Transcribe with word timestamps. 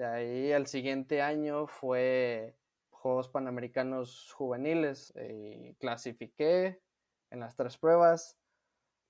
De 0.00 0.06
ahí 0.06 0.50
el 0.50 0.66
siguiente 0.66 1.20
año 1.20 1.66
fue 1.66 2.56
Juegos 2.88 3.28
Panamericanos 3.28 4.32
Juveniles 4.32 5.12
y 5.14 5.74
clasifiqué 5.74 6.80
en 7.28 7.40
las 7.40 7.54
tres 7.54 7.76
pruebas, 7.76 8.38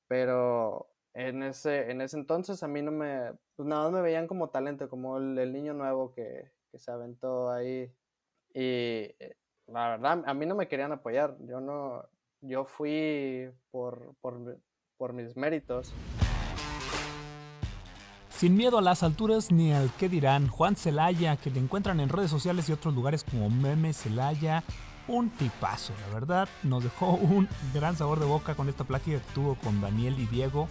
pero 0.09 0.93
en 1.15 1.45
ese, 1.45 1.93
en 1.93 2.01
ese 2.01 2.17
entonces 2.17 2.65
a 2.65 2.67
mí 2.67 2.83
no 2.83 2.91
me, 2.91 3.33
pues 3.55 3.69
nada 3.69 3.85
más 3.85 3.93
me 3.93 4.03
veían 4.03 4.27
como 4.27 4.51
talento, 4.51 4.89
como 4.89 5.19
el, 5.19 5.53
niño 5.53 5.75
nuevo 5.75 6.13
que, 6.13 6.51
que, 6.73 6.79
se 6.81 6.91
aventó 6.91 7.53
ahí. 7.53 7.95
Y 8.53 9.15
eh, 9.21 9.37
la 9.69 9.91
verdad, 9.91 10.25
a 10.27 10.35
mí 10.35 10.45
no 10.45 10.57
me 10.57 10.67
querían 10.67 10.91
apoyar, 10.91 11.37
yo 11.47 11.61
no, 11.61 12.05
yo 12.41 12.65
fui 12.65 13.49
por, 13.71 14.17
por, 14.21 14.59
por 14.97 15.13
mis 15.13 15.37
méritos. 15.37 15.95
Sin 18.41 18.57
miedo 18.57 18.79
a 18.79 18.81
las 18.81 19.03
alturas 19.03 19.51
ni 19.51 19.75
al 19.75 19.91
qué 19.99 20.09
dirán, 20.09 20.49
Juan 20.49 20.75
Celaya, 20.75 21.37
que 21.37 21.51
le 21.51 21.61
encuentran 21.61 22.01
en 22.01 22.09
redes 22.09 22.31
sociales 22.31 22.67
y 22.67 22.73
otros 22.73 22.95
lugares 22.95 23.23
como 23.23 23.51
Meme 23.51 23.93
Celaya, 23.93 24.65
un 25.09 25.29
tipazo, 25.29 25.93
la 26.01 26.15
verdad, 26.15 26.49
nos 26.63 26.83
dejó 26.83 27.11
un 27.17 27.51
gran 27.75 27.99
sabor 27.99 28.19
de 28.19 28.25
boca 28.25 28.55
con 28.55 28.71
esta 28.71 28.85
plática 28.85 29.19
que 29.19 29.35
tuvo 29.35 29.57
con 29.57 29.83
Daniel 29.83 30.19
y 30.19 30.25
Diego 30.25 30.69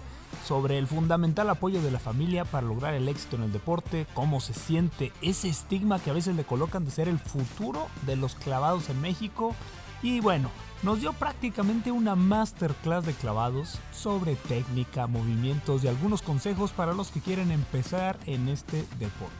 sobre 0.47 0.79
el 0.79 0.87
fundamental 0.87 1.47
apoyo 1.47 1.79
de 1.83 1.91
la 1.91 1.99
familia 1.99 2.43
para 2.43 2.65
lograr 2.65 2.95
el 2.95 3.07
éxito 3.07 3.35
en 3.35 3.43
el 3.43 3.51
deporte, 3.51 4.07
cómo 4.15 4.41
se 4.41 4.55
siente 4.55 5.13
ese 5.21 5.47
estigma 5.47 5.99
que 5.99 6.09
a 6.09 6.13
veces 6.13 6.35
le 6.35 6.45
colocan 6.45 6.85
de 6.85 6.89
ser 6.91 7.07
el 7.07 7.19
futuro 7.19 7.87
de 8.07 8.15
los 8.15 8.33
clavados 8.33 8.89
en 8.89 8.99
México. 8.99 9.53
Y 10.01 10.21
bueno, 10.21 10.49
nos 10.81 11.01
dio 11.01 11.11
prácticamente 11.11 11.91
una 11.91 12.15
masterclass 12.15 13.05
de 13.05 13.13
clavados 13.13 13.77
sobre 13.91 14.35
técnica, 14.35 15.07
movimientos 15.07 15.83
y 15.83 15.87
algunos 15.89 16.21
consejos 16.21 16.71
para 16.71 16.93
los 16.93 17.11
que 17.11 17.19
quieren 17.19 17.51
empezar 17.51 18.17
en 18.25 18.47
este 18.47 18.85
deporte. 18.97 19.35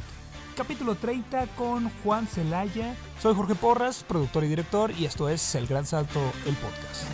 Capítulo 0.57 0.95
30 0.95 1.48
con 1.55 1.89
Juan 2.03 2.27
Celaya. 2.27 2.93
Soy 3.21 3.34
Jorge 3.34 3.55
Porras, 3.55 4.03
productor 4.03 4.43
y 4.43 4.48
director, 4.48 4.91
y 4.91 5.05
esto 5.05 5.29
es 5.29 5.55
El 5.55 5.67
Gran 5.67 5.85
Salto, 5.85 6.20
el 6.45 6.55
podcast. 6.55 7.05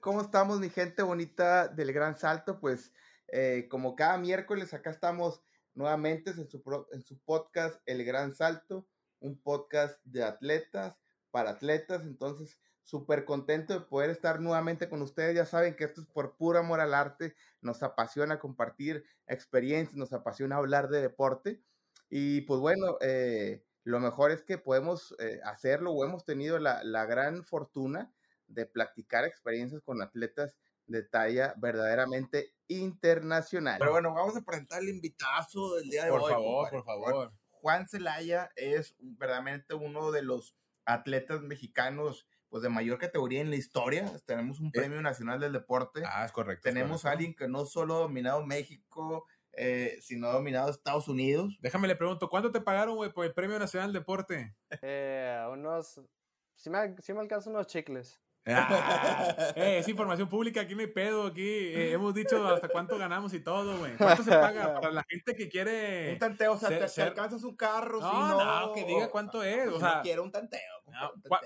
¿Cómo 0.00 0.20
estamos, 0.20 0.60
mi 0.60 0.68
gente 0.68 1.02
bonita 1.02 1.68
del 1.68 1.94
Gran 1.94 2.18
Salto? 2.18 2.60
Pues 2.60 2.92
eh, 3.28 3.68
como 3.70 3.96
cada 3.96 4.18
miércoles 4.18 4.74
acá 4.74 4.90
estamos 4.90 5.42
nuevamente 5.74 6.32
en 6.32 6.50
su, 6.50 6.86
en 6.92 7.02
su 7.02 7.18
podcast 7.20 7.80
El 7.86 8.04
Gran 8.04 8.34
Salto, 8.34 8.86
un 9.20 9.40
podcast 9.40 9.98
de 10.04 10.24
atletas 10.24 11.01
para 11.32 11.50
atletas. 11.50 12.02
Entonces, 12.02 12.60
súper 12.84 13.24
contento 13.24 13.74
de 13.74 13.80
poder 13.80 14.10
estar 14.10 14.40
nuevamente 14.40 14.88
con 14.88 15.02
ustedes. 15.02 15.34
Ya 15.34 15.46
saben 15.46 15.74
que 15.74 15.84
esto 15.84 16.00
es 16.00 16.06
por 16.06 16.36
puro 16.36 16.60
amor 16.60 16.78
al 16.78 16.94
arte. 16.94 17.34
Nos 17.60 17.82
apasiona 17.82 18.38
compartir 18.38 19.04
experiencias, 19.26 19.96
nos 19.96 20.12
apasiona 20.12 20.56
hablar 20.56 20.88
de 20.88 21.00
deporte. 21.00 21.60
Y 22.08 22.42
pues 22.42 22.60
bueno, 22.60 22.98
eh, 23.00 23.64
lo 23.82 23.98
mejor 23.98 24.30
es 24.30 24.42
que 24.42 24.58
podemos 24.58 25.16
eh, 25.18 25.40
hacerlo 25.44 25.92
o 25.92 26.04
hemos 26.04 26.24
tenido 26.24 26.60
la, 26.60 26.84
la 26.84 27.06
gran 27.06 27.42
fortuna 27.44 28.14
de 28.46 28.66
practicar 28.66 29.24
experiencias 29.24 29.82
con 29.82 30.02
atletas 30.02 30.54
de 30.86 31.02
talla 31.02 31.54
verdaderamente 31.56 32.54
internacional. 32.68 33.78
Pero 33.78 33.92
bueno, 33.92 34.12
vamos 34.12 34.36
a 34.36 34.42
presentar 34.42 34.82
el 34.82 34.90
invitazo 34.90 35.76
del 35.76 35.88
día 35.88 36.04
de 36.04 36.10
hoy. 36.10 36.20
Por 36.20 36.30
favor, 36.30 36.70
por 36.70 36.84
favor. 36.84 37.32
Juan 37.48 37.88
Celaya 37.88 38.50
es 38.56 38.96
verdaderamente 38.98 39.74
uno 39.74 40.10
de 40.10 40.22
los 40.22 40.54
atletas 40.84 41.42
mexicanos 41.42 42.26
pues 42.48 42.62
de 42.62 42.68
mayor 42.68 42.98
categoría 42.98 43.40
en 43.40 43.48
la 43.48 43.56
historia. 43.56 44.12
Tenemos 44.26 44.60
un 44.60 44.66
eh. 44.66 44.72
premio 44.74 45.00
nacional 45.00 45.40
del 45.40 45.52
deporte. 45.52 46.02
Ah, 46.06 46.24
es 46.24 46.32
correcto. 46.32 46.68
Tenemos 46.68 47.06
a 47.06 47.12
alguien 47.12 47.34
que 47.34 47.48
no 47.48 47.64
solo 47.64 47.96
ha 47.96 48.00
dominado 48.00 48.44
México, 48.44 49.26
eh, 49.54 49.98
sino 50.02 50.28
ha 50.28 50.32
dominado 50.32 50.70
Estados 50.70 51.08
Unidos. 51.08 51.56
Déjame 51.60 51.88
le 51.88 51.96
pregunto, 51.96 52.28
¿cuánto 52.28 52.52
te 52.52 52.60
pagaron, 52.60 52.96
güey, 52.96 53.10
por 53.10 53.24
el 53.24 53.32
premio 53.32 53.58
nacional 53.58 53.92
del 53.92 54.02
deporte? 54.02 54.54
Eh, 54.82 55.42
unos, 55.50 56.00
si 56.54 56.68
me, 56.68 56.94
si 57.00 57.12
me 57.14 57.20
alcanzan 57.20 57.54
unos 57.54 57.66
chicles. 57.68 58.20
Ah, 58.44 59.36
eh, 59.56 59.78
es 59.78 59.88
información 59.88 60.28
pública, 60.28 60.62
aquí 60.62 60.74
no 60.74 60.80
hay 60.80 60.88
pedo, 60.88 61.26
aquí 61.26 61.46
eh, 61.46 61.92
hemos 61.92 62.12
dicho 62.12 62.44
hasta 62.48 62.68
cuánto 62.68 62.98
ganamos 62.98 63.32
y 63.34 63.40
todo, 63.40 63.78
güey. 63.78 63.96
¿Cuánto 63.96 64.24
se 64.24 64.30
paga 64.30 64.74
para 64.74 64.90
la 64.90 65.04
gente 65.08 65.34
que 65.36 65.48
quiere... 65.48 66.12
Un 66.12 66.18
tanteo, 66.18 66.52
o 66.54 66.56
sea, 66.56 66.68
te, 66.68 67.02
alcanzas 67.02 67.44
un 67.44 67.56
carro, 67.56 68.00
no, 68.00 68.10
si 68.10 68.16
no... 68.16 68.66
No, 68.66 68.72
que 68.72 68.84
diga 68.84 69.10
cuánto 69.10 69.44
es, 69.44 69.68
o 69.68 69.78
sea... 69.78 70.00
quiero 70.02 70.24
un 70.24 70.32
tanteo. 70.32 70.60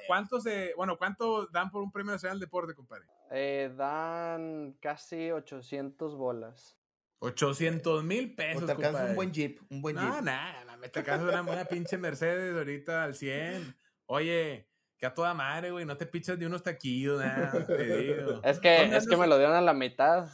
¿Cuánto 0.06 0.41
se, 0.41 0.72
bueno, 0.76 0.97
cuánto 0.97 1.47
dan 1.47 1.70
por 1.70 1.82
un 1.82 1.92
premio 1.92 2.12
nacional 2.12 2.38
de 2.38 2.47
deporte, 2.47 2.74
compadre? 2.74 3.06
Eh, 3.30 3.72
dan 3.76 4.76
casi 4.80 5.30
800 5.30 6.16
bolas. 6.16 6.78
800 7.20 8.04
mil 8.04 8.34
pesos, 8.34 8.62
o 8.62 8.66
te 8.66 8.72
alcanzas 8.72 9.10
un 9.10 9.16
buen 9.16 9.32
jeep, 9.32 9.60
un 9.70 9.82
buen 9.82 9.97
jeep. 9.97 10.08
No, 10.08 10.22
nada, 10.22 10.76
me 10.76 10.88
te 10.88 10.98
alcanzas 11.00 11.28
una 11.28 11.42
buena 11.42 11.64
pinche 11.64 11.98
Mercedes 11.98 12.56
ahorita 12.56 13.04
al 13.04 13.14
100. 13.14 13.76
Oye... 14.06 14.69
Que 14.98 15.04
a 15.04 15.12
toda 15.12 15.34
madre, 15.34 15.72
güey, 15.72 15.84
no 15.84 15.98
te 15.98 16.06
pichas 16.06 16.38
de 16.38 16.47
unos 16.47 16.62
taquillos, 16.62 17.20
nada, 17.20 17.66
te 17.66 17.98
digo. 17.98 18.41
Es 18.42 18.58
que, 18.58 18.97
es 18.97 19.06
que 19.06 19.18
me 19.18 19.26
lo 19.26 19.36
dieron 19.36 19.54
a 19.54 19.60
la 19.60 19.74
mitad. 19.74 20.26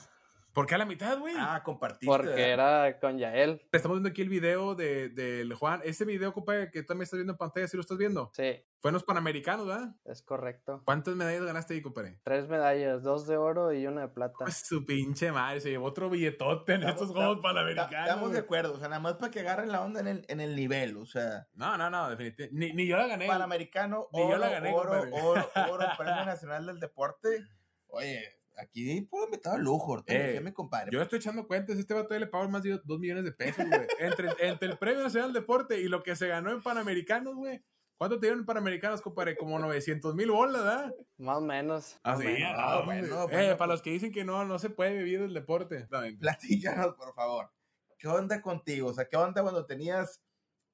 ¿Por 0.53 0.67
qué 0.67 0.75
a 0.75 0.79
la 0.79 0.85
mitad, 0.85 1.19
güey? 1.19 1.35
Ah, 1.39 1.63
compartiste. 1.65 2.07
Porque 2.07 2.51
era 2.51 2.99
con 3.01 3.17
Yael. 3.17 3.63
Estamos 3.73 3.97
viendo 3.97 4.11
aquí 4.11 4.21
el 4.21 4.29
video 4.29 4.75
del 4.75 5.15
de, 5.15 5.55
Juan. 5.59 5.81
Ese 5.83 6.05
video, 6.05 6.35
compadre, 6.35 6.71
que 6.71 6.83
tú 6.83 6.89
también 6.89 7.05
estás 7.05 7.17
viendo 7.17 7.33
en 7.33 7.39
pantalla, 7.39 7.67
¿sí 7.67 7.77
lo 7.77 7.81
estás 7.81 7.97
viendo? 7.97 8.31
Sí. 8.35 8.63
Fue 8.81 8.91
en 8.91 8.95
los 8.95 9.05
Panamericanos, 9.05 9.67
¿verdad? 9.67 9.95
Es 10.05 10.21
correcto. 10.23 10.83
¿Cuántas 10.85 11.15
medallas 11.15 11.45
ganaste 11.45 11.73
ahí, 11.73 11.81
compadre? 11.81 12.21
Tres 12.23 12.49
medallas, 12.49 13.03
dos 13.03 13.27
de 13.27 13.39
oro 13.39 13.73
y 13.73 13.87
una 13.87 14.03
de 14.03 14.09
plata. 14.09 14.37
Pues 14.41 14.57
su 14.67 14.85
pinche 14.85 15.33
madre, 15.33 15.61
se 15.63 15.71
llevó 15.71 15.87
otro 15.87 16.11
billetote 16.11 16.75
en 16.75 16.83
estos 16.83 17.13
Juegos 17.13 17.39
Panamericanos. 17.41 18.09
Estamos 18.09 18.33
de 18.33 18.41
acuerdo, 18.41 18.75
o 18.75 18.79
sea, 18.79 18.89
nada 18.89 19.01
más 19.01 19.15
para 19.15 19.31
que 19.31 19.41
agarren 19.41 19.73
la 19.73 19.81
onda 19.81 20.01
en 20.01 20.09
el, 20.09 20.25
en 20.29 20.41
el 20.41 20.55
nivel, 20.55 20.99
o 20.99 21.07
sea. 21.07 21.47
No, 21.55 21.79
no, 21.79 21.89
no, 21.89 22.11
definitivamente. 22.11 22.59
Ni, 22.59 22.73
ni 22.75 22.87
yo 22.87 22.99
la 22.99 23.07
gané. 23.07 23.27
Panamericano, 23.27 24.09
ni 24.13 24.21
yo 24.29 24.37
la 24.37 24.51
gané, 24.51 24.75
oro, 24.75 25.01
oro, 25.13 25.51
oro, 25.71 25.87
Premio 25.97 26.25
Nacional 26.27 26.67
del 26.67 26.79
Deporte. 26.79 27.39
Oye, 27.87 28.42
Aquí 28.63 29.03
puro 29.03 29.27
metado 29.29 29.59
lujo, 29.59 30.05
eh, 30.07 30.41
me 30.41 30.55
compadre. 30.55 30.93
Yo 30.93 31.03
estoy 31.03 31.19
echando 31.19 31.49
cuentas, 31.49 31.79
este 31.79 31.95
vato 31.95 32.17
le 32.17 32.29
pagó 32.29 32.49
más 32.49 32.63
de 32.63 32.81
2 32.85 33.01
millones 33.01 33.25
de 33.25 33.33
pesos, 33.33 33.67
güey. 33.67 33.87
entre, 33.99 34.29
entre 34.39 34.69
el 34.69 34.79
Premio 34.79 35.03
Nacional 35.03 35.33
del 35.33 35.43
Deporte 35.43 35.81
y 35.81 35.89
lo 35.89 36.05
que 36.05 36.15
se 36.15 36.29
ganó 36.29 36.53
en 36.53 36.63
Panamericanos, 36.63 37.35
güey. 37.35 37.61
¿Cuánto 37.97 38.21
te 38.21 38.27
dieron 38.27 38.41
en 38.41 38.47
Panamericanos, 38.47 39.03
compadre? 39.03 39.37
Como 39.37 39.59
900 39.59 40.15
mil 40.15 40.31
bolas, 40.31 40.63
¿verdad? 40.63 40.95
Más 41.19 41.39
o 41.39 41.41
menos. 41.41 41.99
Ah, 42.05 42.17
sí. 42.17 42.27
Ah, 42.45 42.83
bueno, 42.85 43.29
eh, 43.31 43.57
para 43.57 43.73
los 43.73 43.83
que 43.83 43.91
dicen 43.91 44.13
que 44.13 44.25
no, 44.25 44.45
no 44.45 44.61
se 44.61 44.71
puede 44.71 44.97
vivir 44.97 45.21
el 45.21 45.35
deporte. 45.35 45.89
Platícanos, 46.21 46.95
por 46.95 47.15
favor. 47.15 47.51
¿Qué 47.99 48.07
onda 48.07 48.41
contigo? 48.43 48.89
O 48.89 48.95
sea, 48.95 49.09
¿qué 49.09 49.17
onda 49.17 49.43
cuando 49.43 49.67
tenías 49.67 50.23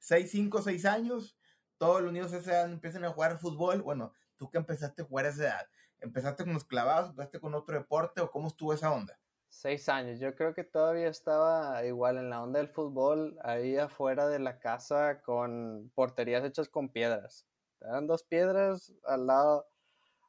6, 0.00 0.30
5, 0.30 0.62
6 0.62 0.84
años? 0.84 1.38
Todos 1.78 2.02
los 2.02 2.12
niños 2.12 2.32
a 2.34 2.38
esa 2.38 2.52
edad 2.52 2.70
empiezan 2.70 3.04
a 3.04 3.10
jugar 3.10 3.38
fútbol. 3.38 3.82
Bueno, 3.82 4.12
tú 4.36 4.50
que 4.50 4.58
empezaste 4.58 5.02
a 5.02 5.04
jugar 5.06 5.26
a 5.26 5.28
esa 5.30 5.44
edad 5.44 5.68
¿Empezaste 6.00 6.44
con 6.44 6.54
los 6.54 6.64
clavados? 6.64 7.10
¿Empezaste 7.10 7.40
con 7.40 7.54
otro 7.54 7.76
deporte 7.76 8.20
o 8.20 8.30
cómo 8.30 8.48
estuvo 8.48 8.72
esa 8.72 8.92
onda? 8.92 9.18
Seis 9.48 9.88
años. 9.88 10.20
Yo 10.20 10.34
creo 10.34 10.54
que 10.54 10.64
todavía 10.64 11.08
estaba 11.08 11.84
igual 11.84 12.18
en 12.18 12.30
la 12.30 12.42
onda 12.42 12.60
del 12.60 12.68
fútbol, 12.68 13.38
ahí 13.42 13.76
afuera 13.76 14.28
de 14.28 14.38
la 14.38 14.58
casa 14.58 15.22
con 15.22 15.90
porterías 15.94 16.44
hechas 16.44 16.68
con 16.68 16.90
piedras. 16.90 17.46
Eran 17.80 18.06
dos 18.06 18.24
piedras 18.24 18.92
al 19.04 19.26
lado, 19.26 19.66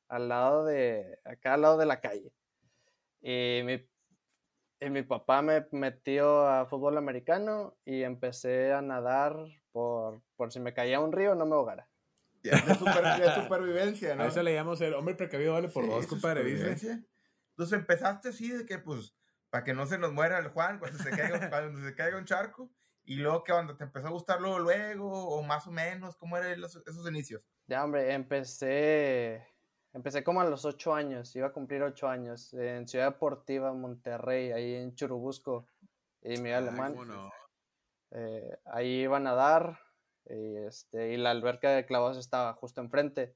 al 0.07 0.29
lado 0.29 0.65
de, 0.65 1.19
acá 1.25 1.55
al 1.55 1.61
lado 1.61 1.77
de 1.77 1.85
la 1.85 1.99
calle. 1.99 2.31
Y 3.21 3.61
mi, 3.65 3.87
y 4.79 4.89
mi 4.89 5.03
papá 5.03 5.41
me 5.41 5.67
metió 5.71 6.47
a 6.47 6.65
fútbol 6.65 6.97
americano 6.97 7.75
y 7.85 8.03
empecé 8.03 8.71
a 8.71 8.81
nadar 8.81 9.35
por, 9.71 10.21
por 10.37 10.53
si 10.53 10.59
me 10.59 10.73
caía 10.73 10.99
un 11.01 11.11
río 11.11 11.35
no 11.35 11.45
me 11.45 11.55
ahogara. 11.55 11.88
De, 12.41 12.51
de 12.51 13.35
supervivencia, 13.35 14.15
¿no? 14.15 14.23
A 14.23 14.27
eso 14.27 14.41
le 14.41 14.53
llamamos 14.53 14.79
el 14.81 14.93
hombre 14.93 15.15
precavido 15.15 15.53
vale 15.53 15.67
por 15.67 15.85
dos, 15.87 16.07
compadre, 16.07 16.43
dice. 16.43 17.03
Entonces 17.51 17.77
empezaste 17.77 18.29
así 18.29 18.49
de 18.49 18.65
que, 18.65 18.79
pues, 18.79 19.13
para 19.49 19.63
que 19.63 19.73
no 19.73 19.85
se 19.85 19.97
nos 19.97 20.13
muera 20.13 20.39
el 20.39 20.47
Juan 20.49 20.79
cuando 20.79 20.97
se 20.99 21.09
caiga, 21.09 21.49
cuando 21.49 21.81
se 21.81 21.95
caiga 21.95 22.17
un 22.17 22.25
charco. 22.25 22.71
Y 23.03 23.15
luego 23.15 23.43
que 23.43 23.51
cuando 23.51 23.75
te 23.75 23.83
empezó 23.83 24.07
a 24.07 24.11
gustar 24.11 24.39
luego, 24.39 24.59
luego, 24.59 25.29
o 25.29 25.41
más 25.41 25.65
o 25.65 25.71
menos, 25.71 26.15
¿cómo 26.15 26.37
eran 26.37 26.63
esos 26.63 27.09
inicios? 27.09 27.41
Ya, 27.65 27.83
hombre, 27.83 28.13
empecé, 28.13 29.47
empecé 29.93 30.23
como 30.23 30.41
a 30.41 30.45
los 30.45 30.63
ocho 30.63 30.93
años, 30.93 31.35
iba 31.35 31.47
a 31.47 31.51
cumplir 31.51 31.81
ocho 31.81 32.07
años, 32.07 32.53
en 32.53 32.87
Ciudad 32.87 33.11
Deportiva, 33.11 33.73
Monterrey, 33.73 34.51
ahí 34.51 34.75
en 34.75 34.93
Churubusco, 34.93 35.65
y 36.21 36.39
mi 36.39 36.51
alemán. 36.51 36.95
Eh, 38.11 38.57
ahí 38.65 39.01
iba 39.01 39.17
a 39.17 39.21
nadar, 39.21 39.79
y, 40.29 40.57
este, 40.57 41.13
y 41.13 41.17
la 41.17 41.31
alberca 41.31 41.71
de 41.71 41.85
clavos 41.85 42.17
estaba 42.17 42.53
justo 42.53 42.81
enfrente. 42.81 43.35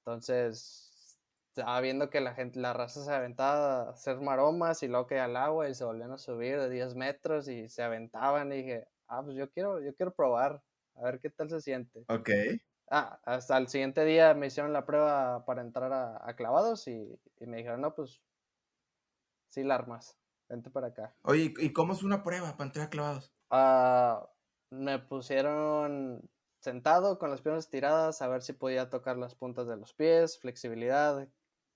Entonces, 0.00 1.18
estaba 1.54 1.80
viendo 1.80 2.10
que 2.10 2.20
la 2.20 2.34
gente, 2.34 2.58
la 2.58 2.72
raza 2.72 3.04
se 3.04 3.12
aventaba 3.12 3.82
a 3.82 3.90
hacer 3.90 4.20
maromas 4.20 4.82
y 4.82 4.88
luego 4.88 5.06
que 5.06 5.20
al 5.20 5.36
agua 5.36 5.68
y 5.68 5.74
se 5.74 5.84
volvían 5.84 6.12
a 6.12 6.18
subir 6.18 6.58
de 6.58 6.70
10 6.70 6.94
metros 6.94 7.46
y 7.48 7.68
se 7.68 7.82
aventaban 7.82 8.52
y 8.52 8.56
dije, 8.58 8.88
ah, 9.08 9.22
pues 9.22 9.36
yo 9.36 9.50
quiero, 9.50 9.80
yo 9.80 9.94
quiero 9.94 10.14
probar, 10.14 10.62
a 10.96 11.02
ver 11.02 11.20
qué 11.20 11.30
tal 11.30 11.50
se 11.50 11.60
siente. 11.60 12.04
Ok. 12.08 12.30
Ah, 12.90 13.20
hasta 13.24 13.56
el 13.58 13.68
siguiente 13.68 14.04
día 14.04 14.34
me 14.34 14.46
hicieron 14.46 14.72
la 14.72 14.84
prueba 14.86 15.44
para 15.44 15.62
entrar 15.62 15.92
a, 15.92 16.34
clavados 16.36 16.88
y, 16.88 17.20
y, 17.38 17.46
me 17.46 17.58
dijeron, 17.58 17.80
no, 17.80 17.94
pues 17.94 18.22
sí 19.48 19.62
la 19.62 19.74
armas, 19.74 20.18
vente 20.48 20.70
para 20.70 20.88
acá. 20.88 21.14
Oye, 21.22 21.54
¿y 21.58 21.72
cómo 21.72 21.92
es 21.92 22.02
una 22.02 22.22
prueba 22.22 22.52
para 22.52 22.64
entrar 22.64 22.86
a 22.86 22.90
clavados? 22.90 23.32
Ah, 23.50 24.26
me 24.72 24.98
pusieron 25.00 26.30
sentado 26.60 27.18
con 27.18 27.30
las 27.30 27.42
piernas 27.42 27.64
estiradas 27.64 28.22
a 28.22 28.28
ver 28.28 28.42
si 28.42 28.52
podía 28.54 28.90
tocar 28.90 29.16
las 29.18 29.34
puntas 29.34 29.66
de 29.68 29.76
los 29.76 29.94
pies, 29.94 30.38
flexibilidad, 30.40 31.28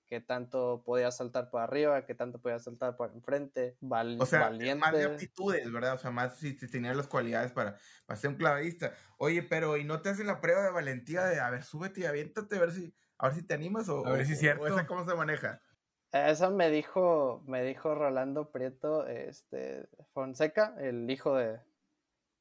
qué 0.07 0.21
tanto 0.21 0.83
podía 0.85 1.11
saltar 1.11 1.51
para 1.51 1.65
arriba, 1.65 2.05
qué 2.05 2.15
tanto 2.15 2.41
podía 2.41 2.59
saltar 2.59 2.97
para 2.97 3.13
enfrente, 3.13 3.77
val 3.81 4.19
O 4.19 4.25
sea, 4.25 4.57
valiente. 4.59 4.77
más 4.81 4.97
de 4.97 5.05
aptitudes, 5.05 5.71
¿verdad? 5.71 5.93
O 5.95 5.97
sea, 5.97 6.11
más 6.11 6.37
si, 6.39 6.57
si 6.57 6.67
tenías 6.69 6.95
las 6.95 7.07
cualidades 7.07 7.51
para, 7.51 7.77
para 8.05 8.19
ser 8.19 8.31
un 8.31 8.35
clavadista. 8.37 8.93
Oye, 9.17 9.43
pero 9.43 9.77
¿y 9.77 9.83
no 9.83 10.01
te 10.01 10.09
hacen 10.09 10.27
la 10.27 10.41
prueba 10.41 10.63
de 10.63 10.71
valentía 10.71 11.25
de, 11.25 11.39
a 11.39 11.49
ver, 11.51 11.63
súbete 11.63 12.01
y 12.01 12.05
aviéntate 12.05 12.55
a 12.57 12.59
ver 12.61 12.71
si, 12.71 12.95
a 13.17 13.27
ver 13.27 13.35
si 13.37 13.43
te 13.45 13.53
animas 13.53 13.89
o, 13.89 14.01
A 14.03 14.11
ver 14.11 14.25
si 14.25 14.33
es 14.33 14.39
o- 14.39 14.53
o 14.55 14.67
cierto. 14.67 14.67
esa 14.67 14.87
cómo 14.87 15.05
se 15.07 15.15
maneja? 15.15 15.61
Esa 16.11 16.49
me 16.49 16.69
dijo, 16.69 17.43
me 17.47 17.63
dijo 17.63 17.93
Rolando 17.95 18.51
Prieto, 18.51 19.05
este, 19.07 19.87
Fonseca, 20.13 20.75
el 20.79 21.09
hijo 21.09 21.35
de, 21.35 21.61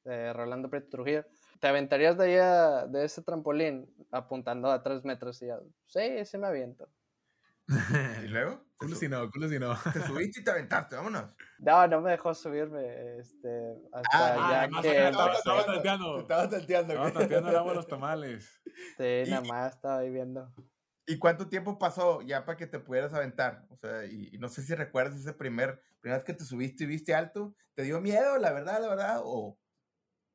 de 0.07 0.33
Rolando 0.33 0.71
Prieto 0.71 0.89
Trujillo. 0.91 1.25
¿Te 1.61 1.69
aventarías 1.69 2.17
de 2.17 2.25
ahí 2.25 2.37
a- 2.37 2.87
de 2.87 3.05
ese 3.05 3.23
trampolín 3.23 3.93
apuntando 4.11 4.71
a 4.71 4.83
tres 4.83 5.05
metros? 5.05 5.43
Y 5.43 5.49
yo, 5.49 5.61
sí, 5.87 6.25
sí 6.25 6.39
me 6.39 6.47
aviento. 6.47 6.89
¿Y 8.25 8.29
luego? 8.29 8.65
Culo 8.77 8.95
si 8.95 9.09
no, 9.09 9.31
culo 9.31 9.49
si 9.49 9.59
no. 9.59 9.75
te 9.93 10.01
subiste 10.03 10.41
y 10.41 10.45
te 10.45 10.51
aventaste, 10.51 10.97
vámonos. 10.97 11.35
No, 11.59 11.87
no 11.89 12.01
me 12.03 12.11
dejó 12.13 12.35
subirme, 12.35 13.19
este, 13.19 13.75
hasta 13.93 14.35
Ah, 14.35 14.37
ya 14.37 14.43
nada 14.43 14.69
más 14.69 14.83
que 14.83 14.89
empecé. 15.07 15.39
estaba 15.39 15.65
tanteando. 15.67 16.19
Estaba 16.21 16.49
tanteando. 16.51 16.93
Estaba 16.93 17.13
tanteando 17.13 17.51
el 17.51 17.57
agua 17.57 17.71
de 17.73 17.77
los 17.77 17.89
tamales. 17.89 18.61
Sí, 18.97 19.25
nada 19.31 19.41
más 19.43 19.75
estaba 19.75 19.99
ahí 19.99 20.11
viendo. 20.11 20.53
¿Y 21.07 21.19
cuánto 21.19 21.49
tiempo 21.49 21.79
pasó 21.79 22.21
ya 22.23 22.45
para 22.45 22.59
que 22.59 22.67
te 22.67 22.79
pudieras 22.81 23.15
aventar? 23.15 23.65
O 23.71 23.77
sea, 23.77 24.05
y, 24.05 24.29
y 24.33 24.39
no 24.39 24.49
sé 24.49 24.63
si 24.63 24.75
recuerdas 24.75 25.19
ese 25.21 25.33
primer, 25.33 25.81
primera 26.01 26.19
vez 26.19 26.25
que 26.25 26.35
te 26.35 26.45
subiste 26.45 26.85
y 26.85 26.89
viste 26.89 27.15
alto, 27.15 27.55
¿te 27.75 27.83
dio 27.85 28.01
miedo, 28.01 28.37
la 28.39 28.53
verdad, 28.53 28.81
la 28.83 28.89
verdad? 28.89 29.21
¿O, 29.23 29.59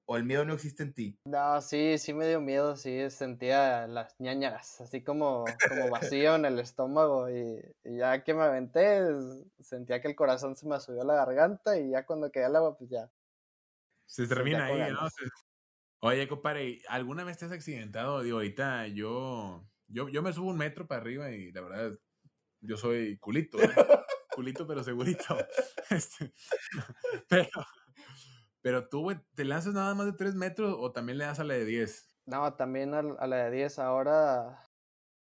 o 0.05 0.17
el 0.17 0.23
miedo 0.25 0.45
no 0.45 0.53
existe 0.53 0.83
en 0.83 0.93
ti? 0.93 1.19
No, 1.23 1.61
sí, 1.61 1.99
sí 1.99 2.13
me 2.13 2.27
dio 2.27 2.41
miedo, 2.41 2.75
sí, 2.75 3.07
sentía 3.11 3.85
las 3.87 4.19
ñañaras, 4.19 4.81
así 4.81 5.03
como, 5.03 5.61
como 5.67 5.87
vacío 5.87 6.33
en 6.35 6.45
el 6.45 6.57
estómago 6.59 7.29
y, 7.29 7.61
y 7.83 7.97
ya 7.97 8.23
que 8.23 8.33
me 8.33 8.41
aventé, 8.43 9.01
sentía 9.59 10.01
que 10.01 10.07
el 10.07 10.15
corazón 10.15 10.55
se 10.55 10.67
me 10.67 10.79
subió 10.79 11.03
a 11.03 11.05
la 11.05 11.13
garganta 11.15 11.77
y 11.79 11.91
ya 11.91 12.07
cuando 12.07 12.31
quedé 12.31 12.45
al 12.45 12.55
agua, 12.55 12.75
pues 12.75 12.89
ya. 12.89 13.11
Se 14.05 14.27
ya 14.27 14.27
termina 14.27 14.65
ahí, 14.65 14.79
¿no? 14.91 15.09
Se- 15.09 15.25
Oye, 16.01 16.27
compadre, 16.27 16.81
¿alguna 16.89 17.23
vez 17.25 17.37
te 17.39 17.45
has 17.45 17.51
accidentado? 17.53 18.23
Digo, 18.23 18.37
ahorita 18.37 18.87
yo, 18.87 19.69
yo, 19.87 20.09
yo 20.09 20.23
me 20.23 20.33
subo 20.33 20.49
un 20.51 20.57
metro 20.57 20.87
para 20.87 21.01
arriba 21.01 21.31
y 21.31 21.51
la 21.51 21.61
verdad, 21.61 21.99
yo 22.61 22.77
soy 22.77 23.17
culito, 23.19 23.69
¿eh? 23.71 23.75
culito 24.31 24.67
pero 24.67 24.83
segurito. 24.83 25.37
Este, 25.91 26.33
pero, 27.29 27.49
pero 28.61 28.89
tú, 28.89 29.01
güey, 29.01 29.17
¿te 29.35 29.45
lanzas 29.45 29.73
nada 29.73 29.93
más 29.95 30.05
de 30.07 30.13
3 30.13 30.35
metros 30.35 30.75
o 30.79 30.91
también 30.91 31.17
le 31.17 31.25
das 31.25 31.39
a 31.39 31.43
la 31.43 31.53
de 31.55 31.65
10? 31.65 32.09
No, 32.25 32.53
también 32.55 32.93
al- 32.93 33.17
a, 33.19 33.27
la 33.27 33.45
de 33.45 33.51
10 33.51 33.79
ahora, 33.79 34.59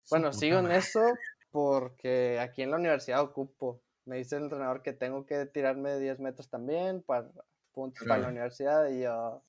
Su 0.02 0.20
bueno, 0.20 0.32
puta 0.32 0.36
sigo 0.40 0.58
en 0.60 0.70
madre. 0.70 0.72
eso 0.72 1.00
porque 1.50 2.40
aquí 2.40 2.62
en 2.62 2.70
la 2.72 2.76
universidad 2.78 3.22
ocupo. 3.22 3.84
Me 4.06 4.18
dice 4.18 4.36
el 4.36 4.44
entrenador 4.44 4.82
que 4.82 4.92
tengo 4.94 5.26
que 5.26 5.46
tirarme 5.46 5.90
de 5.92 6.00
10 6.00 6.20
metros 6.20 6.50
también 6.50 7.02
para 7.02 7.30
puntos 7.72 8.06
para 8.06 8.22
la 8.22 8.28
Claro. 8.28 8.30
universidad 8.30 8.88
y 8.90 9.02
yo, 9.02 9.44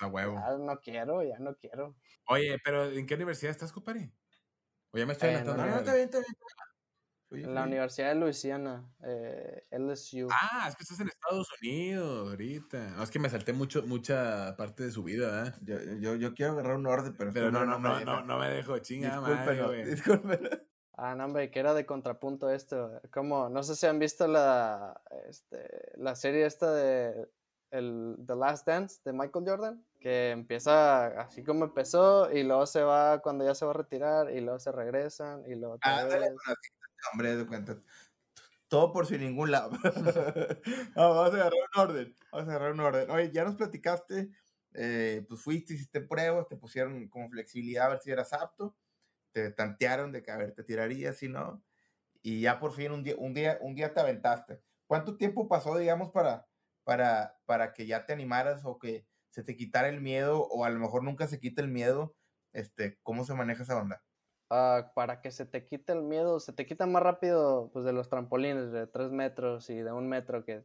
A 0.00 0.06
huevo. 0.06 0.38
ya 0.38 0.58
no 0.58 0.80
quiero, 0.80 1.22
ya 1.22 1.38
no 1.38 1.56
quiero. 1.56 1.96
Oye, 2.28 2.58
pero 2.64 2.86
¿en 2.90 3.06
qué 3.06 3.14
universidad 3.14 3.50
estás, 3.52 3.72
compadre? 3.72 4.12
O 4.92 4.98
ya 4.98 5.06
me 5.06 5.14
estoy 5.14 5.28
En 5.28 5.36
adelantando. 5.36 5.64
No, 5.66 5.70
no, 5.72 5.78
está 5.78 5.94
bien, 5.94 6.04
está 6.06 6.18
bien. 6.20 6.36
En 7.44 7.54
la. 7.54 7.64
Universidad 7.64 8.08
de 8.08 8.14
Luisiana, 8.16 8.84
eh, 9.04 9.66
LSU. 9.70 10.28
Ah, 10.30 10.66
es 10.68 10.76
que 10.76 10.82
estás 10.82 11.00
en 11.00 11.08
Estados 11.08 11.48
Unidos 11.60 12.30
ahorita. 12.30 12.90
No, 12.96 13.02
es 13.02 13.10
que 13.10 13.18
me 13.18 13.28
salté 13.28 13.52
mucho, 13.52 13.82
mucha 13.82 14.56
parte 14.56 14.84
de 14.84 14.90
su 14.90 15.02
vida, 15.02 15.48
¿eh? 15.48 15.52
Yo, 15.62 15.76
yo, 16.00 16.14
yo 16.16 16.34
quiero 16.34 16.52
agarrar 16.52 16.76
un 16.76 16.86
orden, 16.86 17.14
pero, 17.16 17.32
Pero 17.32 17.50
no, 17.50 17.64
no, 17.64 17.78
no, 17.78 17.96
me 17.96 18.04
no, 18.04 18.22
no 18.22 18.38
me 18.38 18.50
dejo 18.50 18.76
madre, 19.20 19.62
güey. 19.62 19.84
discúlpenlo. 19.84 20.50
Ah, 20.98 21.14
no, 21.14 21.26
hombre, 21.26 21.50
que 21.50 21.60
era 21.60 21.74
de 21.74 21.84
contrapunto 21.84 22.48
esto. 22.50 23.00
Como, 23.10 23.50
no 23.50 23.62
sé 23.62 23.76
si 23.76 23.86
han 23.86 23.98
visto 23.98 24.26
la, 24.26 24.98
este, 25.28 25.92
la 25.96 26.14
serie 26.14 26.46
esta 26.46 26.72
de 26.72 27.28
el, 27.70 28.16
The 28.26 28.34
Last 28.34 28.66
Dance 28.66 29.00
de 29.04 29.12
Michael 29.12 29.44
Jordan, 29.46 29.84
que 30.00 30.30
empieza 30.30 31.06
así 31.20 31.42
como 31.42 31.64
empezó 31.64 32.30
y 32.32 32.42
luego 32.44 32.66
se 32.66 32.82
va 32.82 33.20
cuando 33.20 33.44
ya 33.44 33.54
se 33.54 33.64
va 33.64 33.72
a 33.72 33.74
retirar 33.74 34.30
y 34.30 34.40
luego 34.40 34.58
se 34.58 34.72
regresan 34.72 35.44
y 35.46 35.54
luego 35.54 35.78
Ah, 35.82 36.04
dale, 36.04 36.30
vez. 36.30 36.38
Hombre. 37.12 37.36
Todo 38.68 38.92
por 38.92 39.06
sin 39.06 39.20
ningún 39.20 39.50
lado. 39.52 39.70
Vamos 40.96 41.32
a 41.32 41.36
agarrar 41.36 41.52
un 41.52 41.80
orden. 41.80 42.16
Vamos 42.32 42.48
a 42.48 42.50
agarrar 42.50 42.72
un 42.72 42.80
orden. 42.80 43.10
Oye, 43.10 43.30
ya 43.30 43.44
nos 43.44 43.54
platicaste, 43.54 44.30
eh, 44.74 45.24
pues 45.28 45.40
fuiste, 45.40 45.74
hiciste 45.74 46.00
pruebas, 46.00 46.48
te 46.48 46.56
pusieron 46.56 47.08
como 47.08 47.30
flexibilidad 47.30 47.86
a 47.86 47.90
ver 47.90 48.00
si 48.00 48.10
eras 48.10 48.32
apto, 48.32 48.76
te 49.32 49.50
tantearon 49.52 50.12
de 50.12 50.22
que 50.22 50.30
a 50.32 50.38
ver, 50.38 50.54
te 50.54 50.64
tirarías, 50.64 51.18
si 51.18 51.28
no, 51.28 51.64
y 52.22 52.42
ya 52.42 52.60
por 52.60 52.72
fin 52.74 52.92
un 52.92 53.04
día, 53.04 53.16
un 53.18 53.34
día, 53.34 53.58
un 53.62 53.74
día 53.76 53.94
te 53.94 54.00
aventaste. 54.00 54.60
¿Cuánto 54.86 55.16
tiempo 55.18 55.48
pasó, 55.48 55.76
digamos, 55.78 56.12
para, 56.12 56.48
para, 56.84 57.38
para 57.46 57.74
que 57.74 57.86
ya 57.86 58.06
te 58.06 58.14
animaras 58.14 58.62
o 58.64 58.78
que 58.78 59.06
se 59.30 59.42
te 59.44 59.56
quitara 59.56 59.88
el 59.90 60.00
miedo, 60.02 60.42
o 60.48 60.64
a 60.64 60.70
lo 60.70 60.80
mejor 60.80 61.04
nunca 61.04 61.28
se 61.28 61.40
quita 61.40 61.62
el 61.62 61.68
miedo? 61.68 62.16
Este, 62.52 62.98
¿cómo 63.04 63.24
se 63.24 63.34
maneja 63.34 63.64
esa 63.64 63.78
onda? 63.78 64.04
Ah, 64.50 64.92
para 64.94 65.20
que 65.20 65.32
se 65.32 65.44
te 65.44 65.66
quite 65.66 65.92
el 65.92 66.02
miedo, 66.02 66.38
se 66.38 66.52
te 66.52 66.66
quita 66.66 66.86
más 66.86 67.02
rápido 67.02 67.68
pues 67.72 67.84
de 67.84 67.92
los 67.92 68.08
trampolines 68.08 68.70
de 68.70 68.86
3 68.86 69.10
metros 69.10 69.68
y 69.70 69.76
de 69.78 69.90
un 69.92 70.08
metro 70.08 70.44
que 70.44 70.64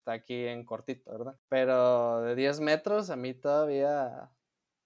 está 0.00 0.12
aquí 0.14 0.46
en 0.46 0.64
cortito, 0.66 1.12
¿verdad? 1.12 1.40
Pero 1.48 2.22
de 2.22 2.34
10 2.36 2.60
metros 2.60 3.10
a 3.10 3.16
mí 3.16 3.34
todavía, 3.34 4.32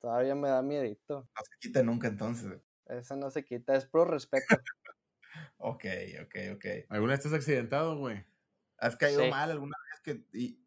todavía 0.00 0.34
me 0.36 0.48
da 0.50 0.62
miedito. 0.62 1.28
No 1.34 1.42
se 1.44 1.58
quita 1.60 1.82
nunca 1.82 2.08
entonces. 2.08 2.60
Eso 2.86 3.14
no 3.16 3.30
se 3.30 3.44
quita, 3.44 3.76
es 3.76 3.86
puro 3.86 4.06
respeto. 4.06 4.64
Ok, 5.58 5.84
ok, 6.24 6.34
ok. 6.56 6.64
¿Alguna 6.88 7.12
vez 7.12 7.20
estás 7.24 7.34
accidentado, 7.40 7.98
güey? 7.98 8.24
¿Has 8.78 8.96
caído 8.96 9.26
Sí. 9.26 9.26
mal 9.26 9.50
alguna 9.50 9.76
vez 9.92 10.00
que 10.02 10.38
y, 10.38 10.60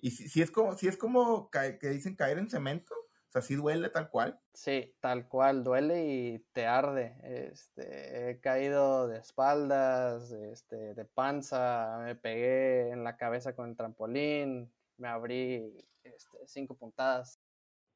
y 0.00 0.12
si, 0.12 0.28
si 0.28 0.42
es 0.42 0.50
como 0.50 0.76
si 0.78 0.88
es 0.88 0.96
como 0.98 1.50
que 1.50 1.78
dicen 1.90 2.16
caer 2.16 2.38
en 2.38 2.50
cemento? 2.50 2.94
O 3.34 3.40
sea, 3.40 3.42
sí 3.42 3.56
duele 3.56 3.88
tal 3.88 4.10
cual. 4.10 4.40
Sí, 4.52 4.94
tal 5.00 5.26
cual, 5.26 5.64
duele 5.64 6.06
y 6.06 6.38
te 6.52 6.68
arde. 6.68 7.16
Este, 7.24 8.30
he 8.30 8.38
caído 8.38 9.08
de 9.08 9.18
espaldas, 9.18 10.30
este, 10.30 10.94
de 10.94 11.04
panza, 11.04 11.98
me 12.04 12.14
pegué 12.14 12.90
en 12.90 13.02
la 13.02 13.16
cabeza 13.16 13.56
con 13.56 13.68
el 13.68 13.76
trampolín, 13.76 14.72
me 14.98 15.08
abrí 15.08 15.84
este, 16.04 16.46
cinco 16.46 16.76
puntadas 16.76 17.40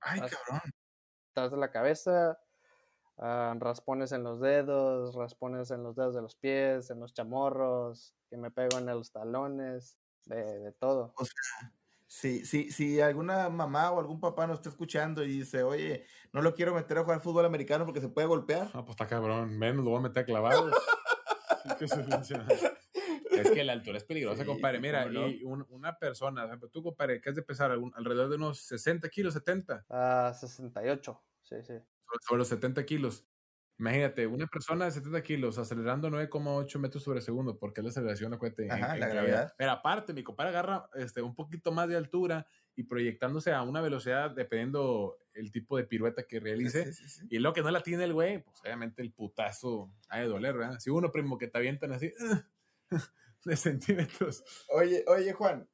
Ay, 0.01 0.23
cabrón. 0.23 0.61
atrás 1.31 1.53
de 1.53 1.57
la 1.57 1.71
cabeza, 1.71 2.41
ah, 3.19 3.55
raspones 3.61 4.11
en 4.11 4.25
los 4.25 4.41
dedos, 4.41 5.15
raspones 5.15 5.71
en 5.71 5.85
los 5.85 5.95
dedos 5.95 6.17
de 6.17 6.23
los 6.23 6.35
pies, 6.35 6.91
en 6.91 6.99
los 6.99 7.15
chamorros, 7.15 8.13
que 8.29 8.39
me 8.39 8.51
pego 8.51 8.79
en 8.79 8.87
los 8.87 9.13
talones, 9.13 10.01
de, 10.25 10.59
de 10.59 10.73
todo. 10.73 11.15
Si, 12.11 12.45
si, 12.47 12.71
si 12.73 13.01
alguna 13.03 13.51
mamá 13.51 13.91
o 13.91 14.01
algún 14.01 14.19
papá 14.19 14.47
nos 14.47 14.57
está 14.57 14.71
escuchando 14.71 15.23
y 15.23 15.29
dice, 15.29 15.63
oye, 15.63 16.05
no 16.33 16.41
lo 16.41 16.55
quiero 16.55 16.75
meter 16.75 16.97
a 16.99 17.05
jugar 17.05 17.21
fútbol 17.21 17.45
americano 17.45 17.85
porque 17.85 18.01
se 18.01 18.09
puede 18.09 18.27
golpear. 18.27 18.71
Ah, 18.73 18.83
pues 18.83 18.91
está 18.95 19.07
cabrón. 19.07 19.59
Menos 19.59 19.85
lo 19.85 19.91
voy 19.91 19.99
a 19.99 20.03
meter 20.03 20.25
a. 20.25 20.73
Sí, 22.25 22.35
madre. 22.35 22.57
es 23.31 23.51
que 23.51 23.63
la 23.63 23.75
altura 23.75 23.99
es 23.99 24.05
peligrosa, 24.05 24.41
Sí, 24.43 24.47
compadre. 24.47 24.79
sí, 24.79 24.83
Mira, 24.83 25.05
no. 25.05 25.29
y 25.29 25.45
un- 25.45 25.67
una 25.69 25.99
persona, 25.99 26.41
por 26.43 26.49
ejemplo, 26.49 26.69
tú, 26.71 26.83
compadre, 26.83 27.21
que 27.21 27.29
has 27.29 27.37
de 27.37 27.43
pesar 27.43 27.71
algún- 27.71 27.93
alrededor 27.95 28.31
de 28.31 28.37
unos 28.37 28.61
60 28.61 29.09
kilos, 29.11 29.35
70, 29.35 29.85
Ah, 29.91 30.33
68, 30.35 31.23
sí, 31.43 31.57
sí. 31.61 31.75
sobre, 31.75 32.25
sobre 32.27 32.39
los 32.39 32.49
70 32.49 32.85
kilos. 32.87 33.27
Imagínate, 33.79 34.27
una 34.27 34.47
persona 34.49 34.87
de 34.87 34.91
70 34.91 35.23
kilos 35.23 35.57
acelerando 35.57 36.11
9,8 36.11 36.79
metros 36.81 37.03
sobre 37.05 37.21
segundo, 37.21 37.57
porque 37.59 37.81
es 37.81 37.85
la 37.85 37.91
aceleración, 37.91 38.35
acuérdate. 38.35 38.65
en- 38.65 38.73
Ajá, 38.73 38.95
en 38.95 39.01
la 39.01 39.07
caída. 39.09 39.23
gravedad. 39.23 39.55
Pero 39.57 39.71
aparte, 39.71 40.13
mi 40.13 40.25
compadre 40.25 40.51
agarra 40.51 40.91
este, 40.95 41.23
un 41.23 41.35
poquito 41.37 41.71
más 41.71 41.89
de 41.89 41.97
altura 41.97 42.45
y 42.75 42.83
proyectándose 42.85 43.53
a 43.53 43.63
una 43.63 43.81
velocidad 43.81 44.33
dependiendo 44.33 45.17
el 45.35 45.53
tipo 45.53 45.77
de 45.77 45.85
pirueta 45.85 46.25
que 46.25 46.41
realice. 46.41 46.93
sí, 46.93 47.05
sí, 47.05 47.09
sí. 47.21 47.27
Y 47.31 47.39
lo 47.39 47.53
que 47.53 47.63
no 47.63 47.71
la 47.71 47.83
tiene 47.83 48.03
el 48.05 48.15
güey, 48.15 48.43
pues 48.43 48.61
obviamente 48.63 49.01
el 49.03 49.13
putazo 49.13 49.93
ha 50.09 50.19
de 50.19 50.27
doler, 50.27 50.57
¿verdad? 50.57 50.79
Si 50.81 50.91
uno, 50.91 51.13
primo, 51.13 51.39
que 51.39 51.47
te 51.47 51.59
avientan 51.59 51.93
así 51.93 52.13
de 53.45 53.57
centímetros. 53.57 54.43
Oye, 54.71 55.05
oye, 55.07 55.33
Juan. 55.35 55.69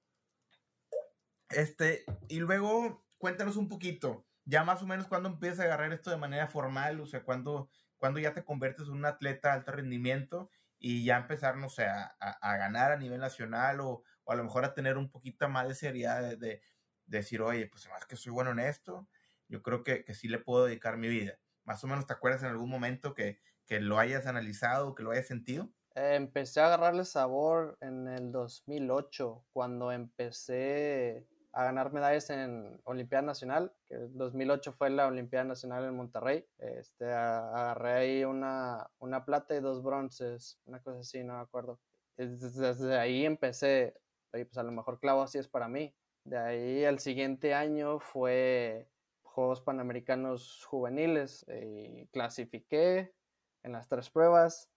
Este, 1.50 2.04
y 2.28 2.40
luego 2.40 3.06
cuéntanos 3.18 3.56
un 3.56 3.68
poquito, 3.68 4.26
ya 4.44 4.64
más 4.64 4.82
o 4.82 4.86
menos 4.86 5.06
cuándo 5.06 5.28
empiezas 5.28 5.60
a 5.60 5.64
agarrar 5.64 5.92
esto 5.92 6.10
de 6.10 6.16
manera 6.16 6.46
formal, 6.48 7.00
o 7.00 7.06
sea, 7.06 7.22
cuándo, 7.22 7.70
cuándo 8.04 8.20
ya 8.20 8.34
te 8.34 8.44
conviertes 8.44 8.86
en 8.88 8.94
un 8.94 9.06
atleta 9.06 9.48
de 9.48 9.54
alto 9.54 9.72
rendimiento 9.72 10.50
y 10.78 11.04
ya 11.04 11.16
empezar, 11.18 11.56
no 11.56 11.68
sé, 11.68 11.86
a, 11.86 12.16
ganar 12.58 12.92
a 12.92 12.96
nivel 12.98 13.20
nacional 13.20 13.80
o, 13.80 14.02
o 14.24 14.32
a 14.32 14.36
lo 14.36 14.44
mejor 14.44 14.64
a 14.64 14.74
tener 14.74 14.98
un 14.98 15.10
poquito 15.10 15.48
más 15.48 15.68
de 15.68 15.74
seriedad 15.74 16.22
de, 16.22 16.36
de- 16.36 16.62
de 17.06 17.18
decir, 17.18 17.42
oye, 17.42 17.66
pues 17.66 17.86
más 17.88 18.06
que 18.06 18.16
soy 18.16 18.32
bueno 18.32 18.50
en 18.52 18.60
esto, 18.60 19.08
yo 19.48 19.62
creo 19.62 19.82
que, 19.84 20.04
que 20.04 20.14
sí 20.14 20.26
le 20.28 20.38
puedo 20.38 20.64
dedicar 20.66 20.96
mi 20.96 21.08
vida. 21.08 21.38
Más 21.64 21.84
o 21.84 21.86
menos, 21.86 22.06
¿te 22.06 22.14
acuerdas 22.14 22.42
en 22.42 22.48
algún 22.50 22.70
momento 22.70 23.14
que, 23.14 23.40
que 23.66 23.80
lo 23.80 23.98
hayas 23.98 24.26
analizado, 24.26 24.94
que 24.94 25.02
lo 25.02 25.10
hayas 25.10 25.26
sentido? 25.26 25.70
Empecé 25.96 26.60
a 26.60 26.66
agarrarle 26.66 27.04
sabor 27.04 27.78
en 27.80 28.08
el 28.08 28.32
2008, 28.32 29.46
cuando 29.52 29.92
empecé 29.92 31.28
a 31.54 31.64
ganar 31.64 31.92
medallas 31.92 32.30
en 32.30 32.80
Olimpiada 32.84 33.22
Nacional, 33.22 33.72
que 33.86 33.94
en 33.94 34.18
2008 34.18 34.72
fue 34.72 34.90
la 34.90 35.06
Olimpiada 35.06 35.44
Nacional 35.44 35.84
en 35.84 35.96
Monterrey. 35.96 36.44
Este, 36.58 37.06
agarré 37.12 37.92
ahí 37.92 38.24
una, 38.24 38.90
una 38.98 39.24
plata 39.24 39.54
y 39.54 39.60
dos 39.60 39.82
bronces, 39.82 40.58
una 40.66 40.82
cosa 40.82 41.00
así, 41.00 41.22
no 41.22 41.34
me 41.34 41.40
acuerdo. 41.40 41.78
Desde 42.16 42.98
ahí 42.98 43.24
empecé, 43.24 43.94
y 44.32 44.44
pues 44.44 44.58
a 44.58 44.64
lo 44.64 44.72
mejor 44.72 44.98
clavo 44.98 45.22
así 45.22 45.38
es 45.38 45.46
para 45.46 45.68
mí. 45.68 45.94
De 46.24 46.38
ahí 46.38 46.82
el 46.82 46.98
siguiente 46.98 47.54
año 47.54 48.00
fue 48.00 48.88
Juegos 49.22 49.60
Panamericanos 49.60 50.64
Juveniles 50.64 51.46
y 51.48 52.06
clasifiqué 52.06 53.14
en 53.62 53.72
las 53.72 53.88
tres 53.88 54.10
pruebas, 54.10 54.70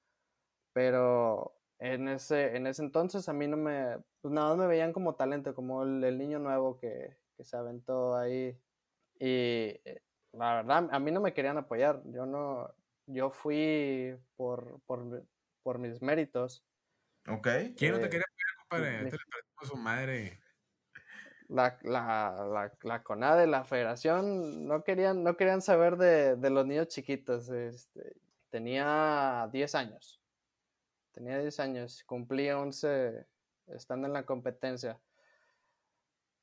pero 0.73 1.56
en 1.79 2.07
ese, 2.07 2.55
en 2.55 2.67
ese 2.67 2.83
entonces 2.83 3.29
a 3.29 3.33
mí 3.33 3.47
no 3.47 3.57
me, 3.57 3.97
pues 4.21 4.33
nada 4.33 4.55
me 4.55 4.67
veían 4.67 4.93
como 4.93 5.15
talento, 5.15 5.53
como 5.53 5.83
el, 5.83 6.17
niño 6.17 6.39
nuevo 6.39 6.79
que, 6.79 7.15
se 7.39 7.55
aventó 7.55 8.15
ahí. 8.15 8.57
Y 9.19 9.77
eh, 9.85 10.01
la 10.33 10.55
verdad, 10.55 10.89
a 10.91 10.99
mí 10.99 11.11
no 11.11 11.21
me 11.21 11.33
querían 11.33 11.57
apoyar. 11.57 12.01
Yo 12.05 12.25
no, 12.25 12.73
yo 13.05 13.29
fui 13.29 14.15
por, 14.35 14.81
por, 14.87 15.79
mis 15.79 16.01
méritos. 16.01 16.63
Ok. 17.27 17.47
¿Quién 17.77 17.91
no 17.91 17.99
te 17.99 18.05
eh, 18.05 18.09
quería 18.09 18.25
apoyar, 18.65 18.95
compadre? 18.97 19.03
Mi, 19.03 19.67
su 19.67 19.75
madre. 19.75 20.39
La, 21.49 21.77
la, 21.83 22.71
la, 22.81 23.03
CONADE, 23.03 23.47
la 23.47 23.63
federación, 23.63 24.67
no 24.67 24.83
querían, 24.83 25.23
no 25.23 25.37
querían 25.37 25.61
saber 25.61 25.95
de, 25.95 26.35
de 26.35 26.49
los 26.49 26.65
niños 26.65 26.87
chiquitos. 26.87 27.49
Este, 27.49 28.17
tenía 28.49 29.47
10 29.51 29.75
años 29.75 30.16
Tenía 31.17 31.39
10 31.39 31.59
años, 31.61 32.03
cumplí 32.05 32.47
11 32.47 33.25
estando 33.73 34.05
en 34.05 34.13
la 34.13 34.23
competencia. 34.23 35.01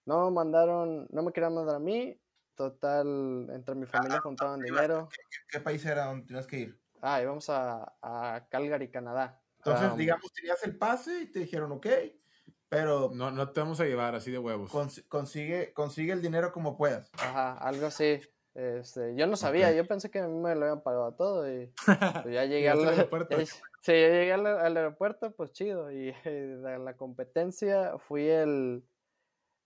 No 0.04 0.32
mandaron, 0.32 1.06
no 1.12 1.22
me 1.22 1.32
querían 1.32 1.54
mandar 1.54 1.76
a 1.76 1.78
mí. 1.78 2.20
Total, 2.56 3.06
entre 3.52 3.76
mi 3.76 3.86
familia 3.86 4.16
ah, 4.18 4.20
juntaban 4.20 4.60
dinero. 4.60 5.08
¿qué, 5.48 5.60
país 5.60 5.84
era 5.86 6.06
donde 6.06 6.26
tenías 6.26 6.48
que 6.48 6.58
ir? 6.58 6.80
Ah, 7.00 7.22
íbamos 7.22 7.48
a, 7.50 7.94
a 8.02 8.48
Calgary, 8.50 8.90
Canadá. 8.90 9.40
Entonces, 9.58 9.96
digamos, 9.96 10.32
tenías 10.32 10.60
el 10.64 10.76
pase 10.76 11.20
y 11.20 11.26
te 11.30 11.38
dijeron, 11.38 11.70
ok, 11.70 11.86
pero... 12.68 13.12
No, 13.14 13.30
no 13.30 13.52
te 13.52 13.60
vamos 13.60 13.78
a 13.78 13.84
llevar 13.84 14.16
así 14.16 14.32
de 14.32 14.40
huevos. 14.40 14.72
consigue, 15.06 15.72
consigue 15.72 16.12
el 16.12 16.20
dinero 16.20 16.50
como 16.50 16.76
puedas. 16.76 17.12
Ajá, 17.12 17.58
algo 17.58 17.86
así. 17.86 18.20
Este, 18.54 19.16
yo 19.16 19.26
no 19.26 19.36
sabía, 19.36 19.72
yo 19.72 19.84
pensé 19.84 20.10
que 20.10 20.20
a 20.20 20.28
mí 20.28 20.38
me 20.38 20.54
lo 20.54 20.62
habían 20.62 20.82
pagado 20.82 21.12
todo 21.14 21.52
y 21.52 21.72
pues, 22.22 22.34
ya 22.34 22.44
llegué 22.44 22.68
al 22.68 22.88
aeropuerto. 22.88 23.36
Sí, 23.80 23.92
yo 23.92 24.08
llegué 24.08 24.32
al, 24.32 24.76
aeropuerto, 24.76 25.32
pues 25.32 25.52
chido. 25.52 25.90
Y 25.90 26.12
de 26.24 26.78
la 26.78 26.96
competencia 26.96 27.98
fui 27.98 28.28
el, 28.28 28.84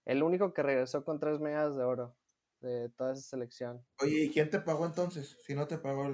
el 0.05 0.23
único 0.23 0.53
que 0.53 0.63
regresó 0.63 1.05
con 1.05 1.19
tres 1.19 1.39
medallas 1.39 1.77
de 1.77 1.83
oro 1.83 2.15
de 2.61 2.89
toda 2.89 3.13
esa 3.13 3.21
selección. 3.21 3.85
Oye, 4.01 4.23
¿y 4.23 4.31
quién 4.31 4.49
te 4.49 4.59
pagó 4.59 4.85
entonces? 4.85 5.37
Si 5.45 5.53
no 5.53 5.67
te 5.67 5.77
pagó 5.77 6.09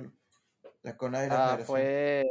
la 0.83 0.97
CONADE 0.97 1.29
ah, 1.31 1.57
fue, 1.65 2.25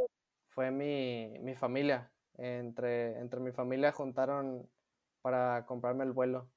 fue 0.49 0.71
mi, 0.71 1.37
mi 1.39 1.55
familia. 1.55 2.11
Entre, 2.37 3.17
entre 3.19 3.39
mi 3.39 3.51
familia 3.51 3.91
juntaron 3.91 4.69
para 5.21 5.65
comprarme 5.65 6.03
el 6.03 6.11
vuelo 6.11 6.49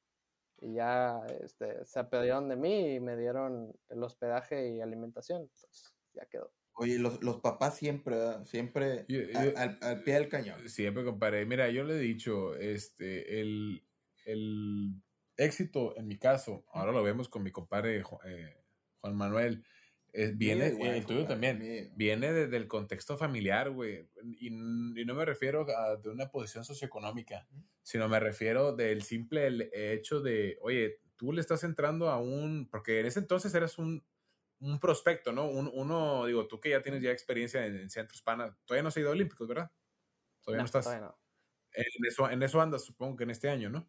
y 0.61 0.75
ya 0.75 1.21
este, 1.43 1.85
se 1.85 1.99
apedieron 1.99 2.49
de 2.49 2.57
mí 2.57 2.95
y 2.95 3.01
me 3.01 3.17
dieron 3.17 3.73
el 3.89 4.03
hospedaje 4.03 4.75
y 4.75 4.81
alimentación. 4.81 5.49
Pues 5.49 5.95
ya 6.15 6.27
quedó. 6.27 6.53
Oye, 6.75 6.99
los, 6.99 7.23
los 7.23 7.41
papás 7.41 7.77
siempre, 7.77 8.17
siempre 8.45 9.05
al, 9.57 10.03
pie 10.05 10.15
del 10.15 10.29
cañón. 10.29 10.69
Siempre, 10.69 11.05
compadre. 11.05 11.45
Mira, 11.45 11.69
yo 11.71 11.83
le 11.83 11.95
he 11.95 11.99
dicho, 11.99 12.55
este, 12.55 13.41
el, 13.41 13.85
el 14.25 15.03
éxito 15.37 15.97
en 15.97 16.07
mi 16.07 16.19
caso, 16.19 16.65
ahora 16.73 16.93
lo 16.93 17.03
vemos 17.03 17.29
con 17.29 17.43
mi 17.43 17.51
compadre 17.51 18.05
eh, 18.25 18.57
Juan 19.01 19.17
Manuel, 19.17 19.65
viene, 20.35 20.97
el 20.97 21.07
tuyo 21.07 21.27
también, 21.27 21.93
viene 21.95 22.33
desde 22.33 22.57
el 22.57 22.69
contexto 22.69 23.17
familiar, 23.17 23.71
güey. 23.71 24.09
Y, 24.41 24.51
no 24.51 25.15
me 25.15 25.25
refiero 25.25 25.67
a 25.77 25.97
de 25.97 26.11
una 26.11 26.31
posición 26.31 26.65
socioeconómica, 26.65 27.47
sino 27.83 28.09
me 28.09 28.21
refiero 28.21 28.75
del 28.75 29.03
simple 29.03 29.71
hecho 29.73 30.21
de, 30.21 30.59
oye, 30.61 31.01
tú 31.17 31.33
le 31.33 31.41
estás 31.41 31.65
entrando 31.65 32.11
a 32.11 32.19
un, 32.19 32.69
porque 32.71 33.01
en 33.01 33.07
ese 33.07 33.21
entonces 33.21 33.55
eras 33.55 33.79
un, 33.79 34.05
un 34.61 34.81
prospecto, 34.81 35.33
¿no? 35.33 35.49
Un, 35.49 35.71
uno, 35.73 36.27
digo, 36.27 36.47
tú 36.47 36.61
que 36.61 36.71
ya 36.71 36.83
tienes 36.83 37.03
ya 37.03 37.11
experiencia 37.11 37.65
en, 37.67 37.91
centros 37.91 38.23
pana, 38.23 38.57
todavía 38.65 38.83
no 38.83 38.89
has 38.89 38.97
ido 38.97 39.09
a 39.09 39.13
Olímpicos, 39.13 39.47
¿verdad? 39.47 39.71
Todavía 40.43 40.63
no, 40.63 40.67
estás. 40.67 40.87
En, 40.87 42.07
eso, 42.07 42.31
en 42.31 42.43
eso 42.43 42.61
andas, 42.61 42.85
supongo 42.85 43.17
que 43.17 43.25
en 43.25 43.31
este 43.31 43.49
año, 43.49 43.71
¿no? 43.71 43.89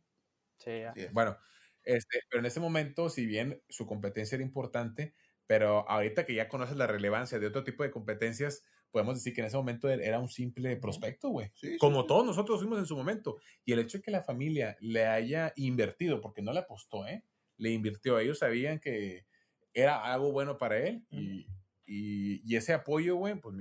Sí, 0.58 0.80
ya. 0.80 0.94
Bueno, 1.12 1.38
este, 1.84 2.20
pero 2.30 2.40
en 2.40 2.46
ese 2.46 2.60
momento, 2.60 3.10
si 3.10 3.26
bien 3.26 3.64
su 3.70 3.88
competencia 3.88 4.36
era 4.36 4.44
importante, 4.44 5.16
pero 5.50 5.90
ahorita 5.90 6.28
que 6.28 6.36
ya 6.36 6.48
conoces 6.48 6.78
la 6.78 6.86
relevancia 6.86 7.40
de 7.40 7.48
otro 7.48 7.64
tipo 7.64 7.82
de 7.82 7.90
competencias, 7.90 8.64
podemos 8.92 9.16
decir 9.16 9.34
que 9.34 9.42
en 9.42 9.48
ese 9.48 9.58
momento 9.58 9.90
e-, 9.90 10.06
era 10.06 10.20
un 10.20 10.30
simple 10.30 10.78
prospecto, 10.78 11.30
güey. 11.30 11.52
Como 11.80 12.06
todos 12.06 12.24
nosotros 12.24 12.60
fuimos 12.60 12.78
en 12.78 12.86
su 12.86 12.96
momento. 12.96 13.38
Y 13.66 13.74
el 13.74 13.80
hecho 13.80 13.98
de 13.98 14.04
que 14.04 14.12
la 14.12 14.22
familia 14.22 14.78
le 14.80 15.08
haya 15.08 15.52
invertido, 15.56 16.22
porque 16.22 16.44
no 16.44 16.54
le 16.54 16.60
apostó, 16.60 17.08
¿eh? 17.08 17.24
Le 17.58 17.72
invirtió. 17.72 18.20
Ellos 18.20 18.38
sabían 18.38 18.80
que 18.80 19.26
era 19.74 20.14
algo 20.14 20.32
bueno 20.32 20.60
para 20.60 20.78
él 20.78 21.04
y, 21.10 21.48
y, 21.84 22.56
ese 22.56 22.74
apoyo, 22.74 23.16
güey, 23.16 23.34
pues 23.34 23.56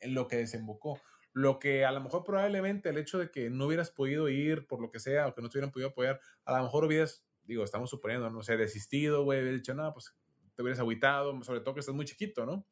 en 0.00 0.14
lo 0.14 0.26
que 0.28 0.36
desembocó. 0.36 0.98
Lo 1.34 1.58
que 1.58 1.84
a 1.84 1.92
lo 1.92 2.00
mejor 2.00 2.24
probablemente 2.24 2.88
el 2.88 2.96
hecho 2.96 3.18
de 3.18 3.30
que 3.30 3.50
no 3.50 3.66
hubieras 3.66 3.90
podido 3.90 4.30
ir 4.30 4.66
por 4.66 4.80
lo 4.80 4.90
que 4.90 4.98
sea 4.98 5.26
o 5.26 5.34
que 5.34 5.42
no 5.42 5.50
te 5.50 5.58
hubieran 5.58 5.72
podido 5.72 5.90
apoyar, 5.90 6.20
a 6.46 6.56
lo 6.56 6.64
mejor 6.64 6.86
hubieras, 6.86 7.22
digo, 7.42 7.64
estamos 7.64 7.90
suponiendo, 7.90 8.30
no 8.30 8.42
sé, 8.42 8.56
desistido, 8.56 9.24
güey, 9.24 9.44
dicho, 9.44 9.74
no, 9.74 9.92
pues 9.92 10.14
te 10.54 10.62
hubieras 10.62 10.80
agüitado, 10.80 11.42
sobre 11.42 11.60
todo 11.60 11.74
que 11.74 11.80
estás 11.80 11.94
muy 11.94 12.04
chiquito, 12.04 12.46
¿no? 12.46 12.66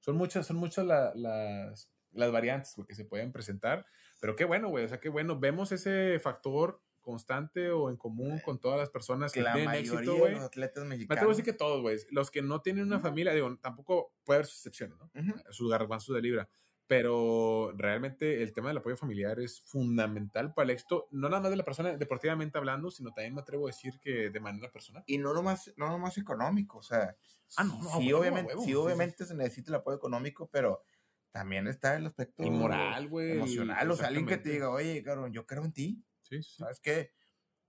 Son 0.00 0.16
muchas, 0.16 0.46
son 0.46 0.56
muchas 0.56 0.84
las, 0.84 1.90
las 2.12 2.32
variantes 2.32 2.74
que 2.86 2.94
se 2.94 3.04
pueden 3.04 3.32
presentar, 3.32 3.86
pero 4.20 4.36
qué 4.36 4.44
bueno, 4.44 4.68
güey, 4.68 4.84
o 4.84 4.88
sea, 4.88 5.00
qué 5.00 5.08
bueno, 5.08 5.38
vemos 5.38 5.72
ese 5.72 6.18
factor 6.18 6.80
constante 7.00 7.70
o 7.70 7.90
en 7.90 7.96
común 7.96 8.40
con 8.40 8.60
todas 8.60 8.78
las 8.78 8.88
personas 8.88 9.32
que, 9.32 9.42
tienen 9.42 9.74
éxito, 9.74 10.16
güey. 10.16 10.34
los 10.34 10.44
atletas 10.44 10.84
mexicanos. 10.84 11.08
Me 11.08 11.14
atrevo 11.14 11.30
a 11.30 11.34
decir 11.34 11.44
que 11.44 11.52
todos, 11.52 11.82
güey. 11.82 11.98
Los 12.10 12.30
que 12.30 12.42
no 12.42 12.62
tienen 12.62 12.84
una 12.84 13.00
familia, 13.00 13.34
digo, 13.34 13.58
tampoco 13.60 14.14
puede 14.24 14.38
haber 14.38 14.46
sus 14.46 14.58
excepciones, 14.58 14.96
¿no? 14.98 15.10
Sus 15.50 15.68
garbanzos 15.68 16.14
de 16.14 16.22
libra 16.22 16.48
pero 16.86 17.72
realmente 17.76 18.42
el 18.42 18.52
tema 18.52 18.68
del 18.68 18.78
apoyo 18.78 18.96
familiar 18.96 19.40
es 19.40 19.62
fundamental 19.62 20.52
para 20.52 20.64
el 20.64 20.70
éxito, 20.70 21.08
no 21.10 21.28
nada 21.28 21.42
más 21.42 21.50
de 21.50 21.56
la 21.56 21.64
persona 21.64 21.96
deportivamente 21.96 22.58
hablando, 22.58 22.90
sino 22.90 23.12
también 23.12 23.34
me 23.34 23.40
atrevo 23.40 23.66
a 23.66 23.70
decir 23.70 23.98
que 24.00 24.30
de 24.30 24.40
manera 24.40 24.70
personal. 24.70 25.02
Y 25.06 25.18
no 25.18 25.32
nomás, 25.32 25.72
no 25.76 25.88
nomás 25.88 26.18
económico, 26.18 26.78
o 26.78 26.82
sea, 26.82 27.16
ah, 27.56 27.64
no, 27.64 27.82
sí, 27.98 28.12
obviamente, 28.12 28.54
sí, 28.64 28.74
obviamente 28.74 29.24
se 29.24 29.34
necesita 29.34 29.70
el 29.70 29.76
apoyo 29.76 29.96
económico, 29.96 30.48
pero 30.50 30.82
también 31.30 31.66
está 31.66 31.96
el 31.96 32.06
aspecto 32.06 32.42
moral, 32.42 33.08
güey. 33.08 33.32
Emocional, 33.32 33.90
o 33.90 33.96
sea, 33.96 34.08
alguien 34.08 34.26
que 34.26 34.36
te 34.36 34.50
diga, 34.50 34.70
oye, 34.70 35.02
cabrón, 35.02 35.32
yo 35.32 35.46
creo 35.46 35.64
en 35.64 35.72
ti. 35.72 36.04
Sí, 36.20 36.42
sí. 36.42 36.56
¿Sabes 36.58 36.78
qué? 36.80 37.12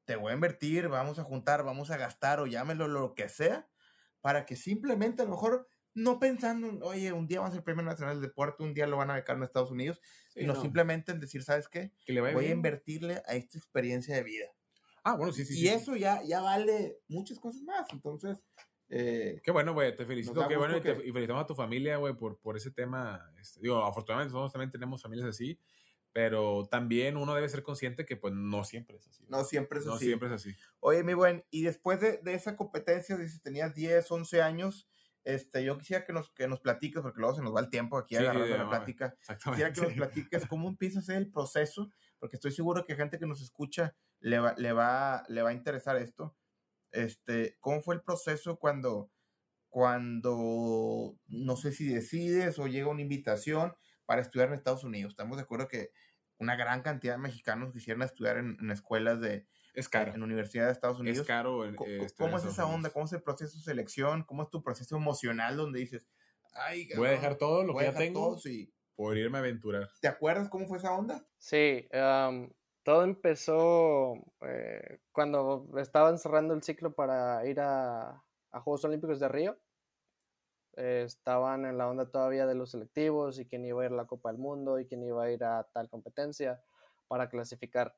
Te 0.05 0.17
voy 0.17 0.31
a 0.31 0.35
invertir, 0.35 0.89
vamos 0.89 1.17
a 1.17 1.23
juntar, 1.23 1.63
vamos 1.63 1.91
a 1.91 1.97
gastar 1.97 2.41
o 2.41 2.45
llámelo 2.45 2.89
lo 2.89 3.15
que 3.15 3.29
sea, 3.29 3.69
para 4.19 4.45
que 4.45 4.57
simplemente 4.57 5.21
a 5.21 5.25
lo 5.25 5.31
mejor 5.31 5.69
no 5.95 6.19
pensando, 6.19 6.85
oye, 6.85 7.11
un 7.13 7.27
día 7.27 7.41
va 7.41 7.47
a 7.47 7.51
ser 7.51 7.63
Premio 7.63 7.83
Nacional 7.83 8.19
de 8.19 8.27
Deporte, 8.27 8.63
un 8.63 8.73
día 8.73 8.87
lo 8.87 8.97
van 8.97 9.11
a 9.11 9.15
becar 9.15 9.37
en 9.37 9.43
Estados 9.43 9.71
Unidos, 9.71 10.01
sino 10.33 10.59
simplemente 10.59 11.11
en 11.11 11.19
decir, 11.19 11.43
¿sabes 11.43 11.67
qué? 11.67 11.91
Que 12.05 12.13
le 12.13 12.21
voy 12.21 12.45
a 12.45 12.51
invertirle 12.51 13.21
a 13.27 13.35
esta 13.35 13.57
experiencia 13.57 14.15
de 14.15 14.23
vida. 14.23 14.47
Ah, 15.03 15.15
bueno, 15.15 15.33
sí, 15.33 15.45
sí. 15.45 15.59
Y 15.59 15.67
eso 15.67 15.95
ya, 15.95 16.21
ya 16.23 16.41
vale 16.41 16.99
muchas 17.09 17.37
cosas 17.37 17.61
más. 17.63 17.85
Entonces, 17.91 18.41
eh, 18.89 19.41
qué 19.43 19.51
bueno, 19.51 19.73
güey, 19.73 19.95
te 19.95 20.05
felicito, 20.05 20.47
qué 20.47 20.55
bueno, 20.55 20.77
y, 20.77 20.81
felicitamos 20.81 21.43
a 21.43 21.47
tu 21.47 21.55
familia, 21.55 21.97
güey, 21.97 22.15
por, 22.15 22.37
por 22.39 22.55
ese 22.55 22.71
tema. 22.71 23.31
Este, 23.41 23.59
digo, 23.59 23.83
afortunadamente 23.83 24.33
nosotros 24.33 24.53
también 24.53 24.71
tenemos 24.71 25.01
familias 25.01 25.27
así, 25.27 25.59
pero 26.13 26.67
también 26.69 27.17
uno 27.17 27.35
debe 27.35 27.49
ser 27.49 27.63
consciente 27.63 28.05
que 28.05 28.15
pues 28.15 28.33
no 28.33 28.63
siempre 28.63 28.97
es 28.97 29.07
así. 29.07 29.25
No 29.27 29.43
siempre 29.43 29.79
es 29.79 29.85
así. 29.85 29.93
No 29.93 29.97
siempre 29.97 30.27
es 30.29 30.33
así. 30.35 30.55
Oye, 30.79 31.03
mi 31.03 31.13
buen, 31.15 31.43
y 31.49 31.63
después 31.63 31.99
de, 31.99 32.19
de 32.19 32.33
esa 32.33 32.55
competencia, 32.55 33.17
dices, 33.17 33.41
tenías 33.41 33.73
10, 33.75 34.09
11 34.09 34.41
años, 34.41 34.87
este, 35.23 35.63
yo 35.63 35.77
quisiera 35.77 36.03
que 36.05 36.13
nos, 36.13 36.29
que 36.31 36.47
nos 36.47 36.59
platiques, 36.59 37.01
porque 37.01 37.19
luego 37.19 37.35
se 37.35 37.41
nos 37.41 37.55
va 37.55 37.61
el 37.61 37.69
tiempo 37.69 37.97
aquí 37.97 38.15
agarrando 38.15 38.57
la 38.57 38.69
plática. 38.69 39.15
Quisiera 39.43 39.71
que 39.71 39.81
nos 39.81 39.93
platiques 39.93 40.45
cómo 40.49 40.67
empieza 40.67 40.99
a 40.99 41.03
ser 41.03 41.17
el 41.17 41.31
proceso, 41.31 41.89
porque 42.19 42.35
estoy 42.35 42.51
seguro 42.51 42.85
que 42.85 42.95
gente 42.95 43.19
que 43.19 43.25
nos 43.25 43.41
escucha 43.41 43.95
le 44.19 44.39
va, 44.39 44.53
le 44.57 44.73
va, 44.73 45.23
le 45.27 45.41
va 45.41 45.49
a 45.49 45.53
interesar 45.53 45.97
esto. 45.97 46.35
Este, 46.91 47.57
¿cómo 47.59 47.81
fue 47.81 47.95
el 47.95 48.01
proceso 48.01 48.57
cuando, 48.57 49.11
cuando, 49.69 51.17
no 51.27 51.55
sé 51.55 51.71
si 51.71 51.87
decides 51.87 52.59
o 52.59 52.67
llega 52.67 52.87
una 52.87 53.01
invitación 53.01 53.73
para 54.05 54.21
estudiar 54.21 54.49
en 54.49 54.55
Estados 54.55 54.83
Unidos? 54.83 55.11
Estamos 55.11 55.37
de 55.37 55.43
acuerdo 55.43 55.67
que 55.67 55.91
una 56.37 56.55
gran 56.55 56.81
cantidad 56.81 57.13
de 57.13 57.21
mexicanos 57.21 57.71
quisieran 57.71 58.03
estudiar 58.03 58.37
en 58.37 58.71
escuelas 58.71 59.21
de, 59.21 59.47
es 59.73 59.89
caro. 59.89 60.13
En 60.13 60.23
Universidad 60.23 60.67
de 60.67 60.71
Estados 60.71 60.99
Unidos. 60.99 61.19
Es 61.19 61.27
caro. 61.27 61.65
Este, 61.65 62.07
¿Cómo, 62.17 62.37
es 62.37 62.45
esa 62.45 62.65
onda? 62.65 62.89
¿Cómo 62.89 63.05
es 63.05 63.13
el 63.13 63.21
proceso 63.21 63.57
de 63.57 63.63
selección? 63.63 64.23
¿Cómo 64.23 64.43
es 64.43 64.49
tu 64.49 64.63
proceso 64.63 64.95
emocional 64.95 65.57
donde 65.57 65.79
dices, 65.79 66.07
ay, 66.53 66.87
voy 66.95 67.07
a 67.07 67.11
dejar 67.11 67.35
todo 67.35 67.63
lo 67.63 67.75
que 67.75 67.85
ya 67.85 67.93
tengo 67.93 68.37
por 68.95 69.17
irme 69.17 69.37
a 69.37 69.41
aventurar? 69.41 69.89
¿Te 70.01 70.07
acuerdas 70.07 70.49
cómo 70.49 70.67
fue 70.67 70.77
esa 70.77 70.93
onda? 70.93 71.25
Sí, 71.37 71.87
todo 72.83 73.03
empezó 73.03 74.15
eh, 74.41 74.99
cuando 75.11 75.69
estaban 75.77 76.17
cerrando 76.17 76.53
el 76.53 76.63
ciclo 76.63 76.93
para 76.93 77.45
ir 77.47 77.59
a, 77.59 78.23
Juegos 78.51 78.85
Olímpicos 78.85 79.19
de 79.19 79.27
Río. 79.29 79.57
Eh, 80.75 81.03
estaban 81.05 81.65
en 81.65 81.77
la 81.77 81.87
onda 81.87 82.11
todavía 82.11 82.45
de 82.45 82.55
los 82.55 82.71
selectivos 82.71 83.39
y 83.39 83.47
quién 83.47 83.65
iba 83.65 83.81
a 83.81 83.85
ir 83.85 83.91
a 83.91 83.95
la 83.95 84.05
Copa 84.05 84.31
del 84.31 84.39
Mundo 84.39 84.79
y 84.79 84.85
quién 84.85 85.03
iba 85.03 85.23
a 85.23 85.31
ir 85.31 85.43
a 85.43 85.67
tal 85.73 85.89
competencia 85.89 86.61
para 87.07 87.29
clasificar. 87.29 87.95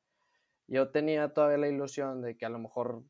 Yo 0.68 0.90
tenía 0.90 1.32
todavía 1.32 1.58
la 1.58 1.68
ilusión 1.68 2.22
de 2.22 2.36
que 2.36 2.46
a 2.46 2.48
lo 2.48 2.58
mejor 2.58 3.04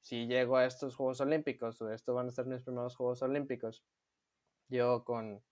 si 0.00 0.26
llego 0.28 0.56
a 0.56 0.66
estos 0.66 0.94
Juegos 0.94 1.20
Olímpicos, 1.20 1.82
o 1.82 1.90
estos 1.90 2.14
van 2.14 2.28
a 2.28 2.30
ser 2.30 2.46
mis 2.46 2.62
primeros 2.62 2.96
Juegos 2.96 3.22
Olímpicos, 3.22 3.84
yo 4.68 5.04
con 5.04 5.42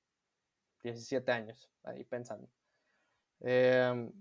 17 0.85 1.33
años, 1.33 1.71
ahí 1.83 2.05
pensando. 2.05 2.49
Em, 3.41 4.13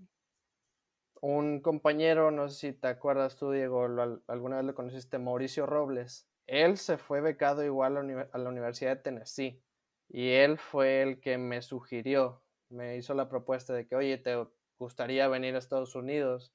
un 1.21 1.61
compañero, 1.61 2.31
no 2.31 2.49
sé 2.49 2.71
si 2.71 2.73
te 2.73 2.87
acuerdas 2.87 3.35
tú, 3.35 3.51
Diego, 3.51 3.85
alguna 4.27 4.57
vez 4.57 4.65
lo 4.65 4.75
conociste, 4.75 5.19
Mauricio 5.19 5.65
Robles. 5.65 6.27
Él 6.47 6.77
se 6.77 6.97
fue 6.97 7.21
becado 7.21 7.63
igual 7.63 7.97
a 7.97 8.37
la 8.37 8.49
Universidad 8.49 8.97
de 8.97 9.03
Tennessee 9.03 9.63
y 10.09 10.31
él 10.31 10.57
fue 10.57 11.01
el 11.01 11.21
que 11.21 11.37
me 11.37 11.61
sugirió, 11.61 12.43
me 12.69 12.97
hizo 12.97 13.13
la 13.13 13.29
propuesta 13.29 13.73
de 13.73 13.87
que, 13.87 13.95
oye, 13.95 14.17
¿te 14.17 14.35
gustaría 14.77 15.27
venir 15.27 15.55
a 15.55 15.59
Estados 15.59 15.95
Unidos? 15.95 16.53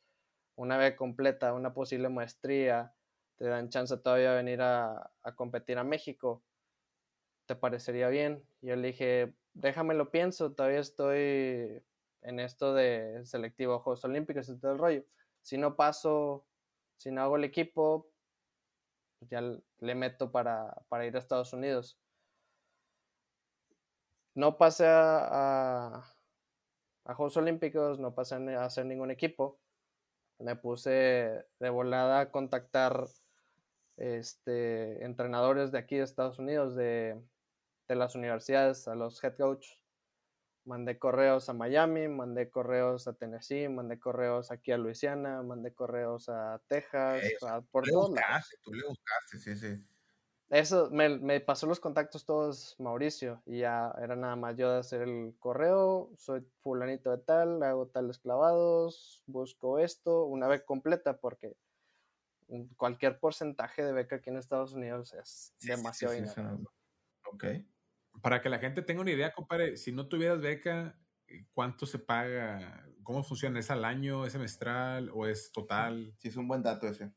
Una 0.59 0.77
vez 0.77 0.97
completa, 0.97 1.55
una 1.55 1.73
posible 1.73 2.09
maestría, 2.09 2.93
te 3.37 3.45
dan 3.45 3.69
chance 3.69 3.97
todavía 3.97 4.33
de 4.33 4.37
venir 4.38 4.61
a, 4.61 5.12
competir 5.37 5.79
a 5.79 5.85
México. 5.85 6.43
¿Te 7.47 7.55
parecería 7.55 8.09
bien? 8.09 8.45
Yo 8.61 8.75
le 8.75 8.88
dije, 8.88 9.35
déjame 9.55 9.95
lo 9.95 10.11
pienso, 10.11 10.53
todavía 10.55 10.81
estoy 10.81 11.81
en 12.23 12.41
esto 12.41 12.75
de 12.75 13.25
selectivo 13.25 13.79
Juegos 13.79 14.05
Olímpicos 14.05 14.49
y 14.49 14.59
todo 14.59 14.73
el 14.73 14.79
rollo. 14.79 15.05
Si 15.43 15.57
no 15.59 15.77
paso, 15.77 16.45
si 16.97 17.12
no 17.12 17.23
hago 17.23 17.37
el 17.37 17.45
equipo, 17.45 18.11
pues 19.21 19.31
ya 19.31 19.41
le 19.41 19.95
meto 19.95 20.33
para, 20.33 20.75
ir 21.07 21.15
a 21.15 21.21
Estados 21.21 21.53
Unidos. 21.53 22.00
No 24.35 24.59
pasé 24.59 24.87
a, 24.88 26.03
a, 27.05 27.15
Juegos 27.15 27.37
Olímpicos, 27.37 28.00
no 28.00 28.12
pasé 28.12 28.35
a 28.35 28.65
hacer 28.65 28.87
ningún 28.87 29.12
equipo. 29.12 29.61
Me 30.38 30.57
puse 30.57 31.47
de 31.59 31.71
volada 31.71 32.21
a 32.21 32.30
contactar 32.30 33.07
este, 33.97 35.04
entrenadores 35.04 35.73
de 35.73 35.78
aquí 35.78 35.97
de 35.97 36.04
Estados 36.04 36.38
Unidos, 36.38 36.76
de, 36.76 37.21
de 37.88 37.95
las 37.95 38.14
universidades, 38.14 38.87
a 38.88 38.95
los 38.95 39.23
head 39.23 39.37
coaches 39.37 39.78
mandé 40.68 40.99
correos 40.99 41.49
a 41.49 41.54
Miami, 41.54 42.09
mandé 42.09 42.50
correos 42.50 43.09
a 43.09 43.14
Tennessee, 43.14 43.68
mandé 43.68 43.99
correos 43.99 44.50
aquí 44.50 44.71
a 44.71 44.76
Luisiana, 44.76 45.42
mandé 45.42 45.73
correos 45.75 46.28
a 46.28 46.61
Texas, 46.68 47.23
por 47.71 47.85
tú 47.85 47.90
le 47.90 47.97
buscaste, 47.97 48.57
tú 48.62 48.73
le 48.75 48.87
buscaste, 48.87 49.38
sí, 49.38 49.57
sí. 49.57 49.85
Eso, 50.50 50.88
me, 50.90 51.40
pasó 51.40 51.67
los 51.67 51.78
contactos 51.78 52.25
todos 52.25 52.75
Mauricio 52.78 53.43
y 53.45 53.59
ya 53.59 53.95
era 54.02 54.17
nada 54.17 54.35
más 54.35 54.57
yo 54.57 54.73
de 54.73 54.78
hacer 54.78 55.02
el 55.02 55.35
correo, 55.38 56.11
soy 56.17 56.43
fulanito 56.62 57.11
de 57.11 57.19
tal, 57.19 57.62
hago 57.62 57.88
tales 57.88 58.19
clavados, 58.19 59.23
busco 59.26 59.78
esto, 59.78 60.25
una 60.25 60.49
vez 60.49 60.62
completa 60.62 61.19
porque 61.19 61.55
cualquier 62.76 63.21
porcentaje 63.21 63.85
de 63.85 63.93
beca 63.93 64.17
aquí 64.17 64.31
en 64.31 64.38
Estados 64.38 64.73
Unidos 64.73 65.12
es 65.12 65.55
demasiado 65.61 66.14
dinero. 66.14 66.61
ok 67.31 67.45
para 68.21 68.40
que 68.40 68.49
la 68.49 68.59
gente 68.59 68.83
tenga 68.83 69.00
una 69.00 69.11
idea, 69.11 69.33
compadre, 69.33 69.76
si 69.76 69.93
no 69.93 70.09
tuvieras 70.09 70.40
beca, 70.40 70.99
eh, 71.26 71.47
¿cuánto 71.52 71.87
se 71.87 71.99
paga? 71.99 72.87
¿Cómo 73.02 73.23
funciona? 73.23 73.61
¿Es 73.61 73.71
al 73.71 73.85
año, 73.85 74.26
es 74.26 74.33
semestral 74.33 75.11
o 75.12 75.26
es 75.26 75.52
total? 75.52 76.14
Sí, 76.19 76.28
es 76.28 76.37
un 76.37 76.49
buen 76.49 76.62
dato 76.62 76.87
ese. 76.87 77.12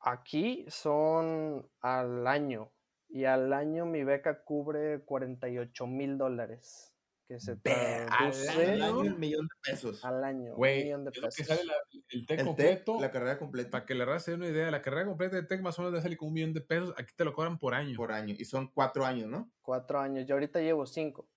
Aquí 0.00 0.64
son 0.68 1.68
al 1.80 2.26
año 2.26 2.72
y 3.08 3.24
al 3.24 3.52
año 3.52 3.86
mi 3.86 4.04
beca 4.04 4.44
cubre 4.44 5.02
48 5.04 5.86
mil 5.86 6.18
dólares. 6.18 6.92
Que 7.28 7.40
se 7.40 7.56
traduce 7.56 8.50
al 8.50 8.82
año 8.82 9.00
un 9.00 9.18
millón 9.18 9.48
de 9.48 9.70
pesos. 9.72 10.04
Al 10.04 10.22
año, 10.22 10.54
un 10.54 10.60
millón 10.60 11.04
de 11.04 11.10
pesos. 11.10 11.34
que 11.34 11.42
sale 11.42 11.62
el 12.10 12.24
TEC 12.24 12.44
completo. 12.44 13.00
la 13.00 13.10
carrera 13.10 13.36
completa. 13.36 13.70
Para 13.70 13.84
que 13.84 13.96
la 13.96 14.04
raza 14.04 14.26
se 14.26 14.30
dé 14.30 14.36
una 14.36 14.46
idea, 14.46 14.70
la 14.70 14.80
carrera 14.80 15.06
completa 15.06 15.34
de 15.34 15.42
TEC 15.42 15.60
más 15.60 15.76
o 15.76 15.82
menos 15.82 15.92
debe 15.92 16.02
salir 16.02 16.18
con 16.18 16.28
un 16.28 16.34
millón 16.34 16.52
de 16.52 16.60
pesos. 16.60 16.94
Aquí 16.96 17.12
te 17.16 17.24
lo 17.24 17.32
cobran 17.32 17.58
por 17.58 17.74
año. 17.74 17.96
Por 17.96 18.12
año. 18.12 18.34
Y 18.38 18.44
son 18.44 18.70
cuatro 18.72 19.04
años, 19.04 19.28
¿no? 19.28 19.50
Cuatro 19.60 19.98
años. 19.98 20.24
Yo 20.24 20.36
ahorita 20.36 20.60
llevo 20.60 20.86
cinco. 20.86 21.28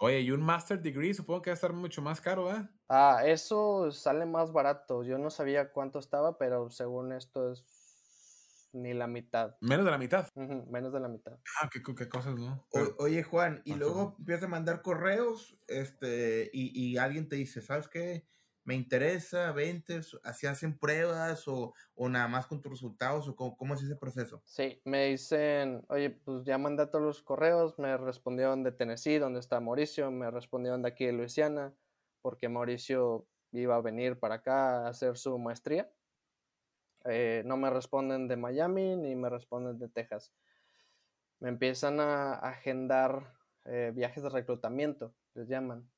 Oye, 0.00 0.20
y 0.20 0.30
un 0.30 0.40
Master 0.40 0.80
Degree 0.80 1.12
supongo 1.12 1.42
que 1.42 1.50
va 1.50 1.54
a 1.54 1.56
estar 1.56 1.72
mucho 1.72 2.00
más 2.00 2.20
caro, 2.20 2.52
¿eh? 2.54 2.68
Ah, 2.88 3.22
eso 3.24 3.90
sale 3.90 4.24
más 4.24 4.52
barato. 4.52 5.02
Yo 5.02 5.18
no 5.18 5.30
sabía 5.30 5.72
cuánto 5.72 5.98
estaba, 5.98 6.38
pero 6.38 6.70
según 6.70 7.12
esto 7.12 7.50
es 7.50 7.64
ni 8.72 8.94
la 8.94 9.06
mitad. 9.06 9.56
Menos 9.60 9.84
de 9.84 9.90
la 9.90 9.98
mitad. 9.98 10.28
menos 10.34 10.92
de 10.92 11.00
la 11.00 11.08
mitad. 11.08 11.38
Ah, 11.60 11.68
qué, 11.72 11.82
qué 11.82 12.08
cosas, 12.08 12.36
¿no? 12.36 12.66
oye, 12.98 13.22
Juan, 13.22 13.62
y 13.64 13.74
luego 13.74 14.16
empiezas 14.18 14.44
a 14.44 14.48
mandar 14.48 14.82
correos, 14.82 15.58
este, 15.66 16.50
y, 16.52 16.72
y, 16.78 16.98
alguien 16.98 17.28
te 17.28 17.36
dice, 17.36 17.60
¿sabes 17.60 17.88
qué? 17.88 18.26
Me 18.64 18.74
interesa, 18.74 19.50
ventes, 19.52 20.14
así 20.24 20.46
hacen 20.46 20.78
pruebas 20.78 21.48
o, 21.48 21.72
o 21.94 22.08
nada 22.10 22.28
más 22.28 22.46
con 22.46 22.60
tus 22.60 22.72
resultados 22.72 23.26
o 23.26 23.34
cómo, 23.34 23.74
es 23.74 23.82
ese 23.82 23.96
proceso. 23.96 24.42
Sí, 24.44 24.82
me 24.84 25.06
dicen, 25.06 25.82
oye, 25.88 26.10
pues 26.10 26.44
ya 26.44 26.58
mandé 26.58 26.86
todos 26.86 27.04
los 27.04 27.22
correos, 27.22 27.78
me 27.78 27.96
respondieron 27.96 28.62
de 28.62 28.72
Tennessee, 28.72 29.18
donde 29.18 29.40
está 29.40 29.58
Mauricio, 29.60 30.10
me 30.10 30.30
respondieron 30.30 30.82
de 30.82 30.88
aquí 30.88 31.06
de 31.06 31.12
Luisiana, 31.12 31.72
porque 32.20 32.50
Mauricio 32.50 33.26
iba 33.52 33.76
a 33.76 33.80
venir 33.80 34.18
para 34.18 34.36
acá 34.36 34.84
a 34.84 34.88
hacer 34.88 35.16
su 35.16 35.38
maestría. 35.38 35.90
Eh, 37.04 37.42
no 37.46 37.56
me 37.56 37.70
responden 37.70 38.28
de 38.28 38.36
Miami 38.36 38.96
ni 38.96 39.14
me 39.14 39.28
responden 39.28 39.78
de 39.78 39.88
Texas. 39.88 40.32
Me 41.40 41.48
empiezan 41.48 42.00
a 42.00 42.34
agendar 42.34 43.34
eh, 43.64 43.92
viajes 43.94 44.22
de 44.22 44.28
reclutamiento, 44.28 45.14
les 45.34 45.48
llaman. 45.48 45.88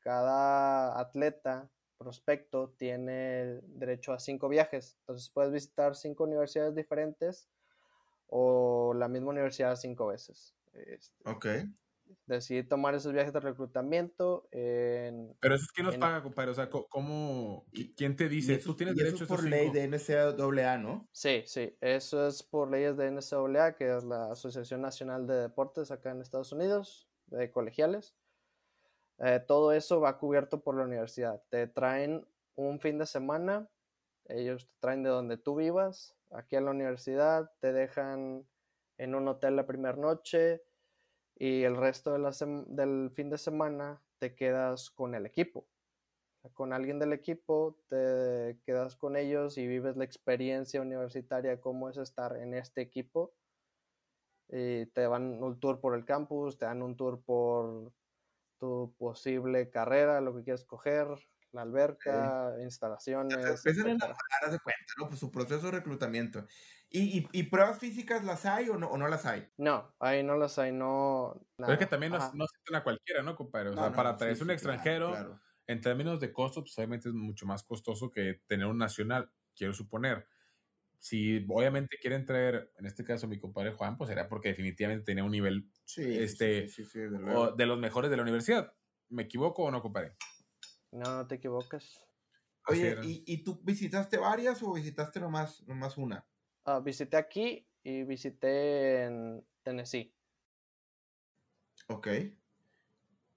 Cada 0.00 0.98
atleta, 0.98 1.70
prospecto, 1.98 2.74
tiene 2.76 3.60
derecho 3.62 4.12
a 4.12 4.18
cinco 4.18 4.48
viajes. 4.48 4.96
Entonces 5.00 5.30
puedes 5.30 5.52
visitar 5.52 5.94
cinco 5.94 6.24
universidades 6.24 6.74
diferentes 6.74 7.48
o 8.28 8.94
la 8.94 9.08
misma 9.08 9.30
universidad 9.30 9.76
cinco 9.76 10.06
veces. 10.06 10.54
Este, 10.72 11.30
ok 11.30 11.46
decidí 12.26 12.62
tomar 12.62 12.94
esos 12.94 13.12
viajes 13.12 13.32
de 13.32 13.40
reclutamiento. 13.40 14.48
Pero 14.50 15.54
eso 15.54 15.64
es 15.64 15.72
que 15.72 15.82
nos 15.82 15.96
paga, 15.96 16.22
compadre. 16.22 16.50
O 16.50 16.54
sea, 16.54 16.68
¿cómo, 16.70 17.66
¿quién 17.96 18.16
te 18.16 18.28
dice? 18.28 18.58
Tú 18.58 18.74
tienes 18.74 18.96
derecho 18.96 19.24
a 19.24 19.26
por 19.26 19.44
ley 19.44 19.70
de 19.70 19.88
NCAA, 19.88 20.78
¿no? 20.78 21.08
Sí, 21.12 21.42
sí. 21.46 21.76
Eso 21.80 22.26
es 22.26 22.42
por 22.42 22.70
leyes 22.70 22.96
de 22.96 23.10
NCAA, 23.10 23.76
que 23.76 23.96
es 23.96 24.04
la 24.04 24.32
Asociación 24.32 24.80
Nacional 24.80 25.26
de 25.26 25.34
Deportes 25.34 25.90
acá 25.90 26.10
en 26.10 26.20
Estados 26.20 26.52
Unidos, 26.52 27.08
de 27.26 27.50
colegiales. 27.50 28.14
Eh, 29.18 29.40
todo 29.46 29.72
eso 29.72 30.00
va 30.00 30.18
cubierto 30.18 30.62
por 30.62 30.76
la 30.76 30.84
universidad. 30.84 31.42
Te 31.48 31.66
traen 31.66 32.26
un 32.56 32.80
fin 32.80 32.98
de 32.98 33.06
semana, 33.06 33.68
ellos 34.26 34.66
te 34.66 34.74
traen 34.80 35.02
de 35.02 35.10
donde 35.10 35.36
tú 35.36 35.56
vivas, 35.56 36.16
aquí 36.30 36.56
a 36.56 36.60
la 36.60 36.70
universidad, 36.70 37.50
te 37.60 37.72
dejan 37.72 38.46
en 38.98 39.14
un 39.14 39.28
hotel 39.28 39.56
la 39.56 39.66
primera 39.66 39.96
noche, 39.96 40.62
y 41.36 41.62
el 41.64 41.76
resto 41.76 42.12
de 42.12 42.64
del 42.68 43.10
fin 43.10 43.30
de 43.30 43.38
semana 43.38 44.02
te 44.18 44.34
quedas 44.34 44.90
con 44.90 45.14
el 45.14 45.26
equipo. 45.26 45.66
Con 46.52 46.72
alguien 46.72 46.98
del 46.98 47.12
equipo 47.12 47.78
te 47.88 48.58
quedas 48.64 48.96
con 48.96 49.16
ellos 49.16 49.56
y 49.56 49.66
vives 49.66 49.96
la 49.96 50.04
experiencia 50.04 50.82
universitaria, 50.82 51.60
cómo 51.60 51.88
es 51.88 51.96
estar 51.96 52.36
en 52.36 52.54
este 52.54 52.82
equipo. 52.82 53.34
Y 54.48 54.86
te 54.86 55.06
van 55.06 55.42
un 55.42 55.58
tour 55.58 55.80
por 55.80 55.94
el 55.94 56.04
campus, 56.04 56.58
te 56.58 56.66
dan 56.66 56.82
un 56.82 56.96
tour 56.96 57.22
por 57.22 57.92
tu 58.58 58.94
posible 58.98 59.70
carrera, 59.70 60.20
lo 60.20 60.36
que 60.36 60.44
quieras 60.44 60.64
coger, 60.64 61.08
la 61.54 61.62
alberca, 61.62 62.54
instalaciones. 62.62 63.64
Empiezan 63.64 63.98
a 64.02 64.50
de 64.50 64.58
cuenta, 64.58 64.92
¿no? 64.98 65.08
Pues 65.08 65.20
su 65.20 65.30
proceso 65.30 65.66
de 65.66 65.72
reclutamiento. 65.72 66.46
¿Y, 66.90 67.26
y, 67.32 67.42
pruebas 67.44 67.78
físicas 67.78 68.22
las 68.24 68.46
hay 68.46 68.68
o 68.68 68.76
no, 68.76 68.88
o 68.88 68.96
no 68.96 69.08
las 69.08 69.26
hay? 69.26 69.48
No, 69.56 69.92
ahí 69.98 70.22
no 70.22 70.36
las 70.36 70.58
hay, 70.60 70.70
no. 70.70 71.44
Pero 71.56 71.72
es 71.72 71.78
que 71.78 71.86
también 71.86 72.12
no, 72.12 72.18
no 72.34 72.46
se 72.46 72.76
a 72.76 72.84
cualquiera, 72.84 73.22
¿no, 73.22 73.34
compadre? 73.34 73.70
O 73.70 73.74
sea, 73.74 73.92
para 73.92 74.16
traerse 74.16 74.44
un 74.44 74.52
extranjero, 74.52 75.40
en 75.66 75.80
términos 75.80 76.20
de 76.20 76.32
costo, 76.32 76.60
pues 76.60 76.76
obviamente 76.78 77.08
es 77.08 77.14
mucho 77.14 77.46
más 77.46 77.64
costoso 77.64 78.10
que 78.10 78.42
tener 78.46 78.66
un 78.66 78.78
nacional, 78.78 79.30
quiero 79.56 79.72
suponer. 79.72 80.28
Si 80.98 81.44
obviamente 81.48 81.98
quieren 82.00 82.24
traer, 82.24 82.72
en 82.78 82.86
este 82.86 83.02
caso 83.02 83.26
mi 83.26 83.38
compadre 83.38 83.72
Juan, 83.72 83.96
pues 83.96 84.08
será 84.08 84.28
porque 84.28 84.50
definitivamente 84.50 85.04
tenía 85.04 85.24
un 85.24 85.32
nivel 85.32 85.68
este, 85.96 86.68
de 86.96 87.66
los 87.66 87.78
mejores 87.78 88.10
de 88.10 88.16
la 88.16 88.22
universidad. 88.22 88.72
¿Me 89.08 89.24
equivoco 89.24 89.64
o 89.64 89.70
no, 89.70 89.82
compadre? 89.82 90.14
No, 90.94 91.16
no 91.16 91.26
te 91.26 91.34
equivocas. 91.34 92.06
Oye, 92.68 92.96
¿y, 93.02 93.24
¿y, 93.26 93.42
tú 93.42 93.60
visitaste 93.62 94.16
varias 94.16 94.62
o 94.62 94.72
visitaste 94.72 95.18
nomás, 95.18 95.60
nomás 95.66 95.98
una? 95.98 96.24
Ah, 96.64 96.78
visité 96.78 97.16
aquí 97.16 97.66
y 97.82 98.04
visité 98.04 99.02
en 99.02 99.44
Tennessee. 99.64 100.14
Ok. 101.88 102.08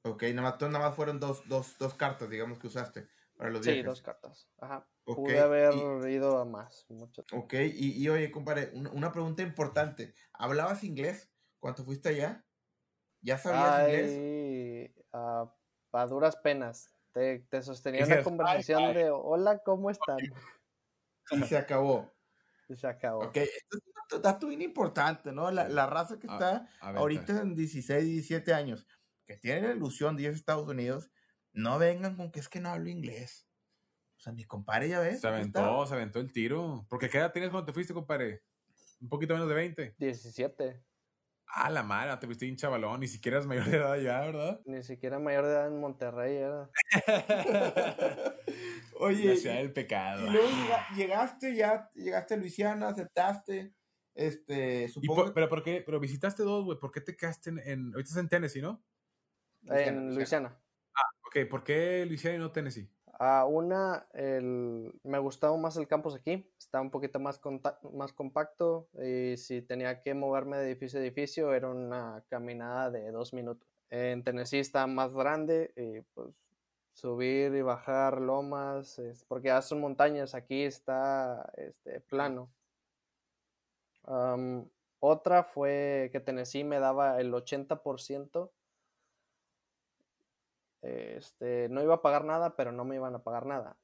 Ok, 0.04 0.24
nada 0.34 0.52
más, 0.52 0.62
nada 0.62 0.80
más 0.80 0.96
fueron 0.96 1.20
dos, 1.20 1.42
dos, 1.50 1.78
dos 1.80 1.96
cartas, 1.96 2.30
digamos, 2.30 2.60
que 2.60 2.68
usaste. 2.68 3.08
para 3.36 3.50
los 3.50 3.62
Sí, 3.62 3.72
viajes. 3.72 3.86
dos 3.86 4.02
cartas. 4.04 4.48
Ajá. 4.60 4.88
Pude 5.04 5.40
haber 5.40 5.74
y- 5.74 6.14
ido 6.14 6.38
a 6.38 6.46
más. 6.46 6.86
Mucho. 6.90 7.26
Ok, 7.34 7.56
y, 7.56 8.02
y 8.02 8.10
oye, 8.10 8.30
compadre, 8.32 8.72
una, 8.74 8.92
una 8.92 9.12
pregunta 9.12 9.42
importante. 9.42 10.14
¿Hablabas 10.32 10.84
inglés 10.84 11.30
cuando 11.60 11.84
fuiste 11.84 12.10
allá? 12.10 12.46
¿Ya 13.22 13.40
sabías 13.40 13.82
inglés? 13.82 15.10
A, 15.12 15.52
a 15.92 16.06
duras 16.06 16.36
penas. 16.38 16.97
Te, 17.18 17.40
te 17.50 17.62
sostenía 17.64 18.06
una 18.06 18.22
conversación 18.24 18.94
de 18.94 19.10
hola, 19.10 19.58
¿cómo 19.66 19.90
están? 19.90 20.18
Y 21.32 21.42
se 21.44 21.58
acabó. 21.58 22.14
Y 22.70 22.76
se 22.76 22.86
acabó. 22.86 23.24
Ok, 23.26 23.38
esto 23.38 23.78
es 23.78 24.16
un 24.16 24.22
dato- 24.22 24.48
bien 24.48 24.62
importante, 24.62 25.32
¿no? 25.32 25.50
La, 25.50 25.68
la 25.68 25.88
raza 25.88 26.20
que 26.20 26.28
está 26.28 26.70
A 26.80 26.92
ver, 26.92 27.00
ahorita 27.02 27.42
en 27.42 27.56
16, 27.56 28.06
17 28.06 28.54
años, 28.54 28.86
que 29.26 29.36
tienen 29.36 29.64
la 29.64 29.72
ilusión 29.72 30.16
de 30.16 30.24
ir 30.24 30.30
a 30.30 30.34
Estados 30.34 30.68
Unidos, 30.70 31.10
no 31.54 31.80
vengan 31.80 32.16
con 32.16 32.32
que 32.32 32.40
es 32.40 32.48
que 32.50 32.60
no 32.60 32.70
hablo 32.70 32.88
inglés. 32.88 33.48
O 34.18 34.20
sea, 34.20 34.32
mi 34.32 34.44
compadre 34.46 34.90
ya 34.90 35.00
ves. 35.00 35.20
Se 35.22 35.28
aventó, 35.28 35.88
se 35.88 35.96
aventó 35.96 36.20
el 36.20 36.32
tiro. 36.32 36.86
Porque 36.88 37.10
¿qué 37.10 37.18
edad 37.18 37.34
tienes 37.34 37.50
cuando 37.50 37.66
te 37.66 37.74
fuiste, 37.74 37.96
compadre? 37.96 38.44
Un 39.02 39.10
poquito 39.10 39.34
menos 39.34 39.50
de 39.50 39.56
20. 39.56 39.96
17. 39.98 40.84
Ah, 41.50 41.70
la 41.70 41.82
madre, 41.82 42.16
te 42.18 42.26
fuiste 42.28 42.50
un 42.50 42.56
chavalón, 42.58 43.00
ni 43.00 43.08
siquiera 43.08 43.38
eres 43.38 43.48
mayor 43.48 43.66
de 43.66 43.78
edad 43.78 43.96
ya, 43.98 44.20
¿verdad? 44.22 44.62
Ni 44.66 44.84
siquiera 44.84 45.18
mayor 45.18 45.46
de 45.46 45.52
edad 45.52 45.68
en 45.68 45.80
Monterrey 45.80 46.36
era. 46.36 46.70
Oye, 49.00 49.26
la 49.30 49.36
ciudad 49.36 49.56
del 49.58 49.74
pecado. 49.74 50.28
Y 50.28 50.30
luego 50.32 50.48
llega- 50.50 50.88
llegaste 50.96 51.56
ya, 51.56 51.90
llegaste 51.96 52.34
a 52.34 52.38
Luisiana, 52.38 52.90
aceptaste, 52.90 53.74
este, 54.16 54.84
¿Y 54.86 54.88
supongo 54.90 55.26
por- 55.26 55.34
pero 55.34 55.50
por 55.50 55.64
qué? 55.64 55.84
Pero 55.86 56.00
visitaste 56.00 56.44
dos, 56.44 56.66
güey. 56.66 56.80
¿Por 56.80 56.92
qué 56.92 57.02
te 57.02 57.16
quedaste 57.16 57.52
en, 57.52 57.60
en- 57.60 57.86
ahorita 57.94 58.10
estás 58.10 58.18
en 58.24 58.30
Tennessee, 58.30 58.62
no? 58.62 58.84
En 59.68 60.16
Luisiana. 60.16 60.60
Ok, 61.28 61.48
¿por 61.50 61.64
qué 61.64 62.06
Luisiana 62.06 62.36
y 62.38 62.40
no 62.40 62.52
Tennessee? 62.52 62.90
A 63.20 63.46
una, 63.46 64.08
el, 64.14 64.94
me 65.04 65.18
gustaba 65.18 65.58
más 65.58 65.76
el 65.78 65.88
campus 65.88 66.14
aquí, 66.16 66.48
está 66.58 66.82
un 66.82 66.92
poquito 66.92 67.20
más, 67.20 67.42
más 67.94 68.14
compacto 68.14 68.90
y 69.02 69.38
si 69.38 69.64
tenía 69.64 70.02
que 70.04 70.14
moverme 70.14 70.58
de 70.58 70.68
edificio 70.72 71.00
a 71.00 71.04
edificio 71.04 71.54
era 71.54 71.68
una 71.70 72.24
caminada 72.30 72.92
de 72.92 73.10
dos 73.12 73.34
minutos. 73.34 73.68
En 73.90 74.24
Tennessee 74.24 74.60
está 74.60 74.86
más 74.86 75.16
grande 75.16 75.74
y 75.76 76.02
pues 76.14 76.30
subir 76.94 77.56
y 77.56 77.62
bajar 77.64 78.22
lomas, 78.22 79.00
es- 79.00 79.24
porque 79.26 79.48
ya 79.48 79.62
son 79.64 79.82
montañas, 79.82 80.36
aquí 80.36 80.64
está 80.64 81.52
este, 81.58 82.02
plano. 82.02 82.52
Otra 85.00 85.44
fue 85.44 86.10
que 86.12 86.20
Tennessee 86.20 86.64
me 86.64 86.80
daba 86.80 87.20
el 87.22 87.34
80% 87.34 88.52
este, 90.82 91.70
no 91.70 91.82
iba 91.82 91.96
a 91.96 92.02
pagar 92.02 92.26
nada, 92.26 92.56
pero 92.56 92.72
no 92.72 92.86
me 92.86 92.96
iban 92.96 93.16
a 93.16 93.24
pagar 93.24 93.46
nada. 93.46 93.78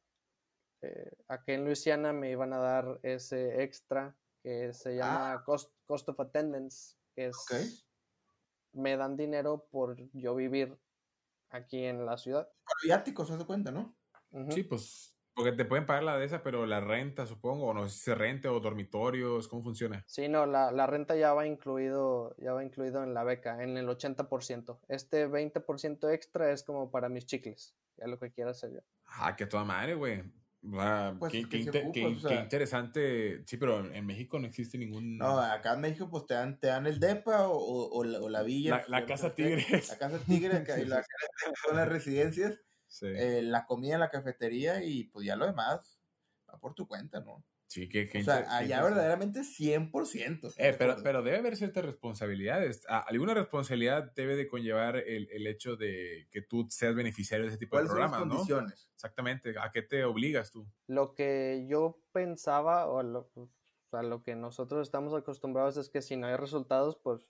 Eh, 0.81 1.11
aquí 1.27 1.53
en 1.53 1.65
Luisiana 1.65 2.13
me 2.13 2.29
iban 2.31 2.53
a 2.53 2.57
dar 2.57 2.99
ese 3.03 3.63
extra 3.63 4.15
que 4.41 4.73
se 4.73 4.95
llama 4.95 5.43
cost, 5.45 5.73
cost 5.85 6.09
of 6.09 6.19
attendance, 6.19 6.95
que 7.15 7.27
es 7.27 7.85
me 8.73 8.97
dan 8.97 9.15
dinero 9.15 9.67
por 9.71 9.95
yo 10.11 10.35
vivir 10.35 10.77
aquí 11.49 11.85
en 11.85 12.05
la 12.05 12.17
ciudad. 12.17 12.49
viáticos, 12.83 13.27
¿se 13.27 13.37
das 13.37 13.45
cuenta, 13.45 13.71
no? 13.71 13.95
Sí, 14.49 14.63
pues, 14.63 15.12
porque 15.35 15.51
te 15.51 15.65
pueden 15.65 15.85
pagar 15.85 16.03
la 16.03 16.17
de 16.17 16.25
esa, 16.25 16.43
pero 16.43 16.65
la 16.65 16.79
renta, 16.79 17.25
supongo, 17.25 17.67
o 17.67 17.73
no 17.73 17.87
sé 17.87 17.95
si 17.97 18.03
se 18.03 18.15
renta 18.15 18.51
o 18.51 18.59
dormitorios, 18.59 19.47
¿cómo 19.47 19.63
funciona? 19.63 20.03
Sí, 20.07 20.27
no, 20.27 20.45
la, 20.45 20.71
la 20.71 20.85
renta 20.87 21.15
ya 21.15 21.33
va 21.33 21.47
incluido, 21.47 22.35
ya 22.37 22.53
va 22.53 22.63
incluido 22.63 23.03
en 23.03 23.13
la 23.13 23.23
beca, 23.23 23.63
en 23.63 23.77
el 23.77 23.87
80%. 23.87 24.79
Este 24.87 25.27
20% 25.27 26.09
extra 26.11 26.51
es 26.51 26.63
como 26.63 26.91
para 26.91 27.09
mis 27.09 27.25
chicles, 27.25 27.75
ya 27.97 28.07
lo 28.07 28.19
que 28.19 28.31
quiera 28.31 28.51
hacer 28.51 28.71
yo. 28.73 28.79
Ah, 29.05 29.35
que 29.35 29.45
toda 29.45 29.63
madre, 29.63 29.95
güey. 29.95 30.23
Ah, 30.75 31.13
Pues 31.19 31.31
qué, 31.33 31.43
qué 31.49 31.57
se 31.63 31.69
inte- 31.69 31.79
ocupa, 31.81 31.93
qué- 31.93 32.05
o 32.05 32.19
sea. 32.19 32.29
qué 32.29 32.35
interesante. 32.43 33.43
Sí, 33.45 33.57
pero 33.57 33.79
en 33.81 33.93
en 33.95 34.05
México 34.05 34.39
no 34.39 34.47
existe 34.47 34.77
ningún. 34.77 35.17
No, 35.17 35.37
acá 35.39 35.73
en 35.73 35.81
México 35.81 36.09
pues 36.09 36.25
te 36.25 36.35
dan, 36.35 36.57
te 36.59 36.67
dan 36.67 36.87
el 36.87 36.99
DEPA 37.01 37.49
o, 37.49 37.57
o- 37.57 37.89
o 37.99 38.03
la, 38.05 38.19
o 38.21 38.29
la 38.29 38.43
villa. 38.43 38.77
la, 38.87 38.99
la 38.99 39.05
pues, 39.05 39.19
casa 39.19 39.27
no 39.29 39.35
sé, 39.35 39.43
tigres. 39.43 39.89
La 39.89 39.97
casa 39.97 40.19
tigre, 40.19 40.63
que 40.63 40.85
la- 40.85 41.03
son 41.67 41.75
las 41.75 41.89
residencias, 41.89 42.59
Sí, 42.93 43.07
eh, 43.07 43.41
la 43.41 43.65
comida 43.65 43.95
en 43.95 44.01
la 44.01 44.09
cafetería 44.09 44.83
y 44.83 45.05
pues 45.05 45.25
ya 45.25 45.35
lo 45.35 45.47
demás 45.47 45.99
va 46.47 46.59
por 46.59 46.75
tu 46.75 46.87
cuenta, 46.87 47.21
¿no? 47.21 47.43
sí 47.65 47.89
qué, 47.89 48.07
qué 48.07 48.19
O 48.19 48.23
sea, 48.23 48.45
allá 48.55 48.83
verdaderamente 48.83 49.43
100%. 49.43 50.47
¿estás 50.47 50.59
Eh, 50.59 50.75
pero, 50.77 50.97
pero 51.01 51.23
debe 51.23 51.37
haber 51.37 51.57
ciertas 51.57 51.83
responsabilidades. 51.83 52.83
Ah, 52.87 53.03
alguna 53.07 53.33
responsabilidad 53.33 54.11
debe 54.15 54.35
de 54.35 54.47
conllevar 54.47 54.97
el, 54.97 55.27
el 55.31 55.47
hecho 55.47 55.75
de 55.75 56.27
que 56.29 56.43
tú 56.43 56.67
seas 56.69 56.93
beneficiario 56.93 57.45
de 57.45 57.49
ese 57.49 57.57
tipo 57.57 57.77
de 57.77 57.87
¿Cuáles 57.87 57.91
son 57.91 57.99
las 57.99 58.11
programas, 58.11 58.27
¿no? 58.27 58.35
condiciones? 58.35 58.89
Exactamente. 58.93 59.55
¿A 59.59 59.71
qué 59.71 59.81
te 59.81 60.03
obligas 60.05 60.51
tú? 60.51 60.67
Lo 60.87 61.15
que 61.15 61.65
yo 61.67 61.99
pensaba 62.11 62.87
o 62.87 63.01
lo, 63.01 63.31
o 63.35 63.49
sea, 63.89 64.03
lo 64.03 64.21
que 64.21 64.35
nosotros 64.35 64.81
estamos 64.81 65.13
acostumbrados 65.15 65.77
es 65.77 65.89
que 65.89 66.01
si 66.01 66.15
no 66.15 66.27
hay 66.27 66.35
resultados, 66.35 66.99
pues 67.01 67.27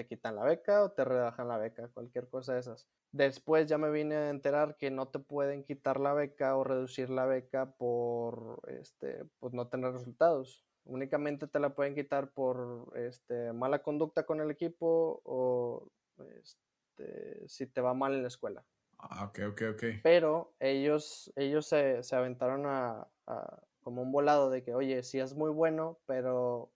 te 0.00 0.06
quitan 0.06 0.36
la 0.36 0.44
beca 0.44 0.82
o 0.82 0.92
te 0.92 1.04
rebajan 1.04 1.48
la 1.48 1.58
beca, 1.58 1.88
cualquier 1.88 2.28
cosa 2.28 2.54
de 2.54 2.60
esas. 2.60 2.88
Después 3.12 3.66
ya 3.66 3.76
me 3.76 3.90
vine 3.90 4.14
a 4.16 4.30
enterar 4.30 4.76
que 4.78 4.90
no 4.90 5.08
te 5.08 5.18
pueden 5.18 5.64
quitar 5.64 6.00
la 6.00 6.14
beca 6.14 6.56
o 6.56 6.64
reducir 6.64 7.10
la 7.10 7.26
beca 7.26 7.72
por 7.76 8.60
este, 8.68 9.26
pues 9.38 9.52
no 9.52 9.68
tener 9.68 9.92
resultados. 9.92 10.64
Únicamente 10.84 11.46
te 11.46 11.60
la 11.60 11.74
pueden 11.74 11.94
quitar 11.94 12.32
por 12.32 12.92
este, 12.96 13.52
mala 13.52 13.82
conducta 13.82 14.24
con 14.24 14.40
el 14.40 14.50
equipo 14.50 15.20
o 15.24 15.92
este, 16.34 17.46
si 17.46 17.66
te 17.66 17.80
va 17.82 17.92
mal 17.92 18.14
en 18.14 18.22
la 18.22 18.28
escuela 18.28 18.64
Ah, 18.98 19.24
ok, 19.26 19.38
ok, 19.50 19.62
ok. 19.74 19.84
pero 20.02 20.54
ellos, 20.60 21.32
ellos 21.36 21.66
se, 21.66 22.02
se 22.02 22.16
aventaron 22.16 22.66
a, 22.66 23.08
a 23.26 23.62
como 23.82 24.02
un 24.02 24.12
volado 24.12 24.50
de 24.50 24.62
que, 24.62 24.74
oye, 24.74 25.02
sí 25.02 25.18
es 25.18 25.34
muy 25.34 25.50
bueno, 25.50 26.00
pero 26.06 26.72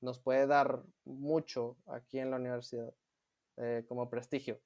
nos 0.00 0.18
puede 0.20 0.46
dar 0.46 0.82
mucho 1.04 1.76
aquí 1.86 2.18
en 2.18 2.30
la 2.30 2.36
universidad 2.36 2.92
eh, 3.56 3.84
como 3.88 4.08
prestigio. 4.10 4.60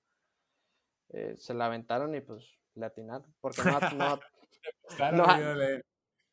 Eh, 1.10 1.34
se 1.38 1.54
la 1.54 1.66
aventaron 1.66 2.14
y 2.14 2.20
pues 2.20 2.44
le 2.74 2.86
atinaron, 2.86 3.34
porque 3.40 3.62
no, 3.64 3.78
no, 3.96 4.20
Claro, 4.96 5.16
No, 5.26 5.36
le, 5.36 5.54
le- 5.76 5.84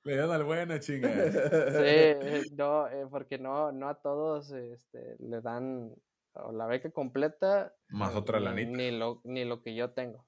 le 0.03 0.13
dieron 0.13 0.31
al 0.31 0.43
bueno, 0.45 0.77
chinga. 0.77 1.09
sí, 1.09 2.49
no, 2.55 2.87
eh, 2.87 3.05
porque 3.11 3.37
no, 3.37 3.71
no 3.73 3.89
a 3.89 3.95
todos 4.01 4.51
este, 4.51 5.17
le 5.19 5.41
dan 5.41 5.93
o 6.33 6.51
la 6.53 6.67
beca 6.67 6.89
completa 6.91 7.73
Más 7.89 8.15
otra 8.15 8.39
ni- 8.39 8.45
lanita. 8.45 8.77
Ni 8.77 8.91
lo, 8.91 9.21
ni 9.25 9.43
lo 9.45 9.61
que 9.61 9.75
yo 9.75 9.91
tengo. 9.91 10.25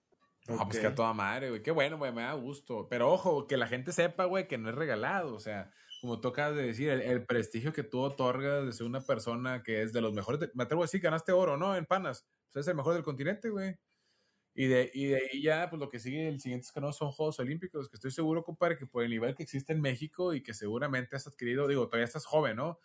No, 0.48 0.58
pues 0.66 0.80
que 0.80 0.88
a 0.88 0.96
toda 0.96 1.14
madre, 1.14 1.50
güey. 1.50 1.62
Qué 1.62 1.72
bueno, 1.72 1.98
güey, 2.00 2.12
me 2.12 2.24
da 2.24 2.34
gusto. 2.34 2.88
Pero 2.90 3.12
ojo, 3.12 3.46
que 3.48 3.56
la 3.58 3.68
gente 3.68 3.92
sepa, 3.94 4.26
güey, 4.26 4.48
que 4.48 4.58
no 4.58 4.70
es 4.70 4.76
regalado. 4.76 5.36
O 5.36 5.40
sea, 5.40 5.72
como 6.02 6.20
tú 6.22 6.30
acabas 6.30 6.56
de 6.58 6.64
decir, 6.64 6.90
el, 6.90 7.02
el 7.02 7.26
prestigio 7.26 7.74
que 7.74 7.84
tú 7.84 8.00
otorgas 8.02 8.78
de 8.80 8.84
una 8.86 9.02
persona 9.02 9.64
que 9.64 9.84
es 9.84 9.94
de 9.94 10.02
los 10.02 10.14
mejores. 10.14 10.40
de- 10.42 10.52
me 10.56 10.64
atrevo 10.64 10.84
a 10.84 10.86
decir, 10.86 11.02
ganaste 11.02 11.32
oro, 11.32 11.58
¿no? 11.58 11.76
En 11.76 11.86
panas. 11.86 12.28
Pues 12.52 12.66
es 12.66 12.70
el 12.70 12.76
mejor 12.76 12.94
del 12.96 13.04
continente, 13.04 13.50
güey. 13.50 13.78
Y 14.54 14.68
de, 14.68 14.92
y 14.94 15.08
de 15.08 15.16
ahí 15.18 15.42
ya, 15.44 15.70
pues 15.70 15.80
lo 15.80 15.90
que 15.90 16.00
sigue, 16.00 16.28
el 16.28 16.40
siguiente 16.42 16.66
escalón 16.66 16.94
son 16.94 17.12
Juegos 17.12 17.40
Olímpicos, 17.40 17.90
que 17.90 17.96
estoy 17.96 18.12
seguro, 18.12 18.44
compadre, 18.44 18.78
que 18.78 18.86
por 18.88 19.04
el 19.04 19.10
nivel 19.12 19.34
que 19.36 19.44
existe 19.44 19.72
en 19.74 19.82
México 19.82 20.34
y 20.34 20.44
que 20.44 20.54
seguramente 20.54 21.16
has 21.16 21.26
adquirido, 21.28 21.68
digo, 21.70 21.88
todavía 21.88 22.06
estás 22.06 22.26
joven, 22.26 22.58
¿no? 22.58 22.80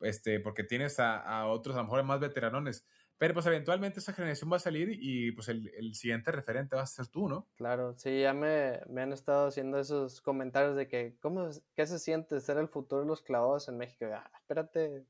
Este, 0.00 0.40
porque 0.40 0.64
tienes 0.64 1.00
a, 1.00 1.18
a 1.20 1.46
otros, 1.48 1.76
a 1.76 1.78
lo 1.80 1.84
mejor 1.84 2.04
más 2.04 2.20
veteranones. 2.20 2.86
Pero 3.24 3.34
pues 3.34 3.46
eventualmente 3.46 4.00
esa 4.00 4.12
generación 4.12 4.52
va 4.52 4.56
a 4.56 4.60
salir 4.60 4.90
y 4.92 5.32
pues 5.32 5.48
el, 5.48 5.68
el 5.76 5.94
siguiente 5.94 6.30
referente 6.32 6.76
va 6.76 6.82
a 6.82 6.86
ser 6.86 7.08
tú, 7.08 7.28
¿no? 7.28 7.48
Claro, 7.56 7.94
sí, 7.96 8.20
ya 8.22 8.32
me, 8.34 8.80
me 8.88 9.02
han 9.02 9.12
estado 9.12 9.46
haciendo 9.46 9.78
esos 9.78 10.20
comentarios 10.20 10.74
de 10.74 10.88
que, 10.88 11.16
¿cómo, 11.20 11.48
qué 11.76 11.86
se 11.86 12.00
siente 12.00 12.40
ser 12.40 12.58
el 12.58 12.68
futuro 12.68 13.02
de 13.02 13.06
los 13.06 13.22
clavados 13.22 13.68
en 13.68 13.78
México? 13.78 14.06
Ah, 14.12 14.28
espérate, 14.40 15.06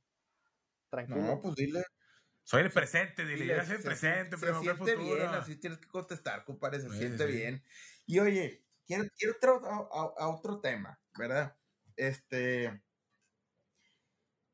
tranquilo. 0.90 1.30
No, 1.30 1.40
pues 1.42 1.54
dile. 1.56 1.82
Soy 2.44 2.62
el 2.62 2.72
presente, 2.72 3.26
dile, 3.26 3.46
dile, 3.46 3.54
yo 3.54 3.62
soy 3.62 3.76
el 3.76 3.82
se 3.82 3.84
presente, 3.84 4.38
pero 4.38 4.54
se 4.54 4.54
el 4.70 4.76
siente 4.76 4.76
futuro. 4.76 5.16
bien, 5.16 5.34
así 5.34 5.56
tienes 5.56 5.80
que 5.80 5.88
contestar, 5.88 6.44
compadre, 6.44 6.80
se 6.80 6.90
Sí, 6.90 6.92
siente 6.92 7.26
sí. 7.26 7.26
bien. 7.26 7.64
Y 8.06 8.20
oye, 8.20 8.66
quiero, 8.86 9.04
quiero 9.18 9.36
a, 9.66 9.76
a- 9.78 10.24
a 10.24 10.28
otro 10.30 10.60
tema, 10.60 11.00
¿verdad? 11.14 11.58
Este, 11.96 12.83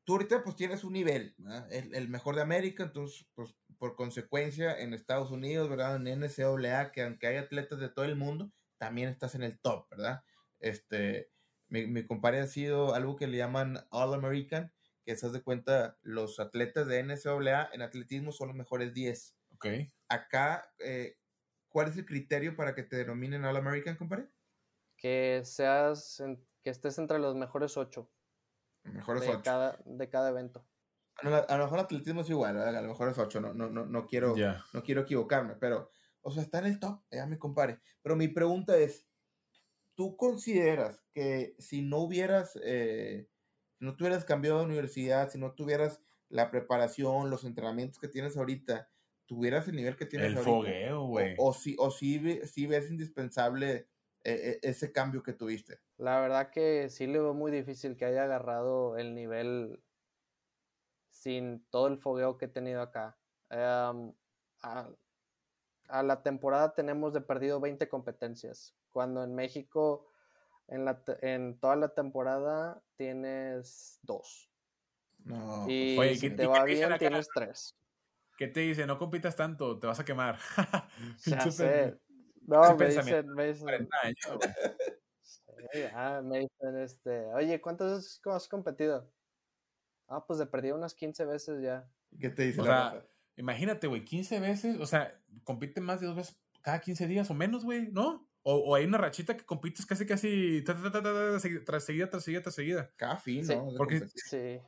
tú 0.03 0.13
ahorita 0.13 0.43
pues 0.43 0.55
tienes 0.55 0.83
un 0.83 0.93
nivel, 0.93 1.35
¿verdad? 1.37 1.71
El, 1.71 1.95
el 1.95 2.09
mejor 2.09 2.35
de 2.35 2.41
América, 2.41 2.83
entonces 2.83 3.27
pues 3.35 3.55
por 3.77 3.95
consecuencia 3.95 4.79
en 4.79 4.93
Estados 4.93 5.31
Unidos, 5.31 5.69
¿verdad? 5.69 5.95
En 5.97 6.07
NCAA, 6.07 6.91
que 6.91 7.03
aunque 7.03 7.27
hay 7.27 7.37
atletas 7.37 7.79
de 7.79 7.89
todo 7.89 8.05
el 8.05 8.15
mundo, 8.15 8.51
también 8.77 9.09
estás 9.09 9.35
en 9.35 9.43
el 9.43 9.59
top, 9.59 9.87
¿verdad? 9.91 10.23
Este, 10.59 11.31
mi, 11.69 11.87
mi 11.87 12.05
compadre 12.05 12.41
ha 12.41 12.47
sido 12.47 12.93
algo 12.95 13.15
que 13.15 13.27
le 13.27 13.37
llaman 13.37 13.79
All 13.89 14.13
American, 14.13 14.73
que 15.05 15.15
se 15.15 15.29
de 15.29 15.41
cuenta, 15.43 15.97
los 16.01 16.39
atletas 16.39 16.87
de 16.87 16.99
NCAA 16.99 17.69
en 17.73 17.81
atletismo 17.81 18.31
son 18.31 18.49
los 18.49 18.57
mejores 18.57 18.93
10. 18.93 19.35
Ok. 19.53 19.65
Acá, 20.09 20.73
eh, 20.79 21.17
¿cuál 21.69 21.89
es 21.89 21.97
el 21.97 22.05
criterio 22.05 22.55
para 22.55 22.75
que 22.75 22.83
te 22.83 22.97
denominen 22.97 23.45
All 23.45 23.57
American, 23.57 23.97
compadre? 23.97 24.29
Que 24.97 25.41
seas, 25.43 26.19
en- 26.21 26.47
que 26.61 26.69
estés 26.69 26.97
entre 26.97 27.19
los 27.19 27.35
mejores 27.35 27.75
ocho 27.77 28.09
Mejores 28.83 29.23
de 29.23 29.29
8. 29.29 29.41
cada, 29.43 29.79
de 29.85 30.09
cada 30.09 30.29
evento. 30.29 30.65
A 31.17 31.29
lo 31.29 31.49
a 31.49 31.57
lo 31.57 31.63
mejor 31.65 31.79
atletismo 31.79 32.21
es 32.21 32.29
igual, 32.29 32.55
¿verdad? 32.55 32.75
a 32.77 32.81
lo 32.81 32.87
mejor 32.89 33.09
es 33.09 33.17
8, 33.17 33.41
no, 33.41 33.53
no, 33.53 33.69
no, 33.69 33.85
no, 33.85 34.07
quiero, 34.07 34.35
no 34.73 34.83
quiero 34.83 35.01
equivocarme, 35.01 35.55
pero, 35.55 35.91
o 36.21 36.31
sea, 36.31 36.41
está 36.41 36.59
en 36.59 36.65
el 36.65 36.79
top, 36.79 37.01
ya 37.11 37.27
mi 37.27 37.37
compadre. 37.37 37.79
Pero 38.01 38.15
mi 38.15 38.27
pregunta 38.27 38.77
es, 38.77 39.07
¿tú 39.95 40.17
consideras 40.17 41.03
que 41.13 41.55
si 41.59 41.81
no 41.83 41.99
hubieras, 41.99 42.59
eh, 42.63 43.29
no 43.79 43.95
tuvieras 43.97 44.25
cambiado 44.25 44.59
de 44.59 44.65
universidad, 44.65 45.29
si 45.29 45.37
no 45.37 45.53
tuvieras 45.53 46.01
la 46.29 46.49
preparación, 46.51 47.29
los 47.29 47.43
entrenamientos 47.43 47.99
que 47.99 48.07
tienes 48.07 48.37
ahorita, 48.37 48.89
tuvieras 49.27 49.67
el 49.67 49.75
nivel 49.75 49.97
que 49.97 50.05
tienes 50.07 50.33
El 50.33 50.37
ahorita? 50.37 50.51
fogueo, 50.51 51.05
güey. 51.07 51.35
O, 51.37 51.49
o 51.49 51.53
si, 51.53 51.75
o 51.79 51.91
si, 51.91 52.41
si 52.47 52.67
ves 52.67 52.89
indispensable 52.89 53.89
eh, 54.23 54.51
eh, 54.53 54.59
ese 54.63 54.91
cambio 54.91 55.23
que 55.23 55.33
tuviste. 55.33 55.79
La 55.97 56.19
verdad 56.19 56.51
que 56.51 56.89
sí 56.89 57.07
le 57.07 57.19
veo 57.19 57.33
muy 57.33 57.49
difícil 57.49 57.95
que 57.95 58.03
haya 58.03 58.23
agarrado 58.23 58.97
el 58.97 59.15
nivel 59.15 59.83
sin 61.09 61.65
todo 61.69 61.87
el 61.87 61.97
fogueo 61.97 62.37
que 62.37 62.45
he 62.45 62.47
tenido 62.47 62.81
acá. 62.81 63.19
Em, 63.49 64.13
a, 64.63 64.89
a 65.89 66.03
la 66.03 66.23
temporada 66.23 66.73
tenemos 66.75 67.13
de 67.13 67.21
perdido 67.21 67.59
20 67.59 67.89
competencias, 67.89 68.77
cuando 68.91 69.23
en 69.23 69.35
México 69.35 70.07
en, 70.67 70.85
la, 70.85 71.03
en 71.21 71.59
toda 71.59 71.75
la 71.75 71.93
temporada 71.95 72.83
tienes 72.95 73.99
dos. 74.03 74.51
No, 75.25 75.65
Y 75.67 75.99
Oye, 75.99 76.15
si 76.15 76.29
¿qué- 76.29 76.35
te 76.35 76.45
va 76.45 76.65
bien, 76.65 76.97
tienes 76.97 77.31
tres. 77.33 77.77
¿Qué 78.37 78.47
te 78.47 78.61
dice? 78.61 78.87
No 78.87 78.97
compitas 78.97 79.35
tanto, 79.35 79.79
te 79.79 79.87
vas 79.87 79.99
a 79.99 80.05
quemar. 80.05 80.39
Ya 81.25 81.25
Pinche 81.25 81.51
sé. 81.51 81.99
No, 82.51 82.75
me 82.75 82.85
dicen, 82.87 83.33
me 83.33 83.47
dicen, 83.47 83.63
40 83.63 83.97
años, 84.03 84.25
güey. 84.37 84.49
Sí, 85.71 85.79
ah, 85.93 86.21
me 86.23 86.39
dicen, 86.39 86.77
este, 86.79 87.25
oye, 87.33 87.61
¿cuántas 87.61 87.91
veces 87.91 88.21
has 88.25 88.47
competido? 88.47 89.09
Ah, 90.07 90.25
pues 90.25 90.39
de 90.39 90.45
perdí 90.45 90.71
unas 90.71 90.93
15 90.93 91.25
veces 91.25 91.61
ya. 91.61 91.89
¿Qué 92.19 92.29
te 92.29 92.43
dice 92.43 92.61
O 92.61 92.65
la 92.65 92.91
sea? 92.91 93.05
Imagínate, 93.37 93.87
güey, 93.87 94.03
15 94.03 94.39
veces, 94.39 94.77
o 94.79 94.85
sea, 94.85 95.17
compite 95.45 95.79
más 95.79 96.01
de 96.01 96.07
dos 96.07 96.15
veces 96.15 96.37
cada 96.61 96.81
15 96.81 97.07
días 97.07 97.29
o 97.31 97.33
menos, 97.33 97.63
güey, 97.63 97.89
¿no? 97.91 98.27
O, 98.43 98.55
o 98.55 98.75
hay 98.75 98.85
una 98.85 98.97
rachita 98.97 99.37
que 99.37 99.45
compites 99.45 99.85
casi, 99.85 100.05
casi, 100.05 100.63
ta, 100.65 100.73
ta, 100.75 100.81
ta, 100.83 100.91
ta, 100.91 101.01
ta, 101.01 101.13
ta, 101.13 101.37
segui- 101.39 101.63
tras 101.63 101.85
seguida, 101.85 102.09
tras 102.09 102.23
seguida, 102.23 102.41
tras 102.41 102.55
seguida. 102.55 102.91
Cada 102.97 103.17
fin, 103.17 103.45
Sí, 103.45 103.55
¿no? 103.55 103.69
Porque-. 103.77 104.07
Sí. 104.15 104.59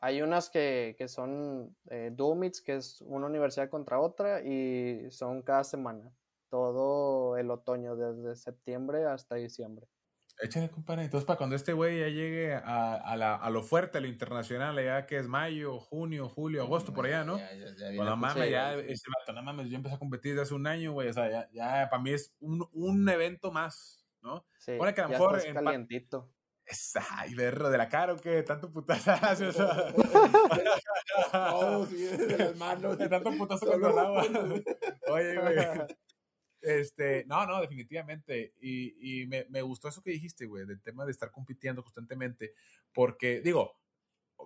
Hay 0.00 0.22
unas 0.22 0.48
que, 0.48 0.94
que 0.96 1.08
son 1.08 1.76
eh, 1.90 2.10
dual 2.14 2.38
meets, 2.38 2.62
que 2.62 2.76
es 2.76 3.00
una 3.02 3.26
universidad 3.26 3.68
contra 3.68 3.98
otra, 3.98 4.40
y 4.42 5.10
son 5.10 5.42
cada 5.42 5.64
semana. 5.64 6.12
Todo 6.50 7.36
el 7.36 7.50
otoño, 7.50 7.96
desde 7.96 8.36
septiembre 8.36 9.04
hasta 9.04 9.36
diciembre. 9.36 9.86
Échale, 10.40 10.70
compadre. 10.70 11.04
Entonces, 11.04 11.26
para 11.26 11.36
cuando 11.36 11.56
este 11.56 11.72
güey 11.72 11.98
ya 11.98 12.08
llegue 12.08 12.54
a, 12.54 12.94
a, 12.94 13.16
la, 13.16 13.34
a 13.34 13.50
lo 13.50 13.62
fuerte, 13.62 13.98
a 13.98 14.00
lo 14.00 14.06
internacional, 14.06 14.76
ya 14.82 15.04
que 15.04 15.18
es 15.18 15.26
mayo, 15.26 15.80
junio, 15.80 16.28
julio, 16.28 16.62
agosto, 16.62 16.94
por 16.94 17.06
allá, 17.06 17.24
¿no? 17.24 17.38
Ya, 17.38 17.52
ya, 17.54 17.66
ya 17.74 17.88
viene 17.88 17.96
Pues 17.96 18.16
mames, 18.16 18.50
ya, 18.50 18.74
ese 18.74 19.08
vato, 19.18 19.32
no 19.32 19.42
mames, 19.42 19.68
yo 19.68 19.76
empecé 19.76 19.96
a 19.96 19.98
competir 19.98 20.32
desde 20.32 20.42
hace 20.42 20.54
un 20.54 20.66
año, 20.68 20.92
güey. 20.92 21.08
O 21.08 21.12
sea, 21.12 21.28
ya, 21.28 21.48
ya 21.50 21.88
para 21.90 22.00
mí 22.02 22.10
es 22.10 22.32
un, 22.38 22.68
un 22.72 23.08
evento 23.08 23.50
más, 23.50 24.06
¿no? 24.22 24.46
Sí, 24.58 24.76
Ponle 24.78 24.94
que 24.94 25.00
a 25.00 25.04
lo 25.04 25.10
ya 25.10 25.18
mejor 25.18 25.38
estás 25.38 25.54
calientito. 25.54 26.30
Ay, 27.10 27.34
verlo 27.34 27.70
de 27.70 27.78
la 27.78 27.88
cara 27.88 28.12
o 28.12 28.16
qué, 28.16 28.42
tanto 28.42 28.70
putazo. 28.70 29.12
Oh, 31.32 31.84
sí, 31.90 31.96
de 31.96 32.38
las 32.38 32.56
manos. 32.56 32.96
de 32.96 33.08
tanto 33.08 33.30
putazo 33.36 33.66
contra 33.66 33.90
el 33.90 33.98
agua. 33.98 34.24
Oye, 35.08 35.40
güey. 35.40 35.56
Este, 36.60 37.24
no, 37.26 37.46
no, 37.46 37.60
definitivamente. 37.60 38.54
Y, 38.60 39.22
y 39.22 39.26
me, 39.26 39.46
me 39.50 39.62
gustó 39.62 39.88
eso 39.88 40.02
que 40.02 40.10
dijiste, 40.10 40.46
güey, 40.46 40.66
del 40.66 40.80
tema 40.82 41.04
de 41.04 41.12
estar 41.12 41.30
compitiendo 41.30 41.82
constantemente. 41.82 42.54
Porque, 42.92 43.40
digo, 43.40 43.78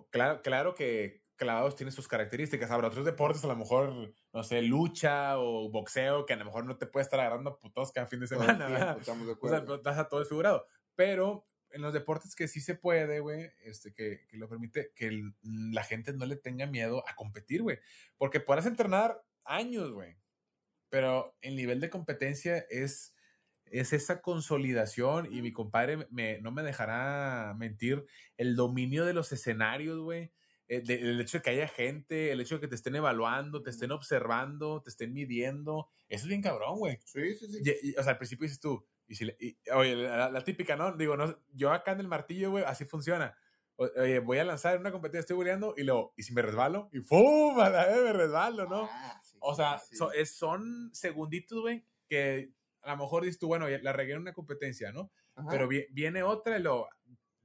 claro, 0.09 0.41
claro 0.41 0.75
que 0.75 1.23
clavados 1.35 1.75
tiene 1.75 1.91
sus 1.91 2.07
características. 2.07 2.69
Habrá 2.71 2.87
otros 2.87 3.05
deportes, 3.05 3.43
a 3.43 3.47
lo 3.47 3.55
mejor, 3.55 4.13
no 4.31 4.43
sé, 4.43 4.61
lucha 4.61 5.39
o 5.39 5.69
boxeo, 5.69 6.25
que 6.25 6.33
a 6.33 6.37
lo 6.37 6.45
mejor 6.45 6.65
no 6.65 6.77
te 6.77 6.85
puede 6.85 7.03
estar 7.03 7.19
agarrando 7.19 7.57
putos 7.59 7.91
cada 7.91 8.07
fin 8.07 8.19
de 8.19 8.27
semana. 8.27 8.55
tiempo, 8.57 8.73
¿verdad? 8.73 8.97
Estamos 8.99 9.25
de 9.27 9.33
O 9.33 9.47
sea, 9.47 9.57
acuerdo. 9.57 9.75
estás 9.75 9.97
a 9.97 10.07
todo 10.07 10.19
desfigurado. 10.19 10.65
Pero 10.95 11.47
en 11.71 11.81
los 11.81 11.91
deportes 11.91 12.35
que 12.35 12.47
sí 12.47 12.61
se 12.61 12.75
puede, 12.75 13.19
güey, 13.19 13.49
este, 13.63 13.93
que, 13.95 14.27
que 14.27 14.37
lo 14.37 14.47
permite, 14.47 14.91
que 14.95 15.07
el- 15.07 15.33
la 15.41 15.83
gente 15.83 16.13
no 16.13 16.27
le 16.27 16.35
tenga 16.35 16.67
miedo 16.67 17.03
a 17.09 17.15
competir, 17.15 17.63
güey. 17.63 17.79
Porque 18.17 18.39
podrás 18.39 18.67
entrenar 18.67 19.19
años, 19.43 19.91
güey. 19.91 20.15
Pero 20.93 21.35
el 21.41 21.55
nivel 21.55 21.79
de 21.79 21.89
competencia 21.89 22.59
es, 22.69 23.15
es 23.65 23.93
esa 23.93 24.21
consolidación 24.21 25.27
y 25.33 25.41
mi 25.41 25.51
compadre 25.51 26.07
me, 26.11 26.39
no 26.39 26.51
me 26.51 26.61
dejará 26.61 27.55
mentir, 27.57 28.05
el 28.37 28.55
dominio 28.55 29.03
de 29.03 29.13
los 29.13 29.31
escenarios, 29.31 29.97
güey. 29.99 30.31
El, 30.67 30.85
de- 30.85 31.01
el 31.01 31.19
hecho 31.19 31.39
de 31.39 31.41
que 31.41 31.49
haya 31.49 31.67
gente, 31.67 32.31
el 32.31 32.41
hecho 32.41 32.55
de 32.55 32.61
que 32.61 32.67
te 32.67 32.75
estén 32.75 32.95
evaluando, 32.95 33.63
te 33.63 33.71
estén 33.71 33.91
observando, 33.91 34.83
te 34.83 34.91
estén 34.91 35.13
midiendo, 35.13 35.89
eso 36.09 36.25
es 36.25 36.29
bien 36.29 36.43
cabrón, 36.43 36.77
güey. 36.77 36.99
Sí, 37.05 37.35
sí, 37.37 37.47
sí. 37.47 37.61
Y- 37.65 37.89
y, 37.91 37.95
o 37.97 38.03
sea, 38.03 38.11
al 38.13 38.17
principio 38.19 38.43
dices 38.45 38.59
tú, 38.59 38.85
y 39.07 39.15
si 39.15 39.25
le- 39.25 39.37
y- 39.39 39.57
oye, 39.73 39.95
la, 39.95 40.29
la 40.29 40.43
típica, 40.43 40.75
¿no? 40.75 40.95
Digo, 40.95 41.17
no, 41.17 41.39
yo 41.53 41.71
acá 41.71 41.91
en 41.93 42.01
el 42.01 42.07
martillo, 42.07 42.51
güey, 42.51 42.63
así 42.65 42.85
funciona. 42.85 43.35
Oye, 43.75 44.19
voy 44.19 44.37
a 44.37 44.43
lanzar 44.43 44.75
en 44.75 44.81
una 44.81 44.91
competencia, 44.91 45.21
estoy 45.21 45.35
boleando, 45.35 45.73
y 45.75 45.83
luego, 45.83 46.13
¿y 46.15 46.23
si 46.23 46.33
me 46.33 46.41
resbalo? 46.41 46.89
Y 46.91 47.01
¡pum! 47.01 47.59
A 47.59 47.69
la 47.69 47.85
vez 47.87 48.03
me 48.03 48.13
resbalo, 48.13 48.67
¿no? 48.67 48.83
Ah, 48.91 49.19
sí, 49.23 49.37
O 49.41 49.55
sea, 49.55 49.79
sí, 49.79 49.95
so- 49.95 50.11
es- 50.11 50.35
son 50.35 50.91
segunditos, 50.93 51.59
güey, 51.61 51.85
que 52.07 52.51
a 52.81 52.91
lo 52.91 52.97
mejor 53.03 53.23
dices 53.23 53.39
tú, 53.39 53.47
bueno, 53.47 53.67
la 53.69 53.93
regué 53.93 54.13
en 54.13 54.19
una 54.21 54.33
competencia, 54.33 54.91
¿no? 54.91 55.11
Ajá. 55.35 55.49
Pero 55.49 55.67
vi- 55.67 55.87
viene 55.91 56.21
otra 56.23 56.57
y 56.59 56.61
lo, 56.61 56.87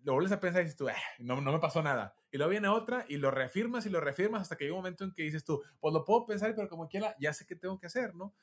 lo 0.04 0.12
vuelves 0.14 0.32
a 0.32 0.40
pensar 0.40 0.62
y 0.62 0.64
dices 0.64 0.76
tú, 0.78 0.88
"Ah, 0.88 0.94
no, 1.18 1.40
no 1.40 1.52
me 1.52 1.58
pasó 1.60 1.82
nada. 1.82 2.14
Y 2.30 2.36
luego 2.38 2.50
viene 2.50 2.68
otra 2.68 3.04
y 3.08 3.16
lo 3.16 3.30
reafirmas 3.30 3.86
y 3.86 3.90
lo 3.90 4.00
reafirmas 4.00 4.42
hasta 4.42 4.56
que 4.56 4.64
llega 4.64 4.74
un 4.74 4.80
momento 4.80 5.04
en 5.04 5.12
que 5.14 5.22
dices 5.22 5.44
tú, 5.44 5.62
pues 5.80 5.92
lo 5.94 6.04
puedo 6.04 6.26
pensar, 6.26 6.54
pero 6.54 6.68
como 6.68 6.88
quiera, 6.88 7.14
ya 7.20 7.32
sé 7.32 7.46
qué 7.46 7.56
tengo 7.56 7.78
que 7.78 7.86
hacer, 7.86 8.14
¿no? 8.14 8.34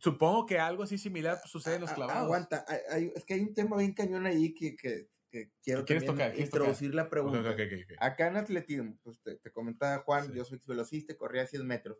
Supongo 0.00 0.46
que 0.46 0.58
algo 0.58 0.82
así 0.82 0.98
similar 0.98 1.38
pues, 1.40 1.50
sucede 1.50 1.76
en 1.76 1.80
los 1.82 1.92
clavados. 1.92 2.24
Aguanta, 2.24 2.64
hay- 2.90 3.12
es 3.14 3.24
que 3.24 3.34
hay 3.34 3.40
un 3.40 3.54
tema 3.54 3.76
bien 3.78 3.94
cañón 3.94 4.26
ahí 4.26 4.52
que, 4.54 4.76
que, 4.76 5.08
que 5.44 5.52
quiero 5.62 5.80
¿Qué 5.80 5.86
quieres 5.86 6.04
también 6.04 6.16
tocar? 6.16 6.30
¿Quieres 6.32 6.48
introducir 6.48 6.94
la 6.94 7.04
Ok, 7.04 7.10
pregunta. 7.10 7.50
ok, 7.52 7.60
ok, 7.66 7.72
ok. 7.84 7.92
Acá 7.98 8.28
en 8.28 8.36
atletismo, 8.36 8.98
pues 9.02 9.20
te, 9.22 9.36
te 9.36 9.52
comentaba 9.52 9.98
Juan, 10.04 10.26
Sí. 10.26 10.32
yo 10.32 10.44
soy 10.44 10.60
velocista, 10.66 11.12
y 11.12 11.16
corría 11.16 11.46
100 11.46 11.66
metros. 11.66 11.98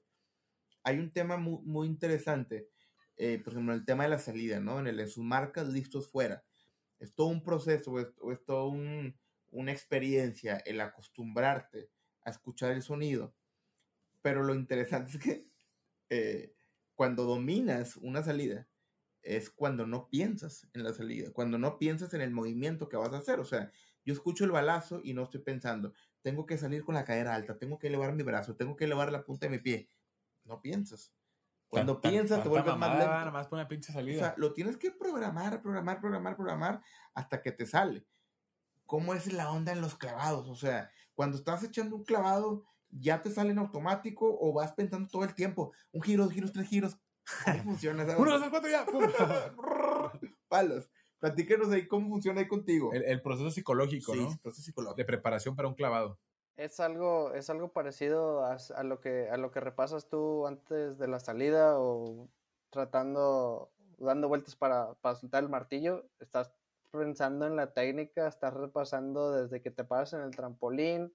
Hay 0.85 0.99
un 0.99 1.13
tema 1.13 1.37
muy, 1.37 1.61
muy 1.65 1.87
interesante, 1.89 2.71
eh, 3.17 3.41
por 3.43 3.53
ejemplo, 3.55 3.75
el 3.75 3.85
tema 3.85 4.05
de 4.05 4.11
la 4.11 4.19
salida, 4.19 4.61
¿no? 4.61 4.79
En, 4.81 4.87
el, 4.87 5.01
en 5.01 5.09
sus 5.09 5.25
marcas 5.25 5.69
listos 5.69 6.11
fuera. 6.11 6.45
Es 6.99 7.15
todo 7.15 7.29
un 7.29 7.43
proceso, 7.43 7.99
es, 8.01 8.09
es 8.33 8.45
todo 8.45 8.69
un- 8.69 9.19
una 9.51 9.73
experiencia 9.73 10.59
el 10.67 10.81
acostumbrarte 10.81 11.91
a 12.23 12.31
escuchar 12.31 12.73
el 12.73 12.83
sonido. 12.83 13.35
Pero 14.23 14.43
lo 14.43 14.55
interesante 14.55 15.13
es 15.13 15.19
que 15.19 15.49
eh, 16.11 16.55
cuando 16.95 17.25
dominas 17.25 17.97
una 17.97 18.23
salida, 18.23 18.69
es 19.27 19.51
cuando 19.51 19.87
no 19.87 20.09
piensas 20.09 20.69
en 20.73 20.85
la 20.85 20.93
salida, 20.95 21.33
cuando 21.33 21.59
no 21.59 21.79
piensas 21.79 22.15
en 22.15 22.21
el 22.21 22.31
movimiento 22.31 22.89
que 22.89 22.97
vas 22.97 23.13
a 23.13 23.19
hacer. 23.19 23.41
O 23.41 23.45
sea, 23.45 23.71
yo 24.05 24.13
escucho 24.15 24.45
el 24.45 24.51
balazo 24.53 25.01
y 25.03 25.15
no 25.15 25.25
estoy 25.25 25.41
pensando, 25.41 25.93
tengo 26.23 26.47
que 26.47 26.59
salir 26.59 26.85
con 26.85 26.95
la 26.95 27.05
cadera 27.05 27.35
alta, 27.35 27.59
tengo 27.59 27.79
que 27.79 27.89
elevar 27.89 28.13
mi 28.15 28.23
brazo, 28.23 28.57
tengo 28.57 28.77
que 28.77 28.85
elevar 28.85 29.11
la 29.13 29.25
punta 29.25 29.47
de 29.47 29.51
mi 29.51 29.59
pie. 29.59 29.89
No 30.45 30.61
piensas. 30.63 31.13
Cuando 31.69 31.95
Tan- 31.95 32.03
tan- 32.03 32.11
piensas, 32.13 32.43
te 32.43 32.49
vuelves 32.49 32.71
más 32.71 32.79
mamada, 32.79 32.99
lento. 33.01 33.13
Nada 33.13 33.31
más 33.33 33.49
pone 33.49 33.63
una 33.63 33.69
pinche 33.69 33.91
O 33.91 33.95
salida. 33.95 34.19
sea, 34.19 34.35
lo 34.37 34.53
tienes 34.53 34.77
que 34.77 34.93
programar, 34.93 35.61
programar, 35.61 36.01
programar, 36.01 36.37
programar 36.37 36.83
hasta 37.15 37.43
que 37.43 37.51
te 37.53 37.67
sale. 37.67 38.07
¿Cómo 38.87 39.15
es 39.15 39.33
la 39.33 39.51
onda 39.51 39.73
en 39.73 39.81
los 39.81 39.97
clavados? 39.97 40.47
O 40.49 40.55
sea, 40.55 40.91
cuando 41.15 41.37
estás 41.37 41.65
echando 41.65 41.97
un 41.97 42.05
clavado, 42.05 42.65
¿ya 42.91 43.21
te 43.21 43.31
sale 43.33 43.51
en 43.51 43.59
automático 43.59 44.39
o 44.41 44.53
vas 44.53 44.73
pensando 44.73 45.09
todo 45.09 45.25
el 45.25 45.35
tiempo? 45.35 45.73
Un 45.91 46.03
giro, 46.03 46.23
dos 46.25 46.33
giros, 46.33 46.53
tres 46.53 46.69
giros. 46.69 46.97
¿Cómo 47.45 47.63
funciona 47.65 48.03
esa 48.05 48.17
Uno, 48.19 48.39
dos, 48.39 48.49
cuatro, 48.51 48.71
ya. 48.71 48.87
Palos. 50.49 50.91
Platícanos 51.19 51.71
ahí 51.71 51.87
cómo 51.89 52.09
funciona 52.09 52.41
ahí 52.41 52.49
contigo. 52.49 52.93
el, 52.93 53.05
el 53.05 53.23
proceso 53.23 53.51
psicológico, 53.51 54.13
sí, 54.13 54.21
¿no? 54.21 54.39
proceso 54.43 54.63
psicológico. 54.63 54.97
De 54.97 55.05
preparación 55.05 55.57
para 55.57 55.69
un 55.69 55.75
clavado. 55.75 56.19
Es 56.57 56.81
algo, 56.81 57.35
es 57.35 57.51
algo 57.51 57.73
parecido 57.73 58.45
a, 58.45 58.83
lo 58.83 59.01
que, 59.01 59.29
a 59.31 59.37
lo 59.37 59.51
que 59.51 59.61
repasas 59.61 60.09
tú 60.09 60.47
antes 60.47 60.99
de 60.99 61.09
la 61.09 61.21
salida 61.21 61.79
o 61.79 62.29
tratando, 62.71 63.71
dando 63.99 64.29
vueltas 64.29 64.57
para, 64.57 64.95
para 64.95 65.17
soltar 65.17 65.43
el 65.43 65.51
martillo. 65.51 66.07
Estás 66.19 66.51
pensando 66.91 67.47
en 67.47 67.57
la 67.57 67.73
técnica, 67.73 68.27
estás 68.27 68.55
repasando 68.55 69.33
desde 69.33 69.61
que 69.61 69.71
te 69.71 69.85
paras 69.85 70.15
en 70.15 70.21
el 70.21 70.35
trampolín, 70.35 71.13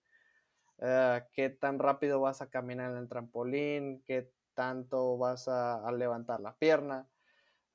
eh, 0.80 1.24
qué 1.34 1.50
tan 1.50 1.80
rápido 1.80 2.21
vas 2.21 2.41
a 2.41 2.50
caminar 2.50 2.91
en 2.91 2.97
el 2.97 3.08
trampolín, 3.08 4.04
qué 4.06 4.32
tanto 4.54 5.18
vas 5.18 5.48
a, 5.48 5.92
levantar 5.92 6.40
la 6.42 6.56
pierna, 6.56 7.08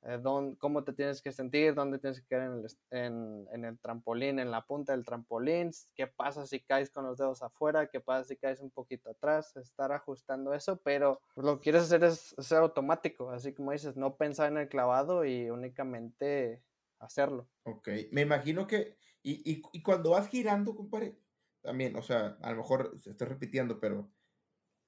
eh, 0.03 0.19
dón- 0.21 0.55
cómo 0.57 0.83
te 0.83 0.93
tienes 0.93 1.21
que 1.21 1.31
sentir, 1.31 1.73
dónde 1.73 1.99
tienes 1.99 2.21
que 2.21 2.27
quedar 2.27 2.43
en 2.51 2.63
el, 2.91 3.47
en- 3.51 3.65
el 3.65 3.79
trampolín, 3.79 4.39
en 4.39 4.51
la 4.51 4.65
punta 4.65 4.93
del 4.93 5.05
trampolín, 5.05 5.71
qué 5.95 6.07
pasa 6.07 6.45
si 6.45 6.59
caes 6.61 6.89
con 6.91 7.05
los 7.05 7.17
dedos 7.17 7.41
afuera, 7.43 7.87
qué 7.87 7.99
pasa 7.99 8.23
si 8.25 8.37
caes 8.37 8.59
un 8.61 8.71
poquito 8.71 9.09
atrás, 9.09 9.55
estar 9.57 9.91
ajustando 9.91 10.53
eso, 10.53 10.77
pero 10.83 11.19
lo 11.35 11.57
que 11.57 11.63
quieres 11.63 11.83
hacer 11.83 12.03
es 12.03 12.35
ser 12.37 12.59
automático, 12.59 13.31
así 13.31 13.53
como 13.53 13.71
dices, 13.71 13.97
no 13.97 14.15
pensar 14.17 14.51
en 14.51 14.57
el 14.59 14.69
clavado 14.69 15.25
y 15.25 15.49
únicamente 15.49 16.63
hacerlo. 16.99 17.49
Ok, 17.63 17.89
me 18.11 18.21
imagino 18.21 18.65
que, 18.65 18.97
y, 19.21 19.51
y, 19.51 19.61
y 19.73 19.81
cuando 19.81 20.11
vas 20.11 20.29
girando, 20.29 20.73
compadre, 20.75 21.17
también, 21.61 21.95
o 21.97 22.01
sea, 22.01 22.37
a 22.41 22.51
lo 22.51 22.57
mejor 22.57 22.93
estoy 22.95 23.27
repitiendo, 23.27 23.79
pero 23.79 24.09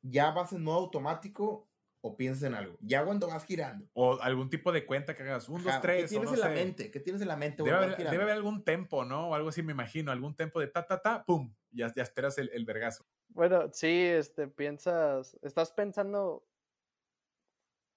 ya 0.01 0.31
vas 0.31 0.53
en 0.53 0.63
modo 0.63 0.79
automático 0.79 1.68
o 2.01 2.15
piensas 2.15 2.43
en 2.43 2.55
algo. 2.55 2.77
Ya 2.81 3.03
cuando 3.03 3.27
vas 3.27 3.45
girando. 3.45 3.87
O 3.93 4.19
algún 4.21 4.49
tipo 4.49 4.71
de 4.71 4.85
cuenta 4.85 5.15
que 5.15 5.23
hagas. 5.23 5.49
Un, 5.49 5.63
dos, 5.63 5.81
tres. 5.81 6.03
¿Qué 6.03 6.07
tienes 6.09 6.29
o 6.29 6.31
no 6.31 6.37
en 6.37 6.41
la 6.41 6.49
mente? 6.49 6.91
¿Qué 6.91 6.99
tienes 6.99 7.21
en 7.21 7.27
la 7.27 7.35
mente? 7.35 7.63
Debe 7.63 7.75
haber, 7.75 7.97
debe 7.97 8.31
algún 8.31 8.63
tempo, 8.63 9.05
¿no? 9.05 9.29
O 9.29 9.35
algo 9.35 9.49
así, 9.49 9.61
me 9.61 9.73
imagino. 9.73 10.11
Algún 10.11 10.35
tempo 10.35 10.59
de 10.59 10.67
ta, 10.67 10.85
ta, 10.87 11.01
ta, 11.01 11.23
pum. 11.25 11.53
Ya, 11.71 11.91
ya 11.93 12.03
esperas 12.03 12.37
el, 12.37 12.49
el 12.53 12.65
vergazo. 12.65 13.05
Bueno, 13.29 13.69
sí, 13.71 13.87
este, 13.87 14.47
piensas, 14.47 15.37
estás 15.43 15.71
pensando, 15.71 16.43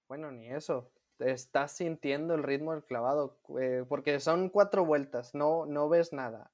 bueno, 0.07 0.31
ni 0.31 0.47
eso, 0.47 0.91
estás 1.19 1.71
sintiendo 1.71 2.35
el 2.35 2.43
ritmo 2.43 2.71
del 2.71 2.83
clavado, 2.83 3.39
eh, 3.59 3.83
porque 3.89 4.19
son 4.19 4.49
cuatro 4.49 4.85
vueltas, 4.85 5.33
no, 5.33 5.65
no 5.65 5.89
ves 5.89 6.13
nada. 6.13 6.51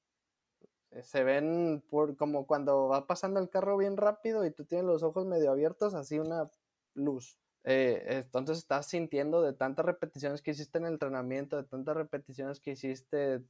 Se 1.02 1.22
ven 1.22 1.84
por, 1.88 2.16
como 2.16 2.46
cuando 2.46 2.88
va 2.88 3.06
pasando 3.06 3.38
el 3.38 3.50
carro 3.50 3.76
bien 3.76 3.96
rápido 3.96 4.44
y 4.44 4.50
tú 4.50 4.64
tienes 4.64 4.86
los 4.86 5.02
ojos 5.02 5.26
medio 5.26 5.52
abiertos, 5.52 5.94
así 5.94 6.18
una 6.18 6.50
luz. 6.94 7.38
Eh, 7.64 8.02
entonces 8.08 8.58
estás 8.58 8.86
sintiendo 8.86 9.42
de 9.42 9.52
tantas 9.52 9.84
repeticiones 9.84 10.42
que 10.42 10.52
hiciste 10.52 10.78
en 10.78 10.86
el 10.86 10.94
entrenamiento, 10.94 11.56
de 11.56 11.64
tantas 11.64 11.96
repeticiones 11.96 12.60
que 12.60 12.72
hiciste 12.72 13.42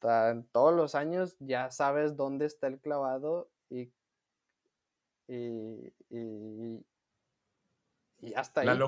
ta- 0.00 0.44
todos 0.52 0.74
los 0.74 0.94
años, 0.94 1.36
ya 1.40 1.70
sabes 1.70 2.16
dónde 2.16 2.46
está 2.46 2.68
el 2.68 2.80
clavado 2.80 3.50
y 3.70 3.92
y, 5.28 5.92
y, 6.10 6.84
y 8.20 8.34
hasta 8.34 8.62
ahí. 8.62 8.68
La, 8.68 8.74
lo- 8.74 8.86